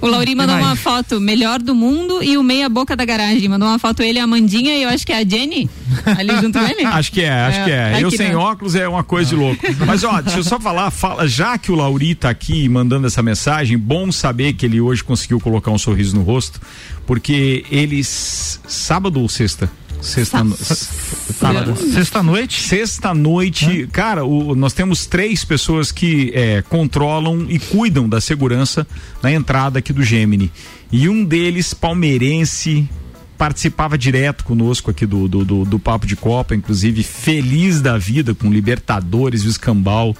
O 0.00 0.06
Lauri 0.06 0.34
mandou 0.34 0.56
uma 0.56 0.76
foto 0.76 1.20
melhor 1.20 1.60
do 1.60 1.74
mundo 1.74 2.22
e 2.22 2.36
o 2.38 2.42
meia 2.42 2.68
boca 2.68 2.96
da 2.96 3.04
garagem. 3.04 3.48
Mandou 3.48 3.68
uma 3.68 3.78
foto 3.78 4.02
ele, 4.02 4.18
a 4.18 4.24
Amandinha 4.24 4.74
e 4.76 4.82
eu 4.84 4.88
acho 4.88 5.04
que 5.04 5.12
é 5.12 5.18
a 5.18 5.24
Jenny 5.28 5.68
ali 6.04 6.40
junto 6.40 6.58
com 6.58 6.64
ele. 6.64 6.84
Acho 6.92 7.10
que 7.12 7.20
é, 7.22 7.30
acho 7.32 7.58
É, 7.60 7.64
que 7.64 7.70
é. 7.70 8.02
Eu 8.02 8.10
sem 8.10 8.32
não. 8.32 8.40
óculos 8.40 8.74
é 8.74 8.86
uma 8.88 9.02
coisa 9.02 9.30
de 9.30 9.36
louco. 9.36 9.60
Mas 9.86 10.04
ó, 10.04 10.20
deixa 10.20 10.38
eu 10.38 10.44
só 10.44 10.58
falar, 10.60 10.90
fala, 10.90 11.26
já 11.26 11.56
que 11.58 11.72
o 11.72 11.74
Lauri 11.74 12.14
tá 12.14 12.30
aqui 12.30 12.68
mandando 12.68 13.06
essa 13.06 13.22
mensagem, 13.22 13.76
bom 13.78 14.12
saber 14.12 14.52
que 14.52 14.66
ele 14.66 14.80
hoje 14.80 15.02
conseguiu 15.02 15.40
colocar 15.40 15.70
um 15.70 15.78
sorriso 15.78 16.14
no 16.14 16.22
rosto, 16.22 16.60
porque 17.06 17.64
eles 17.70 18.60
sábado 18.66 19.20
ou 19.20 19.28
sexta? 19.28 19.70
Sexta, 20.02 20.42
no- 20.44 20.56
Sábado. 20.56 21.76
Sexta-noite. 21.76 22.60
Sexta-noite, 22.62 23.88
cara, 23.92 24.24
o- 24.24 24.54
nós 24.54 24.72
temos 24.72 25.06
três 25.06 25.44
pessoas 25.44 25.90
que 25.92 26.30
é, 26.34 26.62
controlam 26.68 27.46
e 27.48 27.58
cuidam 27.58 28.08
da 28.08 28.20
segurança 28.20 28.86
na 29.22 29.32
entrada 29.32 29.78
aqui 29.78 29.92
do 29.92 30.02
Gemini. 30.02 30.50
E 30.90 31.08
um 31.08 31.24
deles, 31.24 31.72
palmeirense, 31.72 32.88
participava 33.38 33.96
direto 33.96 34.44
conosco 34.44 34.90
aqui 34.90 35.06
do, 35.06 35.26
do, 35.28 35.44
do, 35.44 35.64
do 35.64 35.78
Papo 35.78 36.06
de 36.06 36.16
Copa, 36.16 36.54
inclusive 36.54 37.02
feliz 37.02 37.80
da 37.80 37.96
vida 37.98 38.34
com 38.34 38.50
Libertadores 38.52 39.44
o 39.44 39.48
Escambau. 39.48 40.16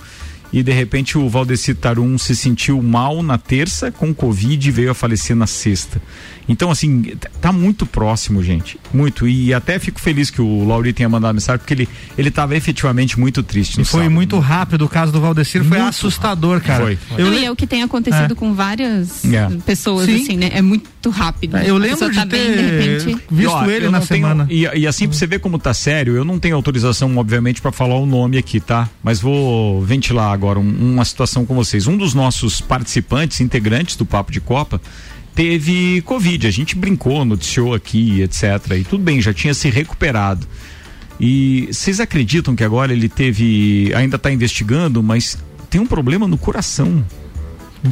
E 0.52 0.62
de 0.62 0.70
repente 0.70 1.16
o 1.16 1.30
Valdeci 1.30 1.72
Tarum 1.74 2.18
se 2.18 2.36
sentiu 2.36 2.82
mal 2.82 3.22
na 3.22 3.38
terça 3.38 3.90
com 3.90 4.12
Covid 4.14 4.68
e 4.68 4.70
veio 4.70 4.90
a 4.90 4.94
falecer 4.94 5.34
na 5.34 5.46
sexta. 5.46 6.00
Então, 6.52 6.70
assim, 6.70 7.02
tá 7.40 7.50
muito 7.50 7.84
próximo, 7.86 8.42
gente. 8.42 8.78
Muito. 8.92 9.26
E 9.26 9.52
até 9.54 9.78
fico 9.78 10.00
feliz 10.00 10.30
que 10.30 10.40
o 10.40 10.64
Lauri 10.66 10.92
tenha 10.92 11.08
mandado 11.08 11.34
mensagem, 11.34 11.58
porque 11.58 11.74
ele, 11.74 11.88
ele 12.16 12.30
tava 12.30 12.56
efetivamente 12.56 13.18
muito 13.18 13.42
triste. 13.42 13.76
No 13.78 13.82
E 13.82 13.84
foi 13.84 14.00
sábado. 14.00 14.14
muito 14.14 14.38
rápido 14.38 14.82
o 14.84 14.88
caso 14.88 15.10
do 15.12 15.20
Valdecir, 15.20 15.64
foi 15.64 15.78
Muito 15.78 15.88
assustador, 15.88 16.60
cara. 16.60 16.84
Foi. 16.84 16.98
Eu, 17.16 17.26
Não, 17.26 17.32
le- 17.32 17.40
e 17.40 17.44
é 17.46 17.50
o 17.50 17.56
que 17.56 17.66
tem 17.66 17.82
acontecido 17.82 18.32
É. 18.32 18.36
com 18.36 18.54
várias 18.54 19.24
É. 19.24 19.48
pessoas, 19.66 20.06
Sim. 20.06 20.22
assim, 20.22 20.36
né? 20.36 20.50
É 20.52 20.62
muito 20.62 21.10
rápido. 21.10 21.56
eu 21.58 21.76
A 21.76 21.78
lembro 21.78 22.10
de 22.10 22.16
tá 22.16 22.24
bem, 22.24 22.50
de 22.50 22.56
ter 22.56 22.62
repente. 22.62 23.18
visto 23.30 23.42
E, 23.42 23.46
ó, 23.46 23.64
ele 23.66 23.86
eu 23.86 23.90
na 23.90 24.00
tenho- 24.00 24.22
semana. 24.26 24.46
e, 24.50 24.60
e 24.62 24.86
assim, 24.86 25.08
pra 25.08 25.16
você 25.16 25.26
ver 25.26 25.40
como 25.40 25.58
tá 25.58 25.72
sério, 25.74 26.14
eu 26.14 26.24
não 26.24 26.38
tenho 26.38 26.54
autorização, 26.54 27.16
obviamente, 27.16 27.60
pra 27.60 27.72
falar 27.72 27.96
o 27.96 28.06
nome 28.06 28.36
aqui, 28.38 28.60
tá? 28.60 28.88
Mas 29.02 29.20
vou 29.20 29.82
ventilar 29.82 30.32
agora 30.32 30.58
um- 30.60 30.92
uma 30.92 31.04
situação 31.04 31.44
com 31.46 31.54
vocês. 31.54 31.86
Um 31.86 31.96
dos 31.96 32.14
nossos 32.14 32.60
participantes, 32.60 33.40
integrantes 33.40 33.96
do 33.96 34.04
Papo 34.04 34.30
de 34.30 34.40
Copa, 34.40 34.80
teve 35.34 36.02
Covid. 36.02 36.46
A 36.46 36.50
gente 36.50 36.76
brincou, 36.76 37.24
noticiou 37.24 37.74
aqui, 37.74 38.22
etc. 38.22 38.42
E 38.78 38.84
tudo 38.84 39.02
bem, 39.02 39.20
já 39.20 39.32
tinha 39.32 39.54
se 39.54 39.68
recuperado. 39.70 40.46
E 41.20 41.68
vocês 41.70 42.00
acreditam 42.00 42.56
que 42.56 42.64
agora 42.64 42.92
ele 42.92 43.08
teve. 43.08 43.92
Ainda 43.94 44.18
tá 44.18 44.30
investigando, 44.30 45.02
mas 45.02 45.38
tem 45.70 45.80
um 45.80 45.86
problema 45.86 46.26
no 46.26 46.36
coração. 46.36 47.04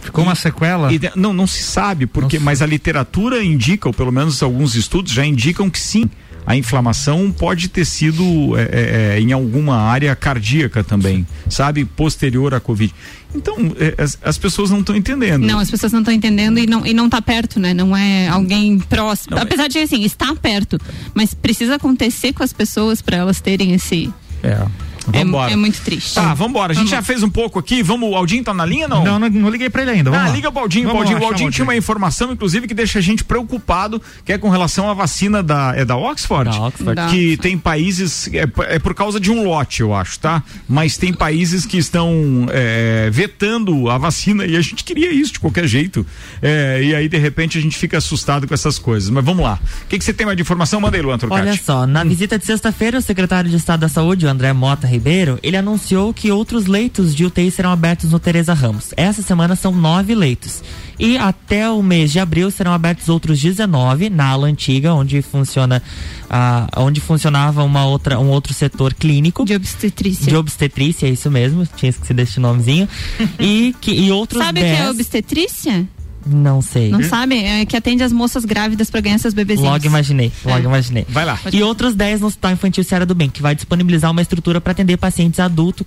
Ficou 0.03 0.22
uma 0.24 0.34
sequela? 0.34 0.93
E 0.93 1.01
não, 1.16 1.32
não 1.32 1.47
se 1.47 1.62
sabe, 1.62 2.07
porque, 2.07 2.38
mas 2.38 2.62
a 2.62 2.66
literatura 2.66 3.43
indica, 3.43 3.88
ou 3.88 3.93
pelo 3.93 4.12
menos 4.12 4.41
alguns 4.41 4.76
estudos 4.76 5.12
já 5.12 5.26
indicam 5.26 5.68
que 5.68 5.80
sim, 5.80 6.09
a 6.51 6.57
inflamação 6.57 7.30
pode 7.30 7.68
ter 7.68 7.84
sido 7.84 8.57
é, 8.57 8.62
é, 8.62 9.16
é, 9.16 9.20
em 9.20 9.30
alguma 9.30 9.76
área 9.76 10.16
cardíaca 10.16 10.82
também, 10.82 11.24
sabe? 11.48 11.84
Posterior 11.84 12.53
à 12.53 12.59
Covid. 12.59 12.92
Então, 13.32 13.55
é, 13.78 14.03
as, 14.03 14.18
as 14.20 14.36
pessoas 14.36 14.68
não 14.68 14.80
estão 14.80 14.96
entendendo. 14.96 15.46
Não, 15.46 15.61
as 15.61 15.70
pessoas 15.70 15.92
não 15.92 16.01
estão 16.01 16.12
entendendo 16.12 16.59
e 16.59 16.66
não, 16.66 16.84
e 16.84 16.92
não 16.92 17.09
tá 17.09 17.22
perto, 17.22 17.61
né? 17.61 17.72
Não 17.72 17.96
é 17.96 18.26
alguém 18.26 18.80
próximo. 18.80 19.36
Não, 19.36 19.42
Apesar 19.44 19.68
de, 19.68 19.78
assim, 19.78 20.03
está 20.03 20.34
perto, 20.34 20.76
mas 21.14 21.34
precisa 21.34 21.76
acontecer 21.76 22.32
com 22.32 22.42
as 22.42 22.53
pessoas 22.53 23.01
para 23.01 23.18
elas 23.18 23.40
terem 23.40 23.72
esse... 23.72 24.12
É. 24.42 24.66
Vambora. 25.07 25.51
É, 25.51 25.55
é 25.55 25.57
muito 25.57 25.80
triste. 25.80 26.14
Tá, 26.14 26.34
vambora. 26.34 26.72
A 26.72 26.76
gente 26.76 26.90
já 26.90 27.03
fez 27.03 27.22
um 27.22 27.30
pouco 27.30 27.59
aqui. 27.59 27.82
Vamos, 27.82 28.11
o 28.11 28.14
Aldinho 28.14 28.44
tá 28.44 28.53
na 28.53 28.64
linha 28.64 28.88
não? 28.88 29.05
Não, 29.05 29.18
não, 29.18 29.28
não 29.28 29.48
liguei 29.48 29.70
pra 29.70 29.82
ele 29.82 29.92
ainda. 29.92 30.11
Vamos 30.11 30.26
ah, 30.26 30.28
lá. 30.28 30.34
liga 30.34 30.53
pro 30.53 30.62
Aldinho. 30.62 30.86
Vamos 30.86 31.03
Aldinho. 31.03 31.18
lá, 31.18 31.24
O 31.24 31.28
Aldinho 31.28 31.51
tinha 31.51 31.64
uma 31.64 31.76
informação, 31.76 32.32
inclusive, 32.32 32.66
que 32.66 32.74
deixa 32.74 32.98
a 32.98 33.03
gente 33.03 33.24
preocupado, 33.24 34.01
que 34.24 34.32
é 34.32 34.38
com 34.38 34.48
relação 34.48 34.90
à 34.90 34.94
vacina 34.94 35.42
da, 35.42 35.72
é 35.76 35.84
da 35.84 35.96
Oxford? 35.96 36.51
Da 36.51 36.66
Oxford. 36.66 36.94
Da 36.94 37.07
Que 37.07 37.16
Oxford. 37.16 37.36
tem 37.38 37.59
países, 37.59 38.28
é, 38.32 38.74
é 38.74 38.78
por 38.78 38.94
causa 38.94 39.20
de 39.20 39.30
um 39.30 39.44
lote, 39.44 39.80
eu 39.80 39.94
acho, 39.94 40.18
tá? 40.18 40.42
Mas 40.68 40.96
tem 40.96 41.12
países 41.12 41.64
que 41.64 41.78
estão 41.78 42.46
é, 42.51 43.09
vetando 43.11 43.88
a 43.88 43.98
vacina 43.98 44.44
e 44.44 44.57
a 44.57 44.61
gente 44.61 44.84
queria 44.84 45.12
isso 45.12 45.34
de 45.34 45.40
qualquer 45.40 45.66
jeito. 45.66 46.05
É, 46.42 46.80
e 46.82 46.94
aí, 46.94 47.09
de 47.09 47.18
repente, 47.18 47.59
a 47.59 47.61
gente 47.61 47.76
fica 47.76 47.98
assustado 47.98 48.46
com 48.46 48.55
essas 48.55 48.78
coisas. 48.78 49.11
Mas 49.11 49.24
vamos 49.24 49.44
lá. 49.44 49.59
O 49.84 49.86
que, 49.88 49.98
que 49.98 50.05
você 50.05 50.12
tem 50.12 50.26
mais 50.26 50.36
de 50.36 50.42
informação? 50.42 50.80
Manda 50.80 50.96
aí, 50.96 51.03
Luan 51.03 51.18
Turcati. 51.18 51.40
Olha 51.42 51.61
só, 51.62 51.86
na 51.86 52.05
visita 52.05 52.38
de 52.38 52.44
sexta-feira, 52.44 52.98
o 52.98 53.03
secretário 53.03 53.51
de 53.51 53.57
Estado 53.57 53.80
da 53.80 53.88
Saúde, 53.88 54.26
o 54.26 54.28
André 54.28 54.53
Mota 54.53 54.86
Ribeiro, 55.01 55.38
ele 55.42 55.57
anunciou 55.57 56.12
que 56.12 56.30
outros 56.30 56.66
leitos 56.66 57.14
de 57.14 57.24
UTI 57.24 57.51
serão 57.51 57.72
abertos 57.72 58.12
no 58.12 58.20
Teresa 58.20 58.53
Ramos. 58.53 58.90
Essa 58.98 59.22
semana 59.22 59.57
são 59.57 59.72
nove 59.72 60.14
leitos. 60.14 60.62
E 60.98 61.16
até 61.16 61.70
o 61.70 61.82
mês 61.82 62.12
de 62.12 62.20
abril 62.20 62.51
serão 62.51 62.70
abertos 62.70 63.09
outros 63.09 63.40
19 63.40 64.11
na 64.11 64.26
ala 64.26 64.46
antiga, 64.46 64.92
onde 64.92 65.22
funciona, 65.22 65.82
ah, 66.28 66.66
onde 66.76 67.01
funcionava 67.01 67.64
uma 67.64 67.86
outra, 67.86 68.18
um 68.20 68.28
outro 68.28 68.53
setor 68.53 68.92
clínico. 68.92 69.42
De 69.46 69.55
obstetrícia. 69.55 70.26
De 70.26 70.36
obstetrícia, 70.36 71.07
é 71.07 71.11
isso 71.11 71.30
mesmo. 71.30 71.66
Tinha 71.74 71.88
esquecido 71.88 72.20
este 72.20 72.38
nomezinho. 72.38 72.86
e, 73.40 73.74
que, 73.80 73.92
e 73.92 74.12
outros 74.12 74.44
Sabe 74.44 74.61
o 74.61 74.62
que 74.62 74.68
10... 74.68 74.80
é 74.80 74.90
obstetrícia? 74.90 75.88
Não 76.27 76.61
sei. 76.61 76.91
Não 76.91 77.03
sabe? 77.03 77.37
É 77.43 77.64
que 77.64 77.77
atende 77.77 78.03
as 78.03 78.12
moças 78.12 78.45
grávidas 78.45 78.91
pra 78.91 79.01
ganhar 79.01 79.18
seus 79.18 79.33
bebezinhos. 79.33 79.71
Logo 79.73 79.87
imaginei, 79.87 80.31
logo 80.45 80.59
É. 80.59 80.62
imaginei. 80.64 81.07
Vai 81.09 81.25
lá. 81.25 81.39
E 81.53 81.62
outros 81.62 81.95
10 81.95 82.21
no 82.21 82.27
Hospital 82.27 82.53
Infantil 82.53 82.85
Seara 82.85 83.07
do 83.07 83.14
Bem, 83.14 83.31
que 83.31 83.41
vai 83.41 83.55
disponibilizar 83.55 84.11
uma 84.11 84.21
estrutura 84.21 84.61
para 84.61 84.73
atender 84.73 84.97
pacientes 84.99 85.41
adultos, 85.41 85.87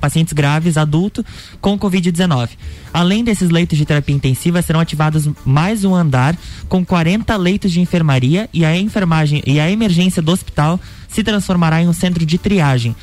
pacientes 0.00 0.32
graves, 0.32 0.76
adulto, 0.76 1.24
com 1.60 1.78
Covid-19. 1.78 2.50
Além 2.92 3.22
desses 3.22 3.50
leitos 3.50 3.76
de 3.76 3.84
terapia 3.84 4.14
intensiva, 4.14 4.62
serão 4.62 4.80
ativados 4.80 5.28
mais 5.44 5.84
um 5.84 5.94
andar 5.94 6.36
com 6.68 6.84
40 6.84 7.36
leitos 7.36 7.70
de 7.70 7.80
enfermaria 7.80 8.48
e 8.52 8.64
a 8.64 8.76
enfermagem 8.76 9.42
e 9.46 9.60
a 9.60 9.70
emergência 9.70 10.22
do 10.22 10.32
hospital 10.32 10.80
se 11.08 11.22
transformará 11.22 11.82
em 11.82 11.88
um 11.88 11.92
centro 11.92 12.24
de 12.24 12.38
triagem. 12.38 12.96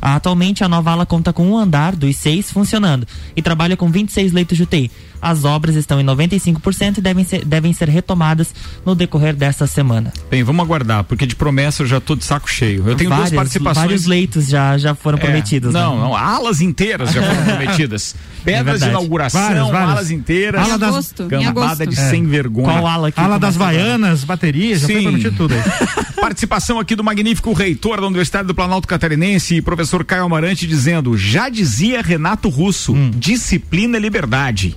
Atualmente, 0.00 0.62
a 0.62 0.68
nova 0.68 0.90
ala 0.92 1.06
conta 1.06 1.32
com 1.32 1.46
um 1.50 1.56
andar 1.58 1.96
dos 1.96 2.16
seis 2.16 2.50
funcionando 2.50 3.06
e 3.34 3.42
trabalha 3.42 3.76
com 3.76 3.90
26 3.90 4.32
leitos 4.32 4.56
de 4.56 4.62
UTI. 4.64 4.90
As 5.20 5.44
obras 5.44 5.74
estão 5.74 5.98
em 6.00 6.04
95% 6.04 6.98
e 6.98 7.00
devem 7.00 7.24
ser, 7.24 7.44
devem 7.44 7.72
ser 7.72 7.88
retomadas 7.88 8.54
no 8.84 8.94
decorrer 8.94 9.34
desta 9.34 9.66
semana. 9.66 10.12
Bem, 10.30 10.42
vamos 10.44 10.62
aguardar, 10.64 11.04
porque 11.04 11.26
de 11.26 11.34
promessa 11.34 11.82
eu 11.82 11.86
já 11.86 11.98
tô 12.00 12.14
de 12.14 12.22
saco 12.24 12.48
cheio. 12.48 12.84
Eu 12.86 12.94
tenho 12.94 13.08
duas 13.08 13.20
Várias- 13.22 13.34
participações. 13.34 13.84
Vários 13.86 14.06
leitos 14.06 14.46
já, 14.46 14.76
já 14.76 14.94
foram 14.94 15.16
É, 15.18 15.20
prometidos. 15.22 15.72
Não, 15.72 15.96
né? 15.96 16.02
não, 16.02 16.14
alas 16.14 16.60
inteiras 16.60 17.12
já 17.12 17.22
foram 17.22 17.44
prometidas. 17.56 18.14
Pedras 18.44 18.64
de 18.74 18.80
verdade. 18.80 18.90
inauguração, 18.92 19.40
Várias, 19.40 19.66
várias. 19.70 19.90
alas 19.90 20.10
inteiras. 20.10 20.62
Ala 20.68 20.78
das- 20.78 20.88
agosto, 20.90 21.26
Cambada 21.28 21.86
de 21.86 21.98
É. 21.98 22.10
sem 22.10 22.26
vergonha. 22.26 22.66
Qual 22.68 22.86
ala 22.86 23.10
que 23.10 23.18
Ala 23.18 23.38
das? 23.38 23.56
Baianas, 23.56 24.22
baterias, 24.22 24.82
já 24.82 24.86
foi 24.86 24.96
Sim. 24.96 25.02
prometido 25.04 25.36
tudo 25.36 25.54
aí. 25.54 25.62
Participação 26.20 26.78
aqui 26.78 26.94
do 26.94 27.02
magnífico 27.02 27.52
reitor 27.52 28.00
da 28.00 28.06
Universidade 28.06 28.46
do 28.46 28.54
Planalto 28.54 28.86
Catarinense, 28.86 29.60
professor 29.62 29.85
Caio 30.04 30.24
Amarante, 30.24 30.66
dizendo: 30.66 31.16
já 31.16 31.48
dizia 31.48 32.02
Renato 32.02 32.48
Russo, 32.48 32.92
Hum. 32.94 33.10
disciplina 33.14 33.96
é 33.96 34.00
liberdade. 34.00 34.76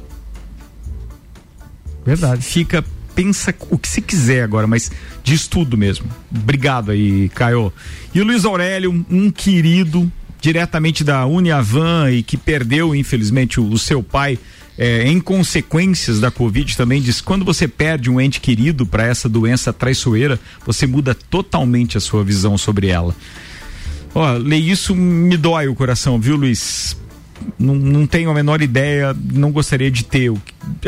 Verdade. 2.05 2.43
Fica, 2.43 2.83
pensa 3.13 3.53
o 3.69 3.77
que 3.77 3.87
você 3.87 4.01
quiser 4.01 4.43
agora, 4.43 4.65
mas 4.67 4.91
diz 5.23 5.47
tudo 5.47 5.77
mesmo. 5.77 6.07
Obrigado 6.33 6.91
aí, 6.91 7.29
Caio. 7.29 7.71
E 8.13 8.21
o 8.21 8.23
Luiz 8.25 8.45
Aurélio, 8.45 9.05
um 9.09 9.29
querido, 9.29 10.11
diretamente 10.41 11.03
da 11.03 11.25
Uniavan 11.25 12.09
e 12.11 12.23
que 12.23 12.37
perdeu, 12.37 12.95
infelizmente, 12.95 13.59
o, 13.59 13.69
o 13.69 13.77
seu 13.77 14.01
pai. 14.01 14.39
é, 14.77 15.03
em 15.05 15.19
consequências 15.19 16.21
da 16.21 16.31
Covid 16.31 16.77
também 16.77 17.01
diz 17.01 17.19
quando 17.19 17.43
você 17.43 17.67
perde 17.67 18.09
um 18.09 18.19
ente 18.19 18.39
querido 18.39 18.85
para 18.85 19.05
essa 19.05 19.27
doença 19.27 19.73
traiçoeira, 19.73 20.39
você 20.65 20.87
muda 20.87 21.13
totalmente 21.13 21.97
a 21.97 21.99
sua 21.99 22.23
visão 22.23 22.57
sobre 22.57 22.87
ela. 22.87 23.13
Ó, 24.13 24.31
ler 24.33 24.57
isso 24.57 24.95
me 24.95 25.37
dói 25.37 25.67
o 25.67 25.75
coração, 25.75 26.19
viu, 26.19 26.35
Luiz? 26.35 26.97
Não, 27.57 27.75
não 27.75 28.05
tenho 28.05 28.29
a 28.29 28.33
menor 28.33 28.61
ideia, 28.61 29.15
não 29.31 29.51
gostaria 29.51 29.89
de 29.89 30.03
ter 30.03 30.31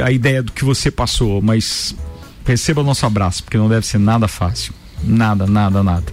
a 0.02 0.12
ideia 0.12 0.44
do 0.44 0.52
que 0.52 0.66
você 0.66 0.92
passou, 0.92 1.42
mas 1.42 1.96
receba 2.46 2.82
o 2.82 2.84
nosso 2.84 3.06
abraço, 3.06 3.44
porque 3.44 3.58
não 3.58 3.70
deve 3.70 3.86
ser 3.86 4.00
nada 4.00 4.28
fácil. 4.28 4.74
Nada, 5.04 5.48
nada, 5.48 5.82
nada. 5.84 6.04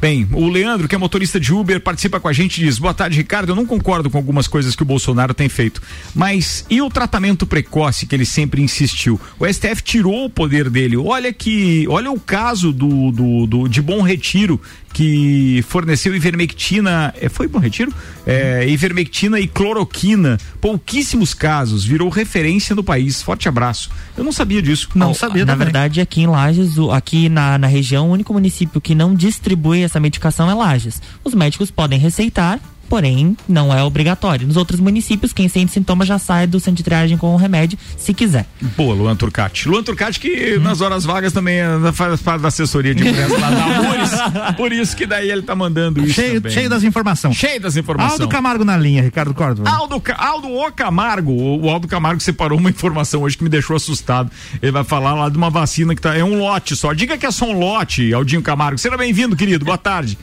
Bem, 0.00 0.28
o 0.32 0.48
Leandro, 0.48 0.86
que 0.86 0.94
é 0.94 0.98
motorista 0.98 1.40
de 1.40 1.52
Uber, 1.52 1.80
participa 1.80 2.20
com 2.20 2.28
a 2.28 2.32
gente 2.32 2.60
e 2.60 2.64
diz: 2.64 2.78
Boa 2.78 2.92
tarde, 2.92 3.16
Ricardo. 3.16 3.50
Eu 3.52 3.56
não 3.56 3.64
concordo 3.66 4.10
com 4.10 4.18
algumas 4.18 4.46
coisas 4.46 4.76
que 4.76 4.82
o 4.82 4.86
Bolsonaro 4.86 5.32
tem 5.32 5.48
feito. 5.48 5.80
Mas 6.14 6.64
e 6.68 6.82
o 6.82 6.90
tratamento 6.90 7.46
precoce 7.46 8.06
que 8.06 8.14
ele 8.14 8.26
sempre 8.26 8.60
insistiu? 8.62 9.18
O 9.38 9.46
STF 9.46 9.82
tirou 9.82 10.26
o 10.26 10.30
poder 10.30 10.68
dele. 10.68 10.96
Olha 10.96 11.32
que. 11.32 11.86
Olha 11.88 12.10
o 12.10 12.20
caso 12.20 12.72
do, 12.72 13.10
do, 13.10 13.46
do- 13.46 13.68
de 13.68 13.80
Bom 13.80 14.02
Retiro, 14.02 14.60
que 14.92 15.64
forneceu 15.68 16.14
ivermectina. 16.14 17.14
É, 17.20 17.28
foi 17.28 17.48
Bom 17.48 17.58
Retiro? 17.58 17.92
É, 18.26 18.68
ivermectina 18.68 19.40
e 19.40 19.46
cloroquina. 19.46 20.38
Pouquíssimos 20.60 21.32
casos. 21.34 21.84
Virou 21.84 22.08
referência 22.08 22.74
no 22.76 22.82
país. 22.84 23.22
Forte 23.22 23.48
abraço. 23.48 23.90
Eu 24.16 24.24
não 24.24 24.32
sabia 24.32 24.60
disso. 24.60 24.88
Não 24.94 25.14
sabia 25.14 25.44
Na 25.44 25.52
também. 25.52 25.64
verdade, 25.66 26.00
aqui 26.00 26.20
em 26.22 26.26
Lages, 26.26 26.74
aqui 26.92 27.28
na, 27.28 27.56
na 27.58 27.66
região, 27.66 28.08
o 28.08 28.12
único 28.12 28.33
município 28.34 28.80
que 28.80 28.94
não 28.94 29.14
distribui 29.14 29.82
essa 29.82 29.98
medicação 29.98 30.50
é 30.50 30.54
Lages. 30.54 31.00
Os 31.24 31.34
médicos 31.34 31.70
podem 31.70 31.98
receitar, 31.98 32.60
porém 32.94 33.36
não 33.48 33.74
é 33.76 33.82
obrigatório. 33.82 34.46
Nos 34.46 34.56
outros 34.56 34.78
municípios, 34.78 35.32
quem 35.32 35.48
sente 35.48 35.72
sintomas 35.72 36.06
já 36.06 36.16
sai 36.16 36.46
do 36.46 36.60
centro 36.60 36.76
de 36.76 36.84
triagem 36.84 37.18
com 37.18 37.34
o 37.34 37.36
remédio, 37.36 37.76
se 37.98 38.14
quiser. 38.14 38.46
Boa, 38.76 38.94
Luan 38.94 39.16
Turcati. 39.16 39.68
Luan 39.68 39.82
Turcati 39.82 40.20
que 40.20 40.60
nas 40.60 40.80
horas 40.80 41.04
vagas 41.04 41.32
também 41.32 41.56
eh, 41.56 41.92
faz 41.92 42.22
parte 42.22 42.42
da 42.42 42.48
assessoria 42.48 42.94
de 42.94 43.02
imprensa 43.08 43.36
lá 43.36 43.50
da 43.50 43.64
Amores. 43.64 44.10
Por 44.56 44.70
isso 44.70 44.96
que 44.96 45.06
daí 45.06 45.28
ele 45.28 45.42
tá 45.42 45.56
mandando 45.56 46.00
isso 46.04 46.12
Cheio, 46.14 46.34
também. 46.40 46.52
cheio 46.52 46.70
das 46.70 46.84
informações. 46.84 47.34
Cheio 47.34 47.60
das 47.60 47.76
informações. 47.76 48.12
Aldo 48.12 48.28
Camargo 48.28 48.64
na 48.64 48.76
linha, 48.76 49.02
Ricardo 49.02 49.34
Córdova. 49.34 49.68
Aldo, 49.68 50.00
Aldo 50.16 50.48
O 50.54 50.70
Camargo, 50.70 51.32
o 51.32 51.68
Aldo 51.68 51.88
Camargo 51.88 52.20
separou 52.20 52.60
uma 52.60 52.70
informação 52.70 53.22
hoje 53.22 53.36
que 53.36 53.42
me 53.42 53.50
deixou 53.50 53.74
assustado. 53.74 54.30
Ele 54.62 54.70
vai 54.70 54.84
falar 54.84 55.14
lá 55.14 55.28
de 55.28 55.36
uma 55.36 55.50
vacina 55.50 55.96
que 55.96 56.00
tá, 56.00 56.16
é 56.16 56.22
um 56.22 56.38
lote 56.38 56.76
só. 56.76 56.92
Diga 56.92 57.18
que 57.18 57.26
é 57.26 57.30
só 57.32 57.46
um 57.46 57.58
lote, 57.58 58.14
Aldinho 58.14 58.40
Camargo. 58.40 58.78
Seja 58.78 58.96
bem-vindo, 58.96 59.34
querido. 59.34 59.64
Boa 59.64 59.76
tarde. 59.78 60.16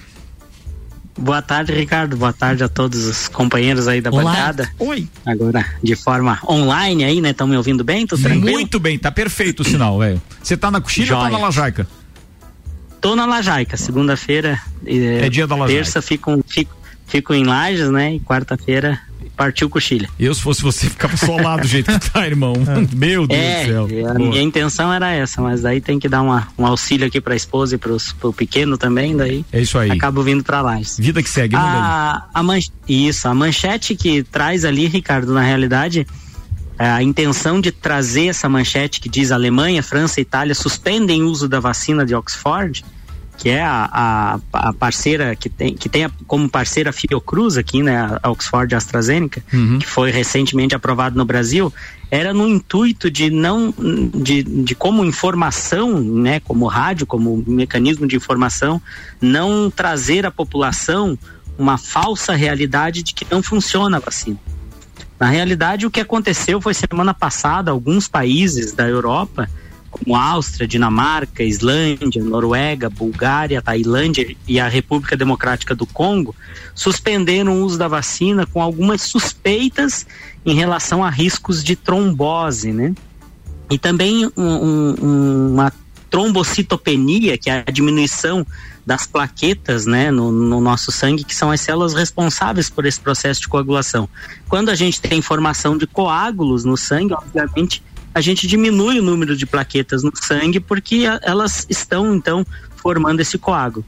Boa 1.18 1.42
tarde, 1.42 1.74
Ricardo. 1.74 2.16
Boa 2.18 2.34
tarde 2.34 2.64
a 2.64 2.70
todos 2.70 3.06
os 3.06 3.28
companheiros 3.28 3.88
aí 3.88 4.02
da 4.02 4.10
Olá. 4.10 4.24
bancada. 4.24 4.70
Oi. 4.80 5.08
Agora, 5.26 5.66
de 5.84 5.96
forma 5.96 6.40
online 6.48 7.04
aí, 7.04 7.22
né? 7.22 7.32
Estão 7.32 7.48
me 7.48 7.58
ouvindo 7.58 7.84
bem? 7.84 8.08
Tudo 8.08 8.24
tranquilo? 8.24 8.52
Muito 8.52 8.80
bem, 8.80 8.98
tá 8.98 9.12
perfeito 9.12 9.62
o 9.62 9.64
sinal, 9.64 10.00
velho. 10.00 10.22
Você 10.42 10.56
tá 10.56 10.72
na 10.72 10.82
coxilha 10.82 11.16
ou 11.16 11.24
tá 11.24 11.30
na 11.30 11.38
lajaica? 11.38 11.88
Tô 13.02 13.16
na 13.16 13.26
Lajaica. 13.26 13.76
Segunda-feira. 13.78 14.62
É 14.86 15.28
dia 15.28 15.48
da 15.48 15.56
Lajaica. 15.56 15.84
Terça 15.84 16.02
fico, 16.04 16.46
fico, 16.48 16.76
fico 17.08 17.34
em 17.34 17.44
Lages, 17.44 17.90
né? 17.90 18.14
E 18.14 18.20
quarta-feira 18.20 19.00
partiu 19.36 19.70
coxilha. 19.70 20.08
Eu, 20.20 20.34
se 20.36 20.42
fosse 20.42 20.62
você, 20.62 20.88
ficava 20.90 21.16
só 21.18 21.36
lá 21.38 21.58
do 21.58 21.68
jeito 21.68 21.92
que 22.00 22.12
tá, 22.12 22.26
irmão. 22.28 22.54
Meu 22.96 23.26
Deus 23.28 23.40
É, 23.40 23.64
do 23.64 23.68
céu. 23.68 23.84
a 24.10 24.14
Boa. 24.14 24.30
minha 24.30 24.42
intenção 24.42 24.92
era 24.94 25.12
essa, 25.12 25.42
mas 25.42 25.62
daí 25.62 25.82
tem 25.82 25.98
que 26.00 26.08
dar 26.10 26.22
uma, 26.22 26.48
um 26.58 26.66
auxílio 26.66 27.08
aqui 27.08 27.20
pra 27.20 27.36
esposa 27.36 27.76
e 27.76 27.78
pros, 27.78 28.12
pro 28.14 28.32
pequeno 28.34 28.78
também, 28.78 29.16
daí 29.18 29.44
É 29.52 29.62
isso 29.62 29.78
aí. 29.78 29.92
acabo 29.92 30.22
vindo 30.24 30.44
pra 30.44 30.62
Lages. 30.62 30.98
Vida 31.00 31.22
que 31.24 31.30
segue, 31.30 31.56
aí. 31.56 31.62
A, 31.64 32.26
a 32.34 32.44
man- 32.44 32.60
Isso, 32.88 33.28
a 33.28 33.34
manchete 33.34 33.96
que 33.96 34.24
traz 34.24 34.64
ali, 34.66 34.88
Ricardo, 34.88 35.34
na 35.34 35.42
realidade, 35.42 36.06
é 36.78 36.90
a 36.90 37.02
intenção 37.04 37.60
de 37.62 37.72
trazer 37.72 38.28
essa 38.28 38.50
manchete 38.50 39.00
que 39.00 39.08
diz 39.10 39.32
Alemanha, 39.32 39.82
França 39.84 40.20
e 40.20 40.24
Itália 40.24 40.54
suspendem 40.56 41.22
o 41.24 41.28
uso 41.28 41.48
da 41.48 41.60
vacina 41.60 42.06
de 42.06 42.14
Oxford, 42.16 42.84
que 43.42 43.50
é 43.50 43.64
a, 43.64 43.90
a, 44.54 44.70
a 44.70 44.74
parceira 44.74 45.36
que 45.36 45.50
tem, 45.50 45.74
que 45.74 45.90
tem 45.90 46.08
como 46.28 46.48
parceira 46.48 46.92
a 46.92 46.94
Fiocruz 46.94 47.58
aqui, 47.58 47.82
né, 47.82 48.20
a 48.22 48.30
Oxford 48.30 48.76
AstraZeneca, 48.76 49.44
que 49.80 49.88
foi 49.88 50.12
recentemente 50.12 50.76
aprovado 50.76 51.18
no 51.18 51.26
Brasil, 51.26 51.74
era 52.12 52.36
no 52.36 52.48
intuito 52.48 53.10
de 53.10 53.32
não 53.32 53.74
de, 54.14 54.44
de 54.44 54.76
como 54.76 55.04
informação, 55.04 56.00
né, 56.00 56.40
como 56.42 56.68
rádio, 56.68 57.08
como 57.08 57.44
mecanismo 57.48 58.08
de 58.08 58.16
informação, 58.16 58.80
não 59.20 59.72
trazer 59.72 60.24
à 60.24 60.30
população 60.30 61.18
uma 61.58 61.80
falsa 61.80 62.36
realidade 62.36 63.02
de 63.02 63.12
que 63.12 63.26
não 63.32 63.42
funciona 63.42 63.98
a 63.98 64.00
vacina. 64.00 64.38
Na 65.20 65.30
realidade, 65.30 65.88
o 65.88 65.90
que 65.90 66.00
aconteceu 66.00 66.62
foi 66.62 66.76
semana 66.76 67.12
passada, 67.12 67.72
alguns 67.72 68.08
países 68.08 68.72
da 68.72 68.88
Europa, 68.88 69.50
como 69.92 70.16
Áustria, 70.16 70.68
Dinamarca, 70.68 71.44
Islândia, 71.44 72.24
Noruega, 72.24 72.90
Bulgária, 72.90 73.62
Tailândia 73.62 74.36
e 74.48 74.60
a 74.60 74.68
República 74.68 75.18
Democrática 75.18 75.76
do 75.76 75.86
Congo, 75.86 76.34
suspenderam 76.74 77.62
o 77.62 77.66
uso 77.66 77.78
da 77.78 77.88
vacina 77.88 78.46
com 78.46 78.62
algumas 78.62 79.02
suspeitas 79.02 80.08
em 80.46 80.56
relação 80.56 81.04
a 81.04 81.10
riscos 81.10 81.64
de 81.64 81.76
trombose, 81.76 82.72
né? 82.72 82.94
E 83.70 83.78
também 83.78 84.26
um- 84.26 84.42
um- 84.42 85.54
uma 85.54 85.72
trombocitopenia, 86.10 87.38
que 87.38 87.50
é 87.50 87.64
a 87.66 87.72
diminuição 87.72 88.46
das 88.86 89.06
plaquetas, 89.06 89.86
né, 89.86 90.12
no, 90.12 90.32
no, 90.32 90.60
nosso 90.60 90.92
sangue, 90.92 91.24
que 91.24 91.36
são 91.36 91.52
as 91.52 91.62
células 91.62 91.94
responsáveis 91.94 92.70
por 92.70 92.86
esse 92.86 93.00
processo 93.00 93.40
de 93.40 93.48
coagulação. 93.48 94.10
Quando 94.50 94.70
a 94.70 94.76
gente 94.76 95.00
tem 95.00 95.22
formação 95.22 95.78
de 95.78 95.88
coágulos 95.88 96.66
no 96.66 96.76
sangue, 96.76 97.14
obviamente, 97.14 97.82
a 98.14 98.22
gente 98.22 98.48
diminui 98.48 99.00
o 99.00 99.04
número 99.04 99.36
de 99.36 99.46
plaquetas 99.46 100.04
no 100.04 100.12
sangue 100.16 100.60
porque 100.60 101.06
a, 101.06 101.20
elas 101.24 101.66
estão, 101.70 102.14
então, 102.14 102.46
formando 102.76 103.20
esse 103.20 103.38
coágulo. 103.38 103.86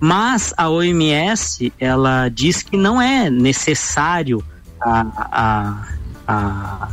Mas 0.00 0.52
a 0.56 0.68
OMS, 0.68 1.72
ela 1.78 2.28
diz 2.28 2.62
que 2.62 2.76
não 2.76 3.00
é 3.00 3.30
necessário 3.30 4.44
a, 4.80 5.06
a, 5.16 5.88
a 6.26 6.88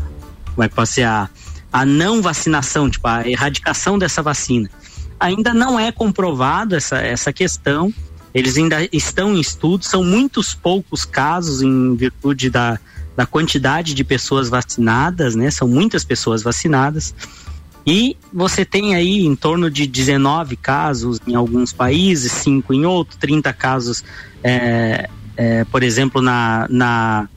como 0.54 0.64
é 0.64 0.70
que 0.70 0.76
pode 0.76 0.90
ser 0.90 1.04
a, 1.04 1.30
a 1.72 1.86
não 1.86 2.22
vacinação, 2.22 2.90
tipo, 2.90 3.08
a 3.08 3.28
erradicação 3.28 3.98
dessa 3.98 4.22
vacina. 4.22 4.70
Ainda 5.20 5.54
não 5.54 5.80
é 5.80 5.92
comprovado 5.92 6.76
essa, 6.76 6.98
essa 6.98 7.32
questão, 7.32 7.94
eles 8.34 8.58
ainda 8.58 8.78
estão 8.92 9.36
em 9.36 9.40
estudo, 9.40 9.84
são 9.84 10.04
muitos 10.04 10.54
poucos 10.54 11.06
casos 11.06 11.62
em 11.62 11.96
virtude 11.96 12.50
da, 12.50 12.80
da 13.22 13.26
quantidade 13.28 13.94
de 13.94 14.04
pessoas 14.04 14.50
vacinadas, 14.50 15.36
né? 15.36 15.52
São 15.52 15.68
muitas 15.68 16.04
pessoas 16.04 16.42
vacinadas. 16.42 17.14
E 17.86 18.18
você 18.34 18.66
tem 18.66 18.96
aí 18.96 19.24
em 19.24 19.36
torno 19.36 19.70
de 19.70 19.86
19 19.86 20.56
casos 20.56 21.20
em 21.28 21.36
alguns 21.36 21.72
países, 21.72 22.32
5 22.32 22.74
em 22.74 22.84
outros, 22.84 23.18
30 23.20 23.54
casos, 23.54 24.04
é, 24.44 25.08
é, 25.38 25.64
por 25.66 25.84
exemplo, 25.84 26.20
na, 26.20 26.66
na, 26.68 27.30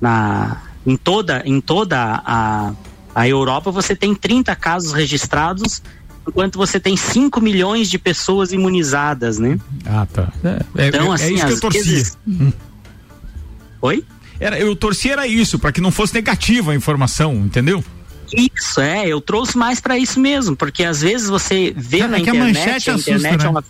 na, 0.00 0.60
em 0.84 0.96
toda, 0.96 1.40
em 1.46 1.60
toda 1.60 2.20
a, 2.26 2.72
a 3.14 3.28
Europa, 3.28 3.70
você 3.70 3.94
tem 3.94 4.16
30 4.16 4.56
casos 4.56 4.92
registrados, 4.92 5.84
enquanto 6.26 6.58
você 6.58 6.80
tem 6.80 6.96
5 6.96 7.40
milhões 7.40 7.88
de 7.88 7.96
pessoas 7.96 8.52
imunizadas, 8.52 9.38
né? 9.38 9.56
Ah, 9.86 10.04
tá. 10.04 10.32
É, 10.76 10.88
então, 10.88 11.12
é, 11.12 11.14
assim, 11.14 11.34
é 11.34 11.34
isso 11.34 11.46
que 11.46 11.52
eu 11.52 11.60
torcia. 11.60 11.82
Vezes... 11.84 12.18
Oi? 13.80 14.04
Era, 14.42 14.58
eu 14.58 14.74
torci 14.74 15.08
era 15.08 15.24
isso, 15.26 15.56
para 15.56 15.70
que 15.70 15.80
não 15.80 15.92
fosse 15.92 16.12
negativa 16.14 16.72
a 16.72 16.74
informação, 16.74 17.34
entendeu? 17.36 17.84
Isso, 18.36 18.80
é, 18.80 19.06
eu 19.06 19.20
trouxe 19.20 19.56
mais 19.56 19.78
para 19.78 19.96
isso 19.96 20.18
mesmo, 20.18 20.56
porque 20.56 20.82
às 20.82 21.00
vezes 21.00 21.28
você 21.28 21.72
vê 21.76 21.98
Cara, 21.98 22.10
na 22.10 22.16
a 22.16 22.20
internet, 22.20 22.54
manchete 22.56 22.90
a 22.90 22.94
assusta, 22.94 23.10
internet 23.12 23.40
né? 23.40 23.46
é 23.46 23.48
uma 23.48 23.64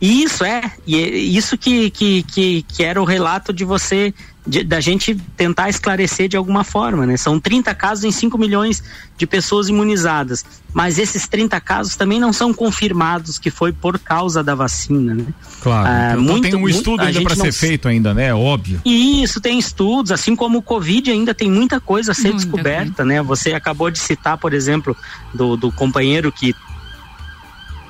isso 0.00 0.44
é, 0.44 0.72
e 0.86 0.96
é 0.96 1.08
isso 1.08 1.56
que, 1.56 1.90
que, 1.90 2.22
que, 2.22 2.62
que 2.62 2.84
era 2.84 3.00
o 3.00 3.04
relato 3.04 3.52
de 3.52 3.64
você, 3.64 4.12
de- 4.46 4.62
da 4.62 4.80
gente 4.80 5.14
tentar 5.36 5.68
esclarecer 5.68 6.28
de 6.28 6.36
alguma 6.36 6.62
forma, 6.62 7.04
né? 7.04 7.16
São 7.16 7.40
30 7.40 7.74
casos 7.74 8.04
em 8.04 8.12
5 8.12 8.38
milhões 8.38 8.82
de 9.18 9.26
pessoas 9.26 9.68
imunizadas, 9.68 10.44
mas 10.72 10.98
esses 10.98 11.26
30 11.26 11.60
casos 11.60 11.96
também 11.96 12.20
não 12.20 12.32
são 12.32 12.52
confirmados 12.54 13.38
que 13.38 13.50
foi 13.50 13.72
por 13.72 13.98
causa 13.98 14.42
da 14.44 14.54
vacina, 14.54 15.14
né? 15.14 15.24
Claro. 15.62 15.88
Ah, 15.88 16.08
então 16.12 16.22
muito- 16.22 16.42
tem 16.44 16.54
um 16.54 16.60
muito- 16.60 16.76
estudo 16.76 17.00
a 17.02 17.06
ainda 17.06 17.22
para 17.22 17.34
não 17.34 17.44
ser 17.46 17.52
feito 17.52 17.88
ainda, 17.88 18.14
né? 18.14 18.32
Óbvio. 18.34 18.80
E 18.84 19.22
isso 19.22 19.40
tem 19.40 19.58
estudos, 19.58 20.12
assim 20.12 20.36
como 20.36 20.58
o 20.58 20.62
Covid 20.62 21.10
ainda 21.10 21.34
tem 21.34 21.50
muita 21.50 21.80
coisa 21.80 22.12
a 22.12 22.14
ser 22.14 22.32
descoberta, 22.32 23.04
né? 23.04 23.22
Você 23.22 23.52
acabou 23.52 23.90
de 23.90 23.98
citar, 23.98 24.38
por 24.38 24.52
exemplo, 24.52 24.96
do, 25.34 25.56
do 25.56 25.72
companheiro 25.72 26.30
que 26.30 26.54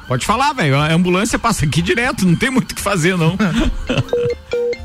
Pode 0.09 0.25
falar, 0.25 0.53
velho. 0.53 0.77
A 0.77 0.93
ambulância 0.93 1.39
passa 1.39 1.65
aqui 1.65 1.83
direto, 1.83 2.27
não 2.27 2.37
tem 2.37 2.51
muito 2.51 2.73
o 2.73 2.75
que 2.75 2.81
fazer, 2.81 3.17
não. 3.17 3.37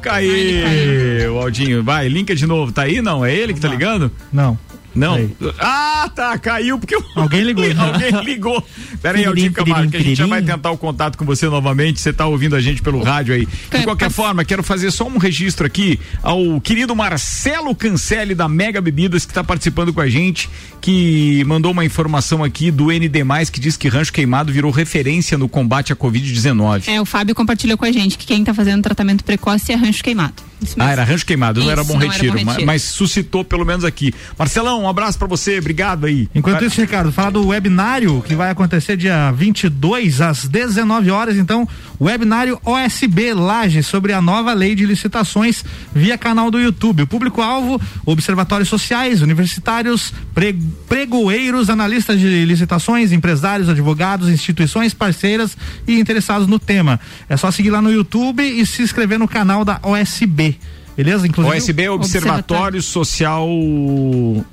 Caiu, 0.01 1.39
Aldinho. 1.39 1.84
Vai, 1.84 2.07
linka 2.07 2.36
de 2.36 2.47
novo. 2.47 2.72
Tá 2.72 2.84
aí? 2.84 3.01
Não? 3.01 3.24
É 3.24 3.34
ele 3.34 3.53
que 3.53 3.59
tá 3.59 3.67
ligando? 3.67 4.11
Não. 4.34 4.57
Não. 4.94 5.30
Ah, 5.60 6.10
tá. 6.16 6.38
Caiu 6.38 6.78
porque. 6.78 6.96
Alguém 7.16 7.42
ligou. 7.42 7.64
Alguém 7.78 8.24
ligou. 8.24 8.64
Pera 9.02 9.18
aí, 9.18 9.26
Aldinho 9.26 9.52
Camargo, 9.54 9.92
que 9.92 9.98
a 9.98 10.02
gente 10.02 10.16
já 10.16 10.28
vai 10.28 10.42
tentar 10.42 10.72
o 10.72 10.78
contato 10.78 11.18
com 11.18 11.26
você 11.26 11.48
novamente. 11.48 12.00
Você 12.02 12.12
tá 12.14 12.26
ouvindo 12.26 12.56
a 12.56 12.62
gente 12.62 12.82
pelo 12.82 13.02
rádio 13.04 13.34
aí. 13.34 13.46
De 13.46 13.84
qualquer 13.84 14.10
forma, 14.12 14.44
quero 14.46 14.64
fazer 14.64 14.92
só 14.92 15.08
um 15.08 15.18
registro 15.18 15.66
aqui 15.66 16.00
ao 16.22 16.60
querido 16.62 16.96
Marcelo 16.96 17.74
Cancelli 17.76 18.36
da 18.36 18.48
Mega 18.48 18.82
Bebidas, 18.82 19.26
que 19.26 19.34
tá 19.34 19.44
participando 19.44 19.94
com 19.94 20.02
a 20.02 20.10
gente, 20.10 20.50
que 20.80 21.44
mandou 21.46 21.72
uma 21.72 21.86
informação 21.86 22.44
aqui 22.44 22.70
do 22.72 22.88
ND, 22.92 23.22
que 23.52 23.60
diz 23.60 23.78
que 23.78 23.88
Rancho 23.88 24.12
Queimado 24.14 24.52
virou 24.52 24.72
referência 24.72 25.38
no 25.38 25.48
combate 25.48 25.94
à 25.94 25.96
Covid-19. 25.96 26.84
É, 26.88 27.00
o 27.02 27.06
Fábio 27.06 27.34
compartilhou 27.36 27.78
com 27.78 27.86
a 27.86 27.92
gente 27.92 28.18
que 28.18 28.26
quem 28.26 28.44
tá 28.44 28.54
fazendo 28.54 28.82
tratamento 28.82 29.24
precoce 29.24 29.72
é 29.72 29.76
rancho 29.76 30.04
queimado. 30.04 30.52
Isso. 30.62 30.76
Ah, 30.78 30.92
era 30.92 31.04
Rancho 31.04 31.26
Queimado, 31.26 31.60
não 31.60 31.72
era 31.72 31.82
Isso, 31.82 31.88
Bom 31.92 31.98
não 31.98 32.04
era 32.04 32.12
Retiro, 32.14 32.34
Bom 32.38 32.46
ma- 32.46 32.52
Retiro. 32.52 32.68
mas 32.68 32.84
suscitou 32.84 33.44
pelo 33.44 33.66
menos 33.66 33.84
aqui. 33.84 34.14
Marcelão, 34.38 34.80
um 34.82 34.89
abraço 34.89 35.17
pra 35.17 35.27
você, 35.27 35.59
obrigado 35.59 36.05
aí. 36.05 36.29
Enquanto 36.34 36.59
Vai- 36.59 36.67
isso, 36.67 36.82
Ricardo, 36.82 37.11
falar 37.11 37.29
do 37.32 37.47
webinário 37.47 38.21
que 38.25 38.36
vai 38.36 38.49
acontecer 38.49 38.97
dia 38.97 39.32
22 39.32 40.21
às 40.21 40.47
19 40.47 41.09
horas. 41.11 41.38
Então, 41.38 41.67
webinário 41.99 42.59
OSB 42.65 43.34
Laje 43.34 43.84
sobre 43.84 44.13
a 44.13 44.21
nova 44.21 44.53
lei 44.53 44.75
de 44.75 44.86
licitações 44.86 45.63
via 45.93 46.17
canal 46.17 46.49
do 46.51 46.59
YouTube. 46.59 47.03
O 47.03 47.07
público-alvo: 47.07 47.79
observatórios 48.05 48.69
sociais, 48.69 49.21
universitários, 49.21 50.13
pre- 50.34 50.57
pregoeiros, 50.88 51.69
analistas 51.69 52.19
de 52.19 52.45
licitações, 52.45 53.11
empresários, 53.11 53.69
advogados, 53.69 54.29
instituições 54.29 54.93
parceiras 54.93 55.57
e 55.88 55.99
interessados 55.99 56.47
no 56.47 56.59
tema. 56.59 56.99
É 57.29 57.38
só 57.38 57.51
seguir 57.51 57.69
lá 57.69 57.82
no 57.82 57.91
YouTube 57.91 58.43
e 58.43 58.65
se 58.65 58.82
inscrever 58.82 59.17
no 59.19 59.27
canal 59.27 59.63
da 59.63 59.79
OSB. 59.84 60.57
Beleza? 60.96 61.26
Inclusive, 61.28 61.56
OSB 61.58 61.84
é 61.84 61.92
Observatório 61.92 62.82
Social. 62.82 63.48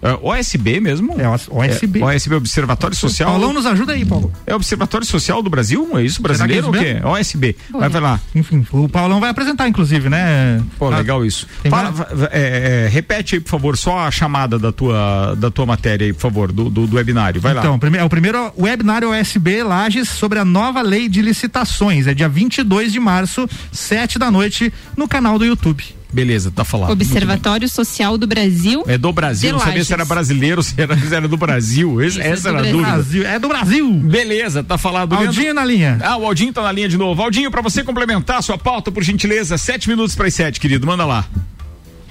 é, 0.02 0.18
OSB 0.22 0.80
mesmo? 0.80 1.14
É, 1.20 1.28
OSB. 1.28 2.00
É, 2.00 2.04
OSB 2.04 2.34
Observatório 2.36 2.96
Social. 2.96 3.30
Paulão 3.30 3.52
nos 3.52 3.66
ajuda 3.66 3.92
aí, 3.92 4.04
Paulo. 4.04 4.32
É 4.46 4.54
Observatório 4.54 5.06
Social 5.06 5.42
do 5.42 5.50
Brasil? 5.50 5.88
É 5.98 6.02
isso? 6.02 6.22
Brasileiro 6.22 6.66
ou 6.68 6.72
o 6.72 6.76
isso 6.76 6.84
quê? 6.84 6.94
mesmo? 6.94 7.08
OSB. 7.08 7.56
Vai, 7.70 7.88
vai 7.88 8.00
lá. 8.00 8.20
Enfim, 8.34 8.66
o 8.72 8.88
Paulão 8.88 9.20
vai 9.20 9.30
apresentar, 9.30 9.68
inclusive, 9.68 10.08
né? 10.08 10.62
Pô, 10.78 10.88
legal 10.90 11.24
isso. 11.24 11.46
Fala, 11.68 11.92
é, 12.30 12.84
é, 12.86 12.88
repete 12.88 13.34
aí, 13.36 13.40
por 13.40 13.50
favor, 13.50 13.76
só 13.76 13.98
a 14.00 14.10
chamada 14.10 14.58
da 14.58 14.72
tua, 14.72 15.34
da 15.36 15.50
tua 15.50 15.66
matéria 15.66 16.06
aí, 16.06 16.12
por 16.12 16.20
favor, 16.20 16.52
do, 16.52 16.70
do, 16.70 16.86
do 16.86 16.96
webinário. 16.96 17.40
Vai 17.40 17.56
então, 17.56 17.72
lá. 17.72 17.78
prime- 17.78 17.98
é 17.98 18.04
o 18.04 18.08
primeiro 18.08 18.52
webinário 18.56 19.10
OSB 19.10 19.62
Lages 19.62 20.08
sobre 20.08 20.38
a 20.38 20.44
nova 20.44 20.82
lei 20.82 21.08
de 21.08 21.20
licitações. 21.22 22.06
É 22.06 22.14
dia 22.14 22.28
22 22.28 22.92
de 22.92 23.00
março, 23.00 23.48
7 23.72 24.18
da 24.18 24.30
noite, 24.30 24.72
no 24.96 25.08
canal 25.08 25.38
do 25.38 25.44
YouTube. 25.44 25.97
Beleza, 26.10 26.50
tá 26.50 26.64
falado. 26.64 26.90
Observatório 26.90 27.68
Social 27.68 28.16
do 28.16 28.26
Brasil. 28.26 28.82
É 28.86 28.96
do 28.96 29.12
Brasil, 29.12 29.48
de 29.50 29.52
não 29.52 29.60
sabia 29.60 29.84
se 29.84 29.92
era 29.92 30.04
brasileiro, 30.06 30.62
se 30.62 30.74
era, 30.80 30.96
se 30.96 31.14
era 31.14 31.28
do 31.28 31.36
Brasil. 31.36 32.00
Esse- 32.02 32.20
é 32.20 32.28
essa 32.28 32.42
do 32.44 32.48
era 32.48 32.58
a 32.58 32.60
Brasil. 32.62 32.72
dúvida. 32.78 32.92
Brasil, 32.94 33.26
é 33.26 33.38
do 33.38 33.48
Brasil. 33.48 33.92
Beleza, 33.92 34.64
tá 34.64 34.78
falado. 34.78 35.14
Aldinho 35.14 35.52
na 35.52 35.64
linha. 35.64 35.98
Ah, 36.02 36.16
o 36.16 36.24
Aldinho 36.24 36.52
tá 36.52 36.62
na 36.62 36.72
linha 36.72 36.88
de 36.88 36.96
novo. 36.96 37.20
Aldinho, 37.22 37.50
pra 37.50 37.60
você 37.60 37.84
complementar 37.84 38.38
a 38.38 38.42
sua 38.42 38.56
pauta, 38.56 38.90
por 38.90 39.02
gentileza, 39.02 39.58
sete 39.58 39.86
minutos 39.88 40.14
para 40.14 40.26
as 40.28 40.34
sete, 40.34 40.58
querido, 40.58 40.86
manda 40.86 41.04
lá. 41.04 41.26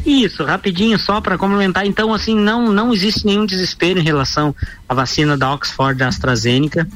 Isso, 0.05 0.43
rapidinho 0.45 0.97
só 0.99 1.19
para 1.19 1.37
complementar. 1.37 1.85
Então, 1.85 2.13
assim, 2.13 2.33
não, 2.35 2.71
não 2.71 2.93
existe 2.93 3.25
nenhum 3.25 3.45
desespero 3.45 3.99
em 3.99 4.03
relação 4.03 4.55
à 4.87 4.93
vacina 4.93 5.35
da 5.35 5.51
Oxford 5.53 5.97
da 5.97 6.07
AstraZeneca. 6.07 6.87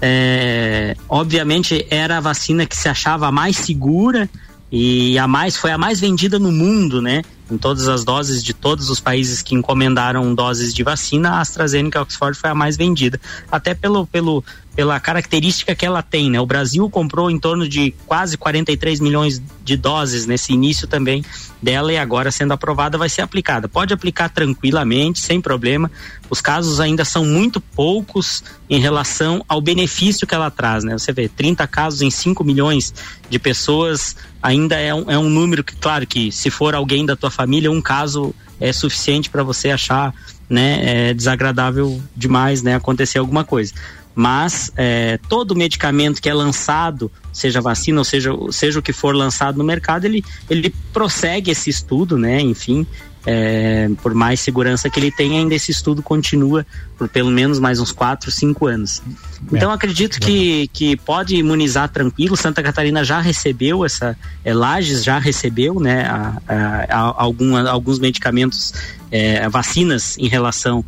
É, 0.00 0.96
obviamente, 1.08 1.86
era 1.90 2.18
a 2.18 2.20
vacina 2.20 2.64
que 2.64 2.76
se 2.76 2.88
achava 2.88 3.26
a 3.26 3.32
mais 3.32 3.56
segura 3.56 4.30
e 4.76 5.16
a 5.20 5.28
mais 5.28 5.56
foi 5.56 5.70
a 5.70 5.78
mais 5.78 6.00
vendida 6.00 6.36
no 6.36 6.50
mundo, 6.50 7.00
né? 7.00 7.22
Em 7.48 7.56
todas 7.56 7.86
as 7.86 8.02
doses 8.02 8.42
de 8.42 8.52
todos 8.52 8.90
os 8.90 8.98
países 8.98 9.40
que 9.40 9.54
encomendaram 9.54 10.34
doses 10.34 10.74
de 10.74 10.82
vacina, 10.82 11.30
a 11.30 11.40
AstraZeneca 11.40 12.02
Oxford 12.02 12.36
foi 12.36 12.50
a 12.50 12.56
mais 12.56 12.76
vendida. 12.76 13.20
Até 13.52 13.72
pelo, 13.72 14.04
pelo, 14.04 14.42
pela 14.74 14.98
característica 14.98 15.74
que 15.74 15.86
ela 15.86 16.02
tem, 16.02 16.30
né? 16.30 16.40
O 16.40 16.46
Brasil 16.46 16.88
comprou 16.90 17.30
em 17.30 17.38
torno 17.38 17.68
de 17.68 17.94
quase 18.06 18.36
43 18.36 18.98
milhões 19.00 19.40
de 19.62 19.76
doses 19.76 20.26
nesse 20.26 20.52
início 20.52 20.88
também 20.88 21.24
dela 21.62 21.92
e 21.92 21.96
agora 21.96 22.30
sendo 22.30 22.52
aprovada 22.52 22.98
vai 22.98 23.08
ser 23.08 23.22
aplicada. 23.22 23.68
Pode 23.68 23.94
aplicar 23.94 24.28
tranquilamente, 24.28 25.20
sem 25.20 25.40
problema. 25.40 25.90
Os 26.28 26.40
casos 26.40 26.80
ainda 26.80 27.04
são 27.04 27.24
muito 27.24 27.60
poucos 27.60 28.42
em 28.68 28.80
relação 28.80 29.44
ao 29.48 29.60
benefício 29.60 30.26
que 30.26 30.34
ela 30.34 30.50
traz, 30.50 30.82
né? 30.82 30.98
Você 30.98 31.12
vê, 31.12 31.28
30 31.28 31.66
casos 31.68 32.02
em 32.02 32.10
5 32.10 32.42
milhões 32.42 32.92
de 33.30 33.38
pessoas 33.38 34.16
ainda 34.42 34.76
é 34.76 34.92
um, 34.92 35.10
é 35.10 35.16
um 35.16 35.30
número 35.30 35.62
que, 35.62 35.76
claro, 35.76 36.06
que 36.06 36.32
se 36.32 36.50
for 36.50 36.74
alguém 36.74 37.06
da 37.06 37.14
tua 37.16 37.30
família, 37.30 37.70
um 37.70 37.80
caso 37.80 38.34
é 38.60 38.72
suficiente 38.72 39.30
para 39.30 39.42
você 39.42 39.70
achar, 39.70 40.12
né, 40.48 41.08
é 41.10 41.14
desagradável 41.14 42.02
demais, 42.14 42.62
né, 42.62 42.74
acontecer 42.74 43.18
alguma 43.18 43.44
coisa. 43.44 43.72
Mas 44.14 44.70
é, 44.76 45.18
todo 45.28 45.56
medicamento 45.56 46.22
que 46.22 46.28
é 46.28 46.34
lançado, 46.34 47.10
seja 47.32 47.60
vacina 47.60 47.98
ou 48.00 48.04
seja, 48.04 48.30
seja 48.50 48.78
o 48.78 48.82
que 48.82 48.92
for 48.92 49.14
lançado 49.14 49.58
no 49.58 49.64
mercado, 49.64 50.04
ele, 50.04 50.24
ele 50.48 50.72
prossegue 50.92 51.50
esse 51.50 51.68
estudo, 51.68 52.16
né? 52.16 52.40
Enfim, 52.40 52.86
é, 53.26 53.88
por 54.02 54.14
mais 54.14 54.38
segurança 54.38 54.88
que 54.90 55.00
ele 55.00 55.10
tenha, 55.10 55.40
ainda 55.40 55.54
esse 55.54 55.72
estudo 55.72 56.02
continua 56.02 56.64
por 56.96 57.08
pelo 57.08 57.30
menos 57.30 57.58
mais 57.58 57.80
uns 57.80 57.90
4, 57.90 58.30
5 58.30 58.66
anos. 58.66 59.02
Então 59.50 59.70
acredito 59.72 60.20
que, 60.20 60.68
que 60.72 60.96
pode 60.98 61.34
imunizar 61.34 61.88
tranquilo. 61.88 62.36
Santa 62.36 62.62
Catarina 62.62 63.02
já 63.02 63.20
recebeu 63.20 63.84
essa, 63.84 64.16
é, 64.44 64.54
Lages 64.54 65.02
já 65.02 65.18
recebeu, 65.18 65.80
né, 65.80 66.04
a, 66.04 66.40
a- 66.46 66.84
a- 66.88 67.14
alguma- 67.22 67.68
alguns 67.68 67.98
medicamentos, 67.98 68.72
é, 69.10 69.48
vacinas 69.48 70.16
em 70.18 70.28
relação 70.28 70.84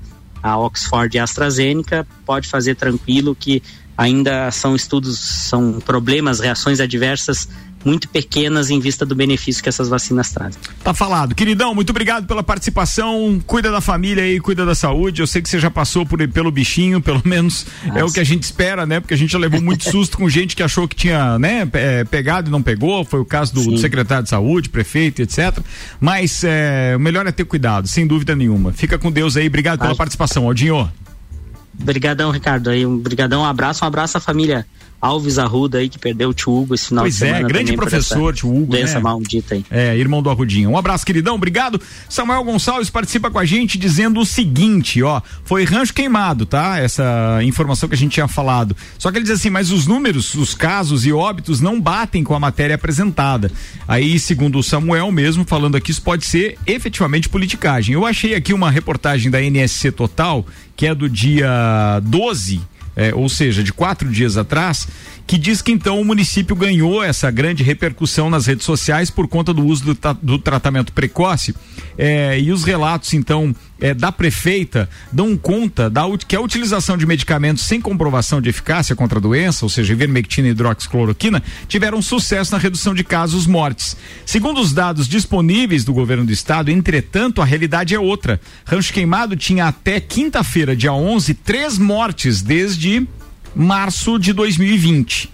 a 0.47 0.59
Oxford 0.59 1.17
e 1.17 1.19
a 1.19 1.25
AstraZeneca, 1.25 2.07
pode 2.25 2.49
fazer 2.49 2.77
tranquilo 2.77 3.35
que 3.35 3.63
ainda 3.97 4.51
são 4.51 4.77
estudos, 4.77 5.19
são 5.19 5.81
problemas, 5.81 6.39
reações 6.39 6.81
adversas 6.81 7.49
muito 7.85 8.09
pequenas 8.09 8.71
em 8.71 8.81
vista 8.81 9.07
do 9.07 9.15
benefício 9.15 9.63
que 9.63 9.69
essas 9.69 9.89
vacinas 9.89 10.31
trazem. 10.33 10.61
Tá 10.83 10.93
falado. 10.93 11.35
Queridão, 11.35 11.75
muito 11.75 11.91
obrigado 11.91 12.27
pela 12.27 12.43
participação. 12.43 13.41
Cuida 13.47 13.71
da 13.71 13.81
família 13.81 14.25
aí, 14.25 14.41
cuida 14.41 14.67
da 14.67 14.75
saúde. 14.75 15.21
Eu 15.21 15.27
sei 15.27 15.41
que 15.41 15.49
você 15.49 15.61
já 15.61 15.71
passou 15.71 16.05
por, 16.05 16.27
pelo 16.29 16.51
bichinho, 16.51 17.01
pelo 17.01 17.23
menos 17.25 17.67
Nossa. 17.85 17.99
é 17.99 18.05
o 18.05 18.11
que 18.11 18.21
a 18.21 18.25
gente 18.25 18.43
espera, 18.43 18.85
né? 18.85 19.01
Porque 19.01 19.15
a 19.15 19.17
gente 19.17 19.31
já 19.31 19.39
levou 19.39 19.61
muito 19.61 19.85
susto 19.91 20.19
com 20.19 20.29
gente 20.29 20.57
que 20.57 20.63
achou 20.63 20.89
que 20.89 20.97
tinha, 20.97 21.39
né, 21.39 21.69
é, 21.73 22.05
pegado 22.05 22.49
e 22.49 22.51
não 22.51 22.63
pegou. 22.63 23.05
Foi 23.05 23.21
o 23.21 23.25
caso 23.25 23.55
do, 23.55 23.65
do 23.65 23.79
secretário 23.79 24.25
de 24.25 24.31
saúde, 24.31 24.69
prefeito, 24.69 25.23
etc. 25.23 25.59
Mas 26.01 26.43
é, 26.45 26.95
o 26.97 27.01
melhor 27.01 27.27
é 27.27 27.33
ter 27.33 27.45
cuidado, 27.45 27.87
sem 27.87 28.07
dúvida 28.07 28.35
nenhuma. 28.35 28.73
Fica 28.73 28.99
com 28.99 29.11
Deus 29.13 29.37
aí. 29.37 29.47
Obrigado 29.47 29.79
pela 29.79 29.95
participação, 29.95 30.47
Aldinho. 30.47 30.91
Obrigadão, 31.81 32.31
Ricardo. 32.31 32.71
Aí, 32.71 32.87
um 32.87 32.99
brigadão, 32.99 33.43
um 33.43 33.45
abraço, 33.45 33.85
um 33.85 33.89
abraço 33.89 34.17
à 34.17 34.21
família 34.21 34.67
Alves 35.01 35.39
Arruda 35.39 35.79
aí 35.79 35.89
que 35.89 35.99
perdeu 35.99 36.31
o 36.31 36.35
tio 36.35 36.53
Hugo 36.53 36.75
esse 36.75 36.89
final 36.89 37.05
pois 37.05 37.15
de 37.15 37.21
semana. 37.21 37.41
Pois 37.41 37.51
é, 37.51 37.53
grande 37.53 37.77
professor, 37.77 38.35
tio 38.35 38.51
Hugo. 38.51 38.73
Doença 38.73 38.95
né? 38.95 39.01
maldita 39.01 39.55
aí. 39.55 39.65
É, 39.71 39.97
irmão 39.97 40.23
do 40.23 40.31
Arrudinho. 40.31 40.71
Um 40.71 40.79
abraço, 40.79 41.05
queridão, 41.05 41.35
obrigado. 41.35 41.81
Samuel 42.09 42.43
Gonçalves 42.45 42.91
participa 42.91 43.31
com 43.31 43.39
a 43.39 43.45
gente 43.45 43.79
dizendo 43.79 44.21
o 44.21 44.27
seguinte, 44.27 45.03
ó, 45.03 45.21
foi 45.45 45.65
rancho 45.65 45.93
queimado, 45.93 46.47
tá? 46.47 46.79
Essa 46.79 47.41
informação 47.43 47.89
que 47.89 47.95
a 47.95 47.99
gente 47.99 48.13
tinha 48.13 48.29
falado. 48.29 48.77
Só 48.99 49.11
que 49.11 49.19
ele 49.19 49.25
diz 49.25 49.35
assim, 49.35 49.51
mas 49.51 49.71
os 49.71 49.87
números, 49.87 50.35
os 50.35 50.55
casos 50.55 51.05
e 51.05 51.13
óbitos 51.13 51.61
não 51.61 51.81
batem 51.81 52.25
com 52.25 52.35
a 52.35 52.41
matéria 52.41 52.75
apresentada. 52.75 53.51
Aí, 53.87 54.19
segundo 54.19 54.59
o 54.59 54.63
Samuel 54.63 55.13
mesmo, 55.13 55.45
falando 55.45 55.77
aqui, 55.77 55.91
isso 55.91 56.03
pode 56.03 56.25
ser 56.25 56.59
efetivamente 56.67 57.29
politicagem. 57.29 57.95
Eu 57.95 58.07
achei 58.07 58.35
aqui 58.35 58.53
uma 58.53 58.71
reportagem 58.71 59.31
da 59.31 59.41
NSC 59.43 59.93
Total, 59.93 60.45
que 60.75 60.87
é 60.87 60.95
do 60.95 61.09
dia 61.09 62.01
12 62.03 62.76
é, 62.97 63.15
ou 63.15 63.29
seja, 63.29 63.63
de 63.63 63.73
quatro 63.73 64.11
dias 64.11 64.37
atrás, 64.39 64.89
que 65.27 65.37
diz 65.37 65.61
que 65.61 65.73
então 65.73 66.01
o 66.01 66.05
município 66.05 66.55
ganhou 66.55 67.03
essa 67.03 67.31
grande 67.31 67.65
repercussão 67.65 68.31
nas 68.31 68.47
redes 68.47 68.65
sociais 68.65 69.11
por 69.11 69.27
conta 69.27 69.53
do 69.53 69.65
uso 69.65 69.95
do, 69.95 70.15
do 70.23 70.39
tratamento 70.39 70.93
precoce. 70.93 71.55
É, 71.99 72.39
e 72.39 72.53
os 72.53 72.63
relatos, 72.63 73.13
então, 73.15 73.55
é, 73.81 73.93
da 73.93 74.13
prefeita 74.13 74.89
dão 75.11 75.37
conta 75.37 75.91
da, 75.91 76.03
que 76.27 76.37
a 76.37 76.41
utilização 76.41 76.97
de 76.97 77.07
medicamentos 77.07 77.65
sem 77.65 77.81
comprovação 77.81 78.41
de 78.41 78.49
eficácia 78.49 78.95
contra 78.95 79.19
a 79.19 79.23
doença, 79.23 79.65
ou 79.65 79.69
seja, 79.69 79.93
ivermectina 79.93 80.49
e 80.49 80.51
hidroxicloroquina, 80.53 81.43
tiveram 81.67 82.01
sucesso 82.01 82.53
na 82.53 82.59
redução 82.59 82.95
de 82.95 83.03
casos 83.03 83.47
mortes. 83.47 83.97
Segundo 84.25 84.61
os 84.61 84.73
dados 84.73 85.09
disponíveis 85.09 85.85
do 85.85 85.93
governo 85.93 86.25
do 86.25 86.33
estado, 86.33 86.71
entretanto, 86.71 87.43
a 87.43 87.45
realidade 87.45 87.95
é 87.95 87.99
outra. 87.99 88.41
Rancho 88.65 88.93
Queimado 88.93 89.37
tinha 89.37 89.67
até 89.67 89.99
quinta-feira, 89.99 90.77
dia 90.77 90.93
11, 90.93 91.35
três 91.35 91.79
mortes 91.79 92.43
desde 92.43 93.07
março 93.57 94.19
de 94.19 94.33
2020, 94.35 95.31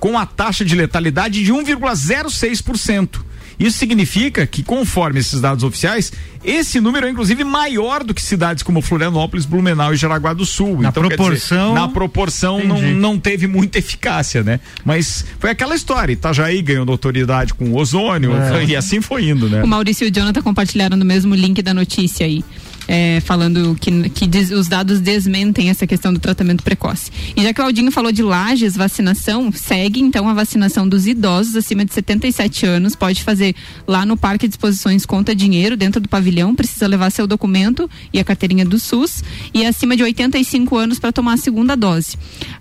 com 0.00 0.18
a 0.18 0.24
taxa 0.24 0.64
de 0.64 0.74
letalidade 0.74 1.44
de 1.44 1.52
1,06%. 1.52 3.26
Isso 3.58 3.78
significa 3.78 4.46
que, 4.46 4.62
conforme 4.62 5.18
esses 5.18 5.40
dados 5.40 5.64
oficiais, 5.64 6.12
esse 6.44 6.78
número 6.78 7.06
é 7.06 7.10
inclusive 7.10 7.42
maior 7.42 8.04
do 8.04 8.12
que 8.12 8.20
cidades 8.20 8.62
como 8.62 8.82
Florianópolis, 8.82 9.46
Blumenau 9.46 9.94
e 9.94 9.96
Jaraguá 9.96 10.34
do 10.34 10.44
Sul. 10.44 10.82
Na 10.82 10.90
então, 10.90 11.02
proporção. 11.02 11.68
Dizer, 11.68 11.80
na 11.80 11.88
proporção 11.88 12.62
não, 12.62 12.82
não 12.82 13.18
teve 13.18 13.46
muita 13.46 13.78
eficácia, 13.78 14.42
né? 14.42 14.60
Mas 14.84 15.24
foi 15.38 15.50
aquela 15.50 15.74
história. 15.74 16.12
Itajaí 16.12 16.60
ganhou 16.60 16.86
autoridade 16.90 17.54
com 17.54 17.70
o 17.70 17.76
ozônio 17.76 18.32
é. 18.36 18.64
e 18.68 18.76
assim 18.76 19.00
foi 19.00 19.30
indo, 19.30 19.48
né? 19.48 19.62
O 19.62 19.66
Maurício 19.66 20.06
e 20.06 20.10
o 20.10 20.14
Jonathan 20.14 20.42
compartilharam 20.42 20.96
no 20.96 21.04
mesmo 21.04 21.34
link 21.34 21.62
da 21.62 21.72
notícia 21.72 22.26
aí 22.26 22.44
é, 22.88 23.20
falando 23.20 23.76
que, 23.80 24.08
que 24.10 24.26
diz, 24.26 24.50
os 24.50 24.68
dados 24.68 25.00
desmentem 25.00 25.70
essa 25.70 25.86
questão 25.86 26.12
do 26.12 26.20
tratamento 26.20 26.62
precoce. 26.62 27.10
E 27.36 27.42
já 27.42 27.52
que 27.52 27.60
o 27.60 27.64
Aldinho 27.64 27.90
falou 27.90 28.12
de 28.12 28.22
lajes, 28.22 28.76
vacinação, 28.76 29.50
segue 29.52 30.00
então 30.00 30.28
a 30.28 30.34
vacinação 30.34 30.88
dos 30.88 31.06
idosos 31.06 31.56
acima 31.56 31.84
de 31.84 31.92
77 31.92 32.66
anos. 32.66 32.94
Pode 32.94 33.22
fazer 33.22 33.54
lá 33.86 34.06
no 34.06 34.16
Parque 34.16 34.46
de 34.46 34.54
Exposições 34.54 35.04
Conta 35.04 35.34
Dinheiro, 35.34 35.76
dentro 35.76 36.00
do 36.00 36.08
pavilhão, 36.08 36.54
precisa 36.54 36.86
levar 36.86 37.10
seu 37.10 37.26
documento 37.26 37.88
e 38.12 38.20
a 38.20 38.24
carteirinha 38.24 38.64
do 38.64 38.78
SUS. 38.78 39.22
E 39.52 39.64
acima 39.64 39.96
de 39.96 40.02
85 40.02 40.76
anos 40.76 40.98
para 40.98 41.12
tomar 41.12 41.34
a 41.34 41.38
segunda 41.38 41.76
dose. 41.76 42.16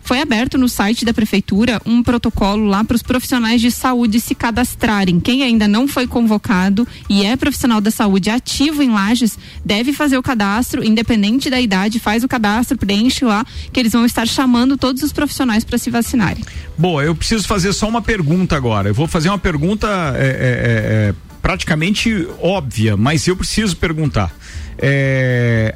Foi 0.05 0.21
aberto 0.21 0.57
no 0.57 0.69
site 0.69 1.03
da 1.03 1.13
Prefeitura 1.13 1.81
um 1.85 2.01
protocolo 2.01 2.65
lá 2.65 2.83
para 2.83 2.95
os 2.95 3.03
profissionais 3.03 3.59
de 3.59 3.69
saúde 3.69 4.19
se 4.21 4.33
cadastrarem. 4.33 5.19
Quem 5.19 5.43
ainda 5.43 5.67
não 5.67 5.87
foi 5.87 6.07
convocado 6.07 6.87
e 7.09 7.25
é 7.25 7.35
profissional 7.35 7.81
da 7.81 7.91
saúde 7.91 8.29
ativo 8.29 8.81
em 8.81 8.89
lajes 8.89 9.37
deve 9.63 9.91
fazer 9.91 10.05
fazer 10.05 10.17
o 10.17 10.23
cadastro, 10.23 10.83
independente 10.83 11.49
da 11.49 11.59
idade, 11.59 11.99
faz 11.99 12.23
o 12.23 12.27
cadastro, 12.27 12.77
preenche 12.77 13.25
lá, 13.25 13.43
que 13.73 13.79
eles 13.79 13.91
vão 13.91 14.05
estar 14.05 14.27
chamando 14.27 14.77
todos 14.77 15.01
os 15.01 15.11
profissionais 15.11 15.63
para 15.63 15.77
se 15.79 15.89
vacinarem. 15.89 16.43
Boa, 16.77 17.03
eu 17.03 17.15
preciso 17.15 17.47
fazer 17.47 17.73
só 17.73 17.87
uma 17.87 18.03
pergunta 18.03 18.55
agora. 18.55 18.89
Eu 18.89 18.93
vou 18.93 19.07
fazer 19.07 19.29
uma 19.29 19.39
pergunta 19.39 19.87
é, 20.15 20.21
é, 20.21 20.29
é, 20.29 21.09
é 21.09 21.15
praticamente 21.41 22.27
óbvia, 22.39 22.95
mas 22.95 23.27
eu 23.27 23.35
preciso 23.35 23.75
perguntar. 23.77 24.31
É, 24.77 25.75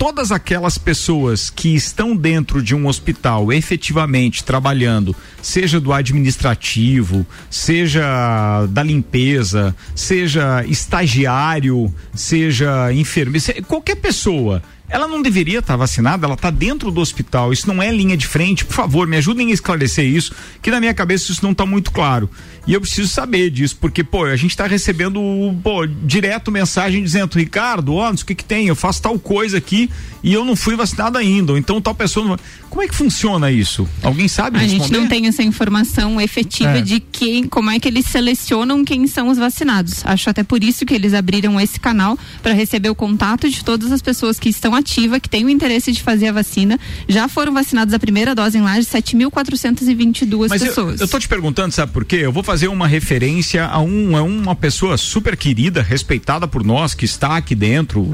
todas 0.00 0.32
aquelas 0.32 0.78
pessoas 0.78 1.50
que 1.50 1.74
estão 1.74 2.16
dentro 2.16 2.62
de 2.62 2.74
um 2.74 2.86
hospital 2.86 3.52
efetivamente 3.52 4.42
trabalhando, 4.42 5.14
seja 5.42 5.78
do 5.78 5.92
administrativo, 5.92 7.26
seja 7.50 8.64
da 8.70 8.82
limpeza, 8.82 9.76
seja 9.94 10.64
estagiário, 10.64 11.94
seja 12.14 12.90
enfermeiro, 12.94 13.62
qualquer 13.66 13.96
pessoa 13.96 14.62
ela 14.90 15.06
não 15.06 15.22
deveria 15.22 15.60
estar 15.60 15.74
tá 15.74 15.76
vacinada, 15.76 16.26
ela 16.26 16.34
está 16.34 16.50
dentro 16.50 16.90
do 16.90 17.00
hospital. 17.00 17.52
Isso 17.52 17.66
não 17.72 17.80
é 17.80 17.90
linha 17.92 18.16
de 18.16 18.26
frente. 18.26 18.64
Por 18.64 18.74
favor, 18.74 19.06
me 19.06 19.16
ajudem 19.16 19.50
a 19.50 19.54
esclarecer 19.54 20.04
isso, 20.04 20.34
que 20.60 20.70
na 20.70 20.80
minha 20.80 20.92
cabeça 20.92 21.30
isso 21.30 21.42
não 21.44 21.52
está 21.52 21.64
muito 21.64 21.92
claro. 21.92 22.28
E 22.66 22.74
eu 22.74 22.80
preciso 22.80 23.08
saber 23.08 23.50
disso, 23.50 23.76
porque, 23.80 24.04
pô, 24.04 24.24
a 24.24 24.36
gente 24.36 24.50
está 24.50 24.66
recebendo, 24.66 25.20
pô, 25.62 25.86
direto 25.86 26.50
mensagem 26.50 27.02
dizendo, 27.02 27.38
Ricardo, 27.38 27.94
ó, 27.94 28.10
o 28.10 28.16
que 28.24 28.34
que 28.34 28.44
tem, 28.44 28.66
eu 28.66 28.76
faço 28.76 29.00
tal 29.00 29.18
coisa 29.18 29.56
aqui 29.58 29.88
e 30.22 30.34
eu 30.34 30.44
não 30.44 30.54
fui 30.54 30.76
vacinado 30.76 31.16
ainda, 31.16 31.52
ou 31.52 31.58
então 31.58 31.80
tal 31.80 31.94
pessoa 31.94 32.26
não... 32.26 32.38
Como 32.70 32.84
é 32.84 32.88
que 32.88 32.94
funciona 32.94 33.50
isso? 33.50 33.86
Alguém 34.00 34.28
sabe 34.28 34.56
A 34.56 34.60
responder? 34.60 34.84
gente 34.84 34.92
não 34.92 35.08
tem 35.08 35.26
essa 35.26 35.42
informação 35.42 36.20
efetiva 36.20 36.78
é. 36.78 36.80
de 36.80 37.00
quem, 37.00 37.42
como 37.48 37.68
é 37.68 37.80
que 37.80 37.88
eles 37.88 38.06
selecionam 38.06 38.84
quem 38.84 39.08
são 39.08 39.28
os 39.28 39.38
vacinados. 39.38 40.06
Acho 40.06 40.30
até 40.30 40.44
por 40.44 40.62
isso 40.62 40.86
que 40.86 40.94
eles 40.94 41.12
abriram 41.12 41.60
esse 41.60 41.80
canal 41.80 42.16
para 42.40 42.52
receber 42.52 42.88
o 42.88 42.94
contato 42.94 43.50
de 43.50 43.64
todas 43.64 43.90
as 43.90 44.00
pessoas 44.00 44.38
que 44.38 44.48
estão 44.48 44.72
ativas, 44.72 45.18
que 45.20 45.28
têm 45.28 45.44
o 45.44 45.50
interesse 45.50 45.90
de 45.90 46.00
fazer 46.00 46.28
a 46.28 46.32
vacina. 46.32 46.78
Já 47.08 47.26
foram 47.26 47.52
vacinadas 47.52 47.92
a 47.92 47.98
primeira 47.98 48.36
dose 48.36 48.56
em 48.56 48.60
Laje 48.60 48.86
7.422 48.86 50.48
pessoas. 50.48 51.00
Eu, 51.00 51.06
eu 51.06 51.10
tô 51.10 51.18
te 51.18 51.26
perguntando, 51.26 51.74
sabe 51.74 51.90
por 51.90 52.04
quê? 52.04 52.20
Eu 52.22 52.32
vou 52.32 52.44
fazer 52.44 52.68
uma 52.68 52.86
referência 52.86 53.66
a, 53.66 53.80
um, 53.80 54.16
a 54.16 54.22
uma 54.22 54.54
pessoa 54.54 54.96
super 54.96 55.36
querida, 55.36 55.82
respeitada 55.82 56.46
por 56.46 56.64
nós, 56.64 56.94
que 56.94 57.04
está 57.04 57.36
aqui 57.36 57.56
dentro, 57.56 58.08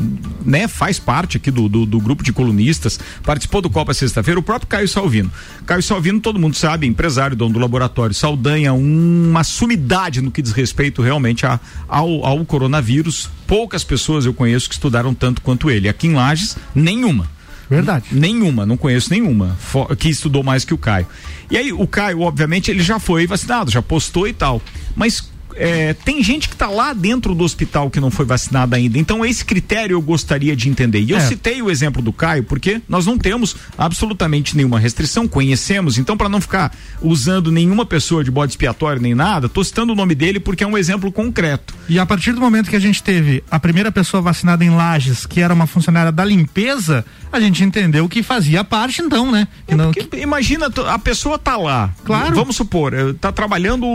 né? 0.46 0.66
Faz 0.66 0.98
parte 0.98 1.36
aqui 1.36 1.50
do, 1.50 1.68
do, 1.68 1.84
do 1.84 2.00
grupo 2.00 2.22
de 2.22 2.32
colunistas, 2.32 2.98
participou 3.22 3.60
do 3.60 3.68
Copa 3.68 3.92
sexta-feira 3.92 4.45
próprio 4.46 4.68
Caio 4.68 4.88
Salvino. 4.88 5.30
Caio 5.66 5.82
Salvino, 5.82 6.20
todo 6.20 6.38
mundo 6.38 6.56
sabe, 6.56 6.86
empresário, 6.86 7.36
dono 7.36 7.54
do 7.54 7.58
laboratório 7.58 8.14
Saldanha, 8.14 8.72
uma 8.72 9.42
sumidade 9.42 10.22
no 10.22 10.30
que 10.30 10.40
diz 10.40 10.52
respeito 10.52 11.02
realmente 11.02 11.44
a, 11.44 11.58
ao, 11.88 12.24
ao 12.24 12.46
coronavírus. 12.46 13.28
Poucas 13.46 13.82
pessoas 13.82 14.24
eu 14.24 14.32
conheço 14.32 14.68
que 14.68 14.74
estudaram 14.74 15.12
tanto 15.12 15.42
quanto 15.42 15.70
ele. 15.70 15.88
Aqui 15.88 16.06
em 16.06 16.14
Lages, 16.14 16.56
nenhuma. 16.74 17.28
Verdade. 17.68 18.06
Nenhuma, 18.12 18.64
não 18.64 18.76
conheço 18.76 19.10
nenhuma 19.10 19.58
que 19.98 20.08
estudou 20.08 20.44
mais 20.44 20.64
que 20.64 20.72
o 20.72 20.78
Caio. 20.78 21.06
E 21.50 21.56
aí, 21.56 21.72
o 21.72 21.86
Caio, 21.86 22.20
obviamente, 22.20 22.70
ele 22.70 22.82
já 22.82 23.00
foi 23.00 23.26
vacinado, 23.26 23.72
já 23.72 23.82
postou 23.82 24.28
e 24.28 24.32
tal. 24.32 24.62
Mas 24.94 25.28
é, 25.56 25.94
tem 25.94 26.22
gente 26.22 26.48
que 26.48 26.54
está 26.54 26.68
lá 26.68 26.92
dentro 26.92 27.34
do 27.34 27.42
hospital 27.42 27.90
que 27.90 27.98
não 27.98 28.10
foi 28.10 28.24
vacinada 28.24 28.76
ainda. 28.76 28.98
Então, 28.98 29.24
esse 29.24 29.44
critério 29.44 29.94
eu 29.94 30.02
gostaria 30.02 30.54
de 30.54 30.68
entender. 30.68 31.00
E 31.00 31.10
eu 31.10 31.16
é. 31.16 31.20
citei 31.20 31.62
o 31.62 31.70
exemplo 31.70 32.02
do 32.02 32.12
Caio, 32.12 32.44
porque 32.44 32.80
nós 32.88 33.06
não 33.06 33.18
temos 33.18 33.56
absolutamente 33.76 34.56
nenhuma 34.56 34.78
restrição, 34.78 35.26
conhecemos. 35.26 35.98
Então, 35.98 36.16
para 36.16 36.28
não 36.28 36.40
ficar 36.40 36.76
usando 37.00 37.50
nenhuma 37.50 37.86
pessoa 37.86 38.22
de 38.22 38.30
bode 38.30 38.52
expiatório 38.52 39.00
nem 39.00 39.14
nada, 39.14 39.48
tô 39.48 39.64
citando 39.64 39.92
o 39.92 39.96
nome 39.96 40.14
dele 40.14 40.38
porque 40.38 40.62
é 40.62 40.66
um 40.66 40.76
exemplo 40.76 41.10
concreto. 41.10 41.74
E 41.88 41.98
a 41.98 42.06
partir 42.06 42.32
do 42.32 42.40
momento 42.40 42.68
que 42.68 42.76
a 42.76 42.80
gente 42.80 43.02
teve 43.02 43.42
a 43.50 43.58
primeira 43.58 43.90
pessoa 43.90 44.20
vacinada 44.20 44.64
em 44.64 44.70
Lages, 44.70 45.24
que 45.24 45.40
era 45.40 45.54
uma 45.54 45.66
funcionária 45.66 46.12
da 46.12 46.24
limpeza, 46.24 47.04
a 47.32 47.40
gente 47.40 47.64
entendeu 47.64 48.08
que 48.08 48.22
fazia 48.22 48.62
parte, 48.62 49.00
então, 49.00 49.30
né? 49.30 49.48
É 49.66 49.74
não... 49.74 49.92
Imagina, 50.20 50.70
a 50.88 50.98
pessoa 50.98 51.38
tá 51.38 51.56
lá. 51.56 51.90
Claro. 52.04 52.34
Vamos 52.34 52.56
supor, 52.56 52.92
eh, 52.92 53.14
tá 53.20 53.32
trabalhando, 53.32 53.86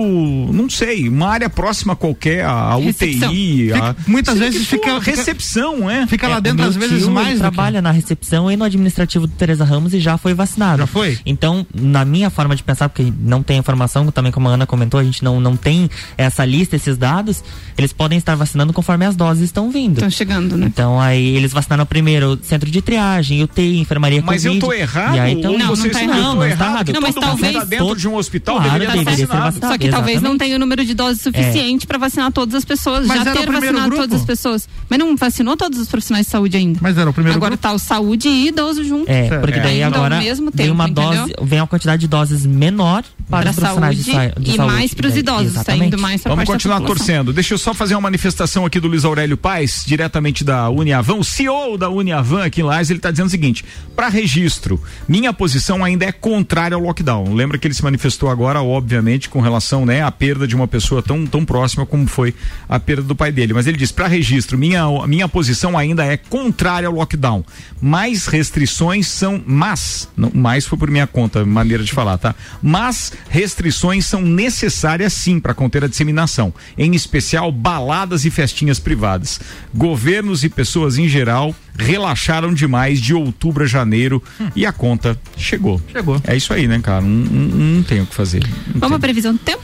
não 0.51 0.70
sei, 0.70 1.07
uma 1.07 1.30
área 1.30 1.49
próxima 1.51 1.93
a 1.93 1.95
qualquer, 1.95 2.45
a, 2.45 2.51
a. 2.51 2.77
UTI. 2.77 3.71
a- 3.73 3.95
muitas 4.07 4.37
vezes 4.37 4.67
fica- 4.67 4.99
fica- 4.99 5.11
recepção, 5.11 5.89
é. 5.89 6.07
Fica 6.07 6.27
lá 6.27 6.37
É, 6.37 6.41
dentro 6.41 6.65
às 6.65 6.75
vezes 6.75 6.99
tio, 7.03 7.11
mais 7.11 7.27
do 7.29 7.33
que- 7.33 7.39
trabalha 7.39 7.81
na 7.81 7.91
recepção 7.91 8.51
e 8.51 8.55
no 8.57 8.63
administrativo 8.63 9.27
do 9.27 9.33
Teresa 9.33 9.63
Ramos 9.63 9.93
e 9.93 9.99
já 9.99 10.17
foi 10.17 10.33
vacinado. 10.33 10.79
Já 10.79 10.87
foi? 10.87 11.17
Então, 11.25 11.65
na 11.73 12.03
minha 12.05 12.29
forma 12.29 12.55
de 12.55 12.63
pensar, 12.63 12.89
porque 12.89 13.11
não 13.19 13.43
tem 13.43 13.57
informação, 13.57 14.05
também 14.11 14.31
como 14.31 14.47
a 14.49 14.53
Ana 14.53 14.65
comentou, 14.65 14.99
a 14.99 15.03
gente 15.03 15.23
não, 15.23 15.39
não 15.39 15.55
tem 15.55 15.89
essa 16.17 16.43
lista, 16.45 16.75
esses 16.75 16.97
dados, 16.97 17.43
eles 17.77 17.93
podem 17.93 18.17
estar 18.17 18.35
vacinando 18.35 18.73
conforme 18.73 19.05
as 19.05 19.15
doses 19.15 19.43
estão 19.43 19.69
vindo. 19.71 19.95
Estão 19.95 20.09
chegando, 20.09 20.57
né? 20.57 20.65
Então, 20.67 20.99
aí 20.99 21.35
eles 21.35 21.51
vacinaram 21.51 21.85
primeiro 21.85 22.39
centro 22.43 22.69
de 22.69 22.81
triagem, 22.81 23.43
UTI, 23.43 23.79
enfermaria 23.79 24.21
Mas 24.25 24.45
eu 24.45 24.53
Covid. 24.53 24.65
tô 24.67 24.73
errado? 24.73 25.15
E 25.15 25.19
aí, 25.19 25.33
então, 25.33 25.57
Não, 25.57 25.67
vocês 25.69 25.93
não 25.93 25.99
tá 25.99 25.99
eu 26.05 26.09
errado. 26.09 26.29
tô 26.31 26.35
Não, 26.35 26.45
errado, 26.45 26.77
tá 26.77 26.83
que 26.85 26.93
Não, 26.93 27.01
mas 27.01 27.15
todo 27.15 27.23
mundo 27.25 27.31
talvez- 27.41 27.53
tá 27.57 27.63
dentro 27.65 27.95
de 27.95 28.07
um 28.07 28.15
hospital 28.15 28.55
Claro, 28.55 28.71
deveria 28.71 28.87
estar 28.87 28.97
deveria 28.99 29.17
ser 29.17 29.25
vacinado. 29.27 29.51
vacinado. 29.51 29.73
Só 29.73 29.77
que 29.77 29.89
talvez 29.89 30.21
não 30.21 30.37
tenha 30.37 30.55
o 30.55 30.59
número 30.59 30.85
de 30.85 30.93
doses 30.93 31.21
suficiente 31.21 31.40
pra 31.87 31.97
vacinar 31.97 32.31
todas 32.31 32.55
as 32.55 32.65
pessoas. 32.65 33.05
Mas 33.07 33.23
já 33.23 33.31
ter 33.33 33.45
vacinado 33.51 33.89
grupo. 33.89 33.95
todas 34.01 34.19
as 34.21 34.25
pessoas. 34.25 34.67
Mas 34.89 34.99
não 34.99 35.15
vacinou 35.15 35.55
todos 35.57 35.79
os 35.79 35.87
profissionais 35.87 36.25
de 36.25 36.31
saúde 36.31 36.57
ainda. 36.57 36.79
Mas 36.81 36.97
era 36.97 37.09
o 37.09 37.13
primeiro 37.13 37.37
Agora 37.37 37.51
grupo. 37.51 37.61
tá 37.63 37.73
o 37.73 37.79
saúde 37.79 38.27
e 38.27 38.47
idoso 38.47 38.83
junto. 38.83 39.09
É, 39.09 39.37
porque 39.39 39.59
daí 39.59 39.81
ao 39.83 39.93
agora 39.93 40.19
mesmo 40.19 40.51
vem 40.53 40.65
tempo, 40.67 40.73
uma 40.73 40.87
entendeu? 40.89 41.11
dose, 41.11 41.33
vem 41.41 41.59
uma 41.59 41.67
quantidade 41.67 42.01
de 42.01 42.07
doses 42.07 42.45
menor 42.45 43.03
para 43.29 43.43
Pra 43.43 43.49
os 43.51 43.55
profissionais 43.55 43.97
de, 43.97 44.03
saúde 44.11 44.33
sa 44.33 44.39
de 44.41 44.49
e 44.51 44.55
saúde. 44.55 44.73
mais 44.75 44.93
pros 44.93 45.11
Daí- 45.13 45.19
idosos, 45.19 45.47
exatamente. 45.51 45.79
saindo 45.81 45.97
mais 45.99 46.21
pra 46.21 46.31
Vamos 46.35 46.49
continuar 46.49 46.81
torcendo. 46.81 47.31
Deixa 47.31 47.53
eu 47.53 47.57
só 47.57 47.73
fazer 47.73 47.95
uma 47.95 48.01
manifestação 48.01 48.65
aqui 48.65 48.79
do 48.79 48.87
Luiz 48.89 49.05
Aurélio 49.05 49.37
Paes, 49.37 49.83
diretamente 49.87 50.43
da 50.43 50.69
Uniavan. 50.69 51.15
O 51.15 51.23
CEO 51.23 51.77
da 51.77 51.89
Uniavan 51.89 52.43
aqui 52.43 52.59
em 52.61 52.63
Lages, 52.63 52.89
ele 52.89 52.99
está 52.99 53.09
dizendo 53.11 53.27
o 53.27 53.29
seguinte: 53.31 53.63
para 53.95 54.09
registro, 54.09 54.81
minha 55.07 55.31
posição 55.31 55.83
ainda 55.83 56.03
é 56.05 56.11
contrária 56.11 56.75
ao 56.75 56.81
lockdown. 56.81 57.33
Lembra 57.33 57.57
que 57.57 57.65
ele 57.67 57.73
se 57.73 57.83
manifestou 57.83 58.29
agora, 58.29 58.61
obviamente, 58.61 59.29
com 59.29 59.39
relação 59.39 59.85
né, 59.85 60.01
à 60.03 60.11
perda 60.11 60.45
de 60.47 60.55
uma 60.55 60.67
pessoa 60.67 61.01
tão, 61.01 61.25
tão 61.32 61.45
próxima 61.45 61.86
como 61.86 62.05
foi 62.05 62.36
a 62.69 62.79
perda 62.79 63.03
do 63.03 63.15
pai 63.15 63.32
dele. 63.32 63.53
Mas 63.53 63.65
ele 63.65 63.77
diz: 63.77 63.91
para 63.91 64.07
registro, 64.07 64.57
minha, 64.57 64.86
minha 65.07 65.27
posição 65.27 65.77
ainda 65.77 66.05
é 66.05 66.17
contrária 66.17 66.88
ao 66.88 66.93
lockdown. 66.93 67.43
Mais 67.82 68.27
restrições 68.27 69.07
são, 69.07 69.41
mas, 69.45 70.07
não, 70.15 70.32
mais 70.34 70.65
foi 70.65 70.77
por 70.77 70.91
minha 70.91 71.07
conta, 71.07 71.45
maneira 71.45 71.84
de 71.84 71.91
falar, 71.91 72.17
tá? 72.17 72.36
Mas 72.61 73.13
restrições 73.29 74.05
são 74.05 74.21
necessárias 74.21 75.13
sim 75.13 75.39
para 75.39 75.53
conter 75.53 75.84
a 75.84 75.88
disseminação, 75.88 76.53
em 76.77 76.93
especial 76.93 77.51
baladas 77.51 78.25
e 78.25 78.29
festinhas 78.29 78.79
privadas. 78.79 79.39
Governos 79.73 80.43
e 80.43 80.49
pessoas 80.49 80.97
em 80.97 81.07
geral 81.07 81.55
relaxaram 81.77 82.53
demais 82.53 82.99
de 82.99 83.13
outubro 83.13 83.63
a 83.63 83.67
janeiro 83.67 84.21
e 84.55 84.65
a 84.65 84.71
conta 84.71 85.19
chegou. 85.38 85.82
Chegou. 85.91 86.21
É 86.25 86.36
isso 86.36 86.53
aí, 86.53 86.67
né, 86.67 86.79
cara? 86.79 87.01
Não, 87.01 87.09
não, 87.09 87.57
não 87.57 87.84
tem 87.84 88.01
o 88.01 88.05
que 88.05 88.13
fazer. 88.13 88.43
Vamos 88.75 88.97
à 88.97 88.99
previsão 88.99 89.34
do 89.34 89.39
tempo? 89.39 89.63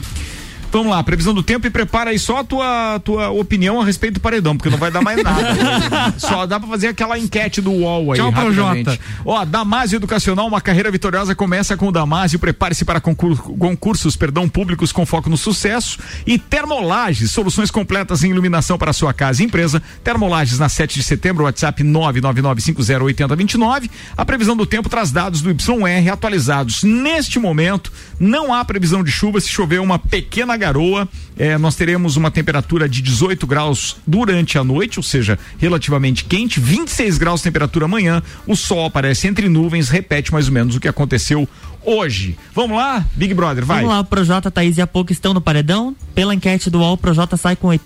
Vamos 0.70 0.92
lá, 0.92 1.02
previsão 1.02 1.32
do 1.32 1.42
tempo 1.42 1.66
e 1.66 1.70
prepara 1.70 2.10
aí 2.10 2.18
só 2.18 2.40
a 2.40 2.44
tua, 2.44 3.00
tua 3.02 3.30
opinião 3.30 3.80
a 3.80 3.84
respeito 3.84 4.14
do 4.14 4.20
paredão, 4.20 4.54
porque 4.54 4.68
não 4.68 4.76
vai 4.76 4.90
dar 4.90 5.00
mais 5.00 5.22
nada. 5.22 5.56
só 6.18 6.44
dá 6.46 6.60
pra 6.60 6.68
fazer 6.68 6.88
aquela 6.88 7.18
enquete 7.18 7.62
do 7.62 7.70
UOL 7.72 8.12
aí. 8.12 8.18
Tchau. 8.18 8.30
Projota. 8.32 8.98
Ó, 9.24 9.44
Damásio 9.46 9.96
Educacional, 9.96 10.46
uma 10.46 10.60
carreira 10.60 10.90
vitoriosa 10.90 11.34
começa 11.34 11.74
com 11.76 11.88
o 11.88 11.92
Damásio. 11.92 12.38
Prepare-se 12.38 12.84
para 12.84 13.00
concur- 13.00 13.38
concursos, 13.58 14.14
perdão, 14.14 14.46
públicos 14.46 14.92
com 14.92 15.06
foco 15.06 15.30
no 15.30 15.38
sucesso. 15.38 15.98
E 16.26 16.38
Termolages, 16.38 17.30
soluções 17.32 17.70
completas 17.70 18.22
em 18.22 18.28
iluminação 18.30 18.76
para 18.76 18.92
sua 18.92 19.14
casa 19.14 19.42
e 19.42 19.46
empresa. 19.46 19.82
Termolages 20.04 20.58
na 20.58 20.68
7 20.68 20.96
de 20.96 21.02
setembro, 21.02 21.44
WhatsApp 21.44 21.82
999508029. 21.82 23.88
A 24.16 24.24
previsão 24.24 24.54
do 24.56 24.66
tempo 24.66 24.88
traz 24.90 25.10
dados 25.10 25.40
do 25.40 25.50
YR 25.50 26.12
atualizados. 26.12 26.82
Neste 26.82 27.38
momento, 27.38 27.90
não 28.20 28.52
há 28.52 28.62
previsão 28.64 29.02
de 29.02 29.10
chuva. 29.10 29.40
Se 29.40 29.48
chover 29.48 29.80
uma 29.80 29.98
pequena 29.98 30.57
garoa, 30.58 31.08
eh, 31.38 31.56
nós 31.56 31.74
teremos 31.74 32.16
uma 32.16 32.30
temperatura 32.30 32.88
de 32.88 33.00
18 33.00 33.46
graus 33.46 33.96
durante 34.06 34.58
a 34.58 34.64
noite, 34.64 34.98
ou 34.98 35.02
seja, 35.02 35.38
relativamente 35.58 36.24
quente, 36.24 36.60
26 36.60 37.16
graus 37.18 37.40
de 37.40 37.44
temperatura 37.44 37.84
amanhã. 37.86 38.22
O 38.46 38.54
sol 38.56 38.84
aparece 38.84 39.26
entre 39.28 39.48
nuvens, 39.48 39.88
repete 39.88 40.32
mais 40.32 40.46
ou 40.48 40.52
menos 40.52 40.76
o 40.76 40.80
que 40.80 40.88
aconteceu 40.88 41.48
hoje. 41.84 42.36
Vamos 42.54 42.76
lá, 42.76 43.04
Big 43.14 43.32
Brother, 43.32 43.64
vai. 43.64 43.78
Vamos 43.82 43.94
lá, 43.94 44.00
o 44.00 44.04
Projota, 44.04 44.50
Thaís 44.50 44.76
e 44.76 44.82
a 44.82 44.86
pouco 44.86 45.12
estão 45.12 45.32
no 45.32 45.40
paredão. 45.40 45.96
Pela 46.14 46.34
enquete 46.34 46.68
do 46.68 46.78
UOL, 46.80 46.94
o 46.94 46.98
Projota 46.98 47.36
sai 47.36 47.56
com 47.56 47.68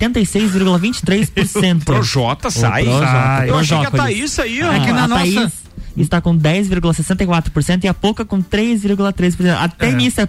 86,23%. 0.81 1.85
Projota 1.85 2.51
sai? 2.51 2.83
O 2.83 2.87
Projota, 2.87 3.07
Sai. 3.07 3.51
Eu 3.51 3.59
achei 3.59 3.79
que 3.79 3.87
a. 3.87 3.91
Thaís 3.91 4.31
saía. 4.33 4.71
Ah, 4.71 4.77
É 4.77 4.81
que 4.81 4.93
na 4.93 5.05
a 5.05 5.09
nossa- 5.09 5.23
Thaís 5.25 5.53
está 5.97 6.21
com 6.21 6.37
10,64% 6.37 7.85
e 7.85 7.89
a 7.89 7.95
Pouca 7.95 8.25
com 8.25 8.41
3,3%. 8.43 9.57
Até 9.59 9.91
É. 9.91 9.93
nisso 9.93 10.21
é 10.21 10.27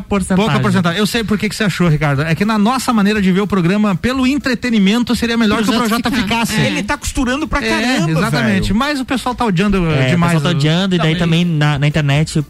pouca 0.00 0.08
porcentagem. 0.08 0.44
Pouca 0.44 0.60
porcentagem. 0.60 0.98
Eu 0.98 1.06
sei 1.06 1.22
por 1.24 1.38
que 1.38 1.48
que 1.48 1.54
você 1.54 1.64
achou, 1.64 1.88
Ricardo. 1.88 2.22
É 2.22 2.34
que 2.34 2.44
na 2.44 2.58
nossa 2.58 2.92
maneira 2.92 3.20
de 3.20 3.30
ver 3.32 3.40
o 3.40 3.46
programa, 3.46 3.94
pelo 3.94 4.26
entretenimento, 4.26 5.14
seria 5.16 5.36
melhor 5.36 5.62
que 5.62 5.70
o 5.70 5.72
Projota 5.72 6.10
ficar. 6.10 6.22
ficasse. 6.22 6.60
É. 6.60 6.66
Ele 6.66 6.82
tá 6.82 6.96
costurando 6.96 7.46
pra 7.48 7.64
É, 7.64 7.68
caramba, 7.68 8.10
exatamente. 8.10 8.62
velho. 8.62 8.74
Mas 8.76 9.00
o 9.00 9.04
pessoal 9.04 9.34
tá 9.34 9.44
odiando 9.44 9.76
eh, 9.90 10.06
É, 10.06 10.10
demais. 10.10 10.32
o 10.32 10.36
pessoal 10.36 10.52
tá 10.52 10.58
odiando 10.58 10.94
e 10.94 10.98
daí 10.98 11.16
também 11.16 11.44
na, 11.44 11.78
na 11.78 11.86
internet 11.86 12.44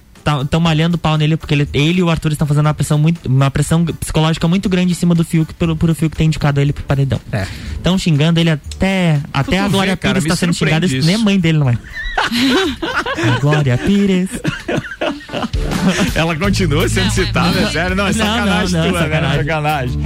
estão 0.44 0.60
malhando 0.60 0.94
o 0.94 0.98
pau 0.98 1.16
nele 1.18 1.36
porque 1.36 1.52
ele, 1.52 1.68
ele 1.72 1.98
e 1.98 2.02
o 2.02 2.08
Arthur 2.08 2.30
estão 2.30 2.46
fazendo 2.46 2.66
uma 2.66 2.74
pressão 2.74 2.96
muito 2.96 3.26
uma 3.28 3.50
pressão 3.50 3.84
psicológica 3.84 4.46
muito 4.46 4.68
grande 4.68 4.92
em 4.92 4.94
cima 4.94 5.16
do 5.16 5.24
Fiuk 5.24 5.52
pelo 5.54 5.74
por 5.74 5.90
o 5.90 5.96
Fiuk 5.96 6.16
ter 6.16 6.22
indicado 6.22 6.60
ele 6.60 6.72
pro 6.72 6.84
paredão. 6.84 7.20
É. 7.32 7.44
Estão 7.74 7.98
xingando 7.98 8.38
ele 8.38 8.48
até 8.50 9.20
até 9.32 9.58
a 9.58 9.66
Glória 9.66 9.96
Pires 9.96 10.22
está 10.22 10.36
sendo 10.36 10.54
xingada, 10.54 10.86
surpreende 10.86 11.06
nem 11.06 11.14
a 11.16 11.18
isso. 11.18 11.24
mãe 11.24 11.40
dele 11.40 11.58
não 11.58 11.68
é. 11.68 11.76
a 13.34 13.38
Glória 13.40 13.76
Pires. 13.78 14.28
Ela 16.14 16.36
continua 16.36 16.88
sendo 16.88 17.10
citada, 17.10 17.58
é 17.60 17.70
sério? 17.70 17.96
Não, 17.96 18.06
é 18.06 18.12
Não, 18.12 18.26
sacanagem 18.26 18.78
não, 18.78 18.84
não, 18.84 18.90
tua, 18.90 19.00
né? 19.00 19.06
sacanagem. 19.06 19.38
sacanagem. 19.38 19.98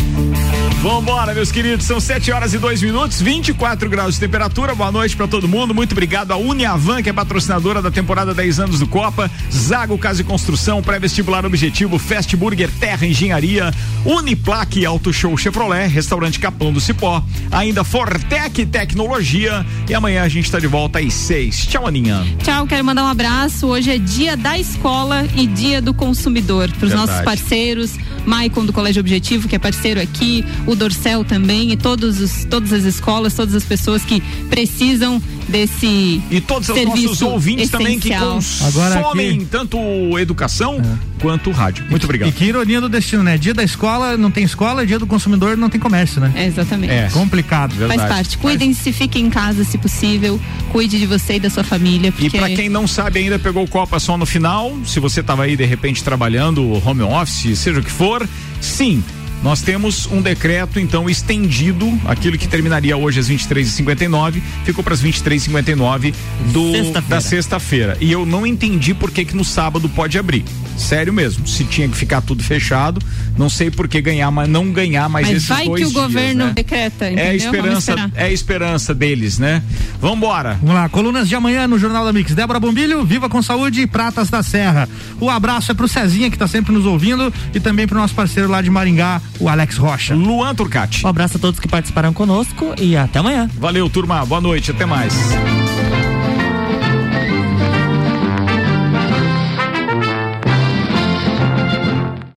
Vambora, 0.83 1.35
meus 1.35 1.51
queridos, 1.51 1.85
são 1.85 1.99
7 1.99 2.31
horas 2.31 2.55
e 2.55 2.59
2 2.59 2.83
minutos, 2.83 3.21
24 3.21 3.89
graus 3.91 4.15
de 4.15 4.21
temperatura. 4.21 4.73
Boa 4.75 4.93
noite 4.93 5.17
pra 5.17 5.27
todo 5.27 5.49
mundo. 5.49 5.75
Muito 5.75 5.93
obrigado 5.93 6.31
à 6.31 6.37
Uniavan, 6.37 7.03
que 7.03 7.09
é 7.11 7.13
patrocinadora 7.13 7.83
da 7.83 7.91
temporada 7.91 8.33
10 8.33 8.61
anos 8.61 8.79
do 8.79 8.87
Copa, 8.87 9.29
Zago 9.53 9.99
Casa 9.99 10.21
e 10.21 10.25
Construção, 10.25 10.83
pré-vestibular 10.83 11.45
Objetivo, 11.45 11.99
Fast 11.99 12.37
Burger, 12.37 12.71
Terra 12.79 13.05
Engenharia, 13.05 13.73
Uniplaque 14.05 14.87
Auto 14.87 15.13
Show 15.13 15.37
Chevrolet, 15.37 15.89
Restaurante 15.89 16.39
Capão 16.39 16.73
do 16.73 16.81
Cipó, 16.81 17.21
ainda 17.51 17.83
Fortec 17.83 18.65
Tecnologia. 18.67 19.67
E 19.89 19.95
amanhã 19.95 20.23
a 20.23 20.29
gente 20.29 20.49
tá 20.51 20.61
de 20.61 20.69
volta 20.69 21.01
às 21.01 21.13
6. 21.15 21.67
Tchau, 21.67 21.87
Aninha. 21.87 22.25
Tchau, 22.45 22.65
quero 22.67 22.85
mandar 22.85 23.03
um 23.03 23.09
abraço. 23.09 23.67
Hoje 23.67 23.91
é 23.91 23.99
dia 23.99 24.37
da 24.37 24.57
escola 24.57 25.27
e 25.35 25.49
dia 25.49 25.66
do 25.81 25.93
consumidor. 25.93 26.69
Para 26.69 26.87
os 26.87 26.93
Verdade. 26.93 27.11
nossos 27.11 27.25
parceiros, 27.25 27.93
Maicon 28.25 28.65
do 28.65 28.73
Colégio 28.73 29.01
Objetivo, 29.01 29.49
que 29.49 29.57
é 29.57 29.59
parceiro 29.59 30.01
aqui, 30.01 30.45
o 30.67 30.75
Dorcel 30.75 31.25
também, 31.25 31.73
e 31.73 31.77
todos 31.77 32.21
os, 32.21 32.45
todas 32.45 32.73
as 32.73 32.85
escolas, 32.85 33.35
todas 33.35 33.55
as 33.55 33.65
pessoas 33.65 34.03
que 34.03 34.21
precisam 34.49 35.21
desse 35.49 36.21
E 36.31 36.41
todos 36.41 36.69
os 36.69 36.75
serviço 36.75 37.07
nossos 37.09 37.23
ouvintes 37.23 37.71
também 37.71 37.99
que 37.99 38.09
essencial. 38.09 38.35
consomem 38.35 39.45
tanto 39.45 39.79
educação 40.19 40.81
quanto 41.21 41.51
rádio. 41.51 41.85
Muito 41.89 42.05
obrigado. 42.05 42.29
E 42.29 42.33
que 42.33 42.45
ironia 42.45 42.81
do 42.81 42.89
destino, 42.89 43.23
né? 43.23 43.39
Dia 43.39 43.55
da 43.55 43.63
escola 43.63 44.17
não 44.17 44.31
tem 44.31 44.45
escola, 44.45 44.87
dia 44.87 44.99
do 44.99 45.07
consumidor 45.07 45.57
não 45.57 45.71
tem 45.71 45.81
comércio, 45.81 46.21
né? 46.21 46.33
É, 46.35 46.47
exatamente. 46.47 46.93
É. 46.93 47.09
Complicado. 47.11 47.75
Faz 47.87 48.03
parte. 48.03 48.39
Cuidem-se, 48.39 48.93
fiquem 48.93 49.27
em 49.27 49.31
casa 49.31 49.65
se 49.65 49.79
possível. 49.79 50.41
Cuide 50.71 50.99
de 50.99 51.07
você 51.07 51.35
e 51.35 51.41
da 51.41 51.49
sua 51.51 51.65
família. 51.65 52.09
E 52.09 52.13
Porque 52.13 52.39
pra 52.39 52.49
quem 52.51 52.69
não 52.69 52.87
sabe 52.87 53.21
ainda, 53.21 53.39
pegou 53.39 53.65
o 53.65 53.69
Copa 53.69 53.99
só 53.99 54.17
no 54.17 54.27
final. 54.27 54.77
Se 54.85 55.01
você 55.01 55.23
tava 55.23 55.45
aí 55.45 55.56
de 55.57 55.65
repente 55.65 56.05
trabalhando 56.05 56.63
home 56.85 57.03
office, 57.03 57.59
seja 57.59 57.81
o 57.81 57.83
que 57.83 57.91
for, 57.91 58.27
sim. 58.61 59.03
Nós 59.47 59.63
temos 59.63 60.09
um 60.11 60.21
decreto, 60.21 60.81
então, 60.81 61.09
estendido, 61.09 61.89
aquilo 62.05 62.37
que 62.37 62.49
terminaria 62.49 62.97
hoje 62.97 63.21
às 63.21 63.31
23h59, 63.31 64.43
ficou 64.65 64.83
para 64.83 64.93
as 64.93 65.01
23h59 65.01 66.13
do 66.53 66.73
Sexta-feira. 66.73 67.03
da 67.09 67.21
sexta-feira. 67.21 67.97
E 68.01 68.11
eu 68.11 68.27
não 68.27 68.45
entendi 68.45 68.93
por 68.93 69.09
que, 69.09 69.25
que 69.25 69.37
no 69.37 69.45
sábado 69.45 69.89
pode 69.89 70.19
abrir. 70.19 70.45
Sério 70.77 71.13
mesmo. 71.13 71.47
Se 71.47 71.65
tinha 71.65 71.89
que 71.89 71.97
ficar 71.97 72.21
tudo 72.21 72.43
fechado, 72.43 73.01
não 73.39 73.49
sei 73.49 73.71
por 73.71 73.89
que 73.89 74.01
ganhar, 74.01 74.31
mas 74.31 74.49
não 74.49 74.71
ganhar 74.73 75.09
mais 75.09 75.29
Mas 75.29 75.37
esses 75.37 75.49
vai 75.49 75.65
dois 75.67 75.81
que 75.81 75.87
o 75.87 75.91
dias, 75.91 76.03
governo 76.03 76.47
né? 76.47 76.53
decreta, 76.53 77.07
entendeu? 77.07 77.25
É 77.25 77.31
a 77.31 77.35
esperança, 77.35 78.11
é 78.15 78.25
a 78.25 78.33
esperança 78.33 78.95
deles, 78.95 79.39
né? 79.39 79.63
Vambora. 80.01 80.59
Vamos 80.61 80.75
lá, 80.75 80.89
colunas 80.89 81.29
de 81.29 81.35
amanhã 81.35 81.67
no 81.67 81.79
Jornal 81.79 82.05
da 82.05 82.13
Mix. 82.13 82.35
Débora 82.35 82.61
Bombilho, 82.61 83.05
Viva 83.05 83.29
com 83.29 83.41
Saúde 83.41 83.83
e 83.83 83.87
Pratas 83.87 84.29
da 84.29 84.43
Serra. 84.43 84.89
O 85.21 85.31
abraço 85.31 85.71
é 85.71 85.75
pro 85.75 85.89
Cezinha, 85.89 86.31
que 86.31 86.37
tá 86.37 86.47
sempre 86.47 86.73
nos 86.73 86.85
ouvindo, 86.85 87.33
e 87.55 87.61
também 87.61 87.87
pro 87.87 87.97
nosso 87.97 88.15
parceiro 88.15 88.51
lá 88.51 88.61
de 88.61 88.69
Maringá, 88.69 89.23
o 89.41 89.49
Alex 89.49 89.77
Rocha. 89.77 90.15
Luan 90.15 90.55
Turcati. 90.55 91.05
Um 91.05 91.09
abraço 91.09 91.37
a 91.37 91.41
todos 91.41 91.61
que 91.61 91.69
participaram 91.69 92.13
conosco 92.13 92.75
e 92.79 92.97
até 92.97 93.19
amanhã. 93.19 93.49
Valeu, 93.59 93.89
turma. 93.89 94.25
Boa 94.25 94.41
noite. 94.41 94.71
Até 94.71 94.87
mais. 94.87 95.15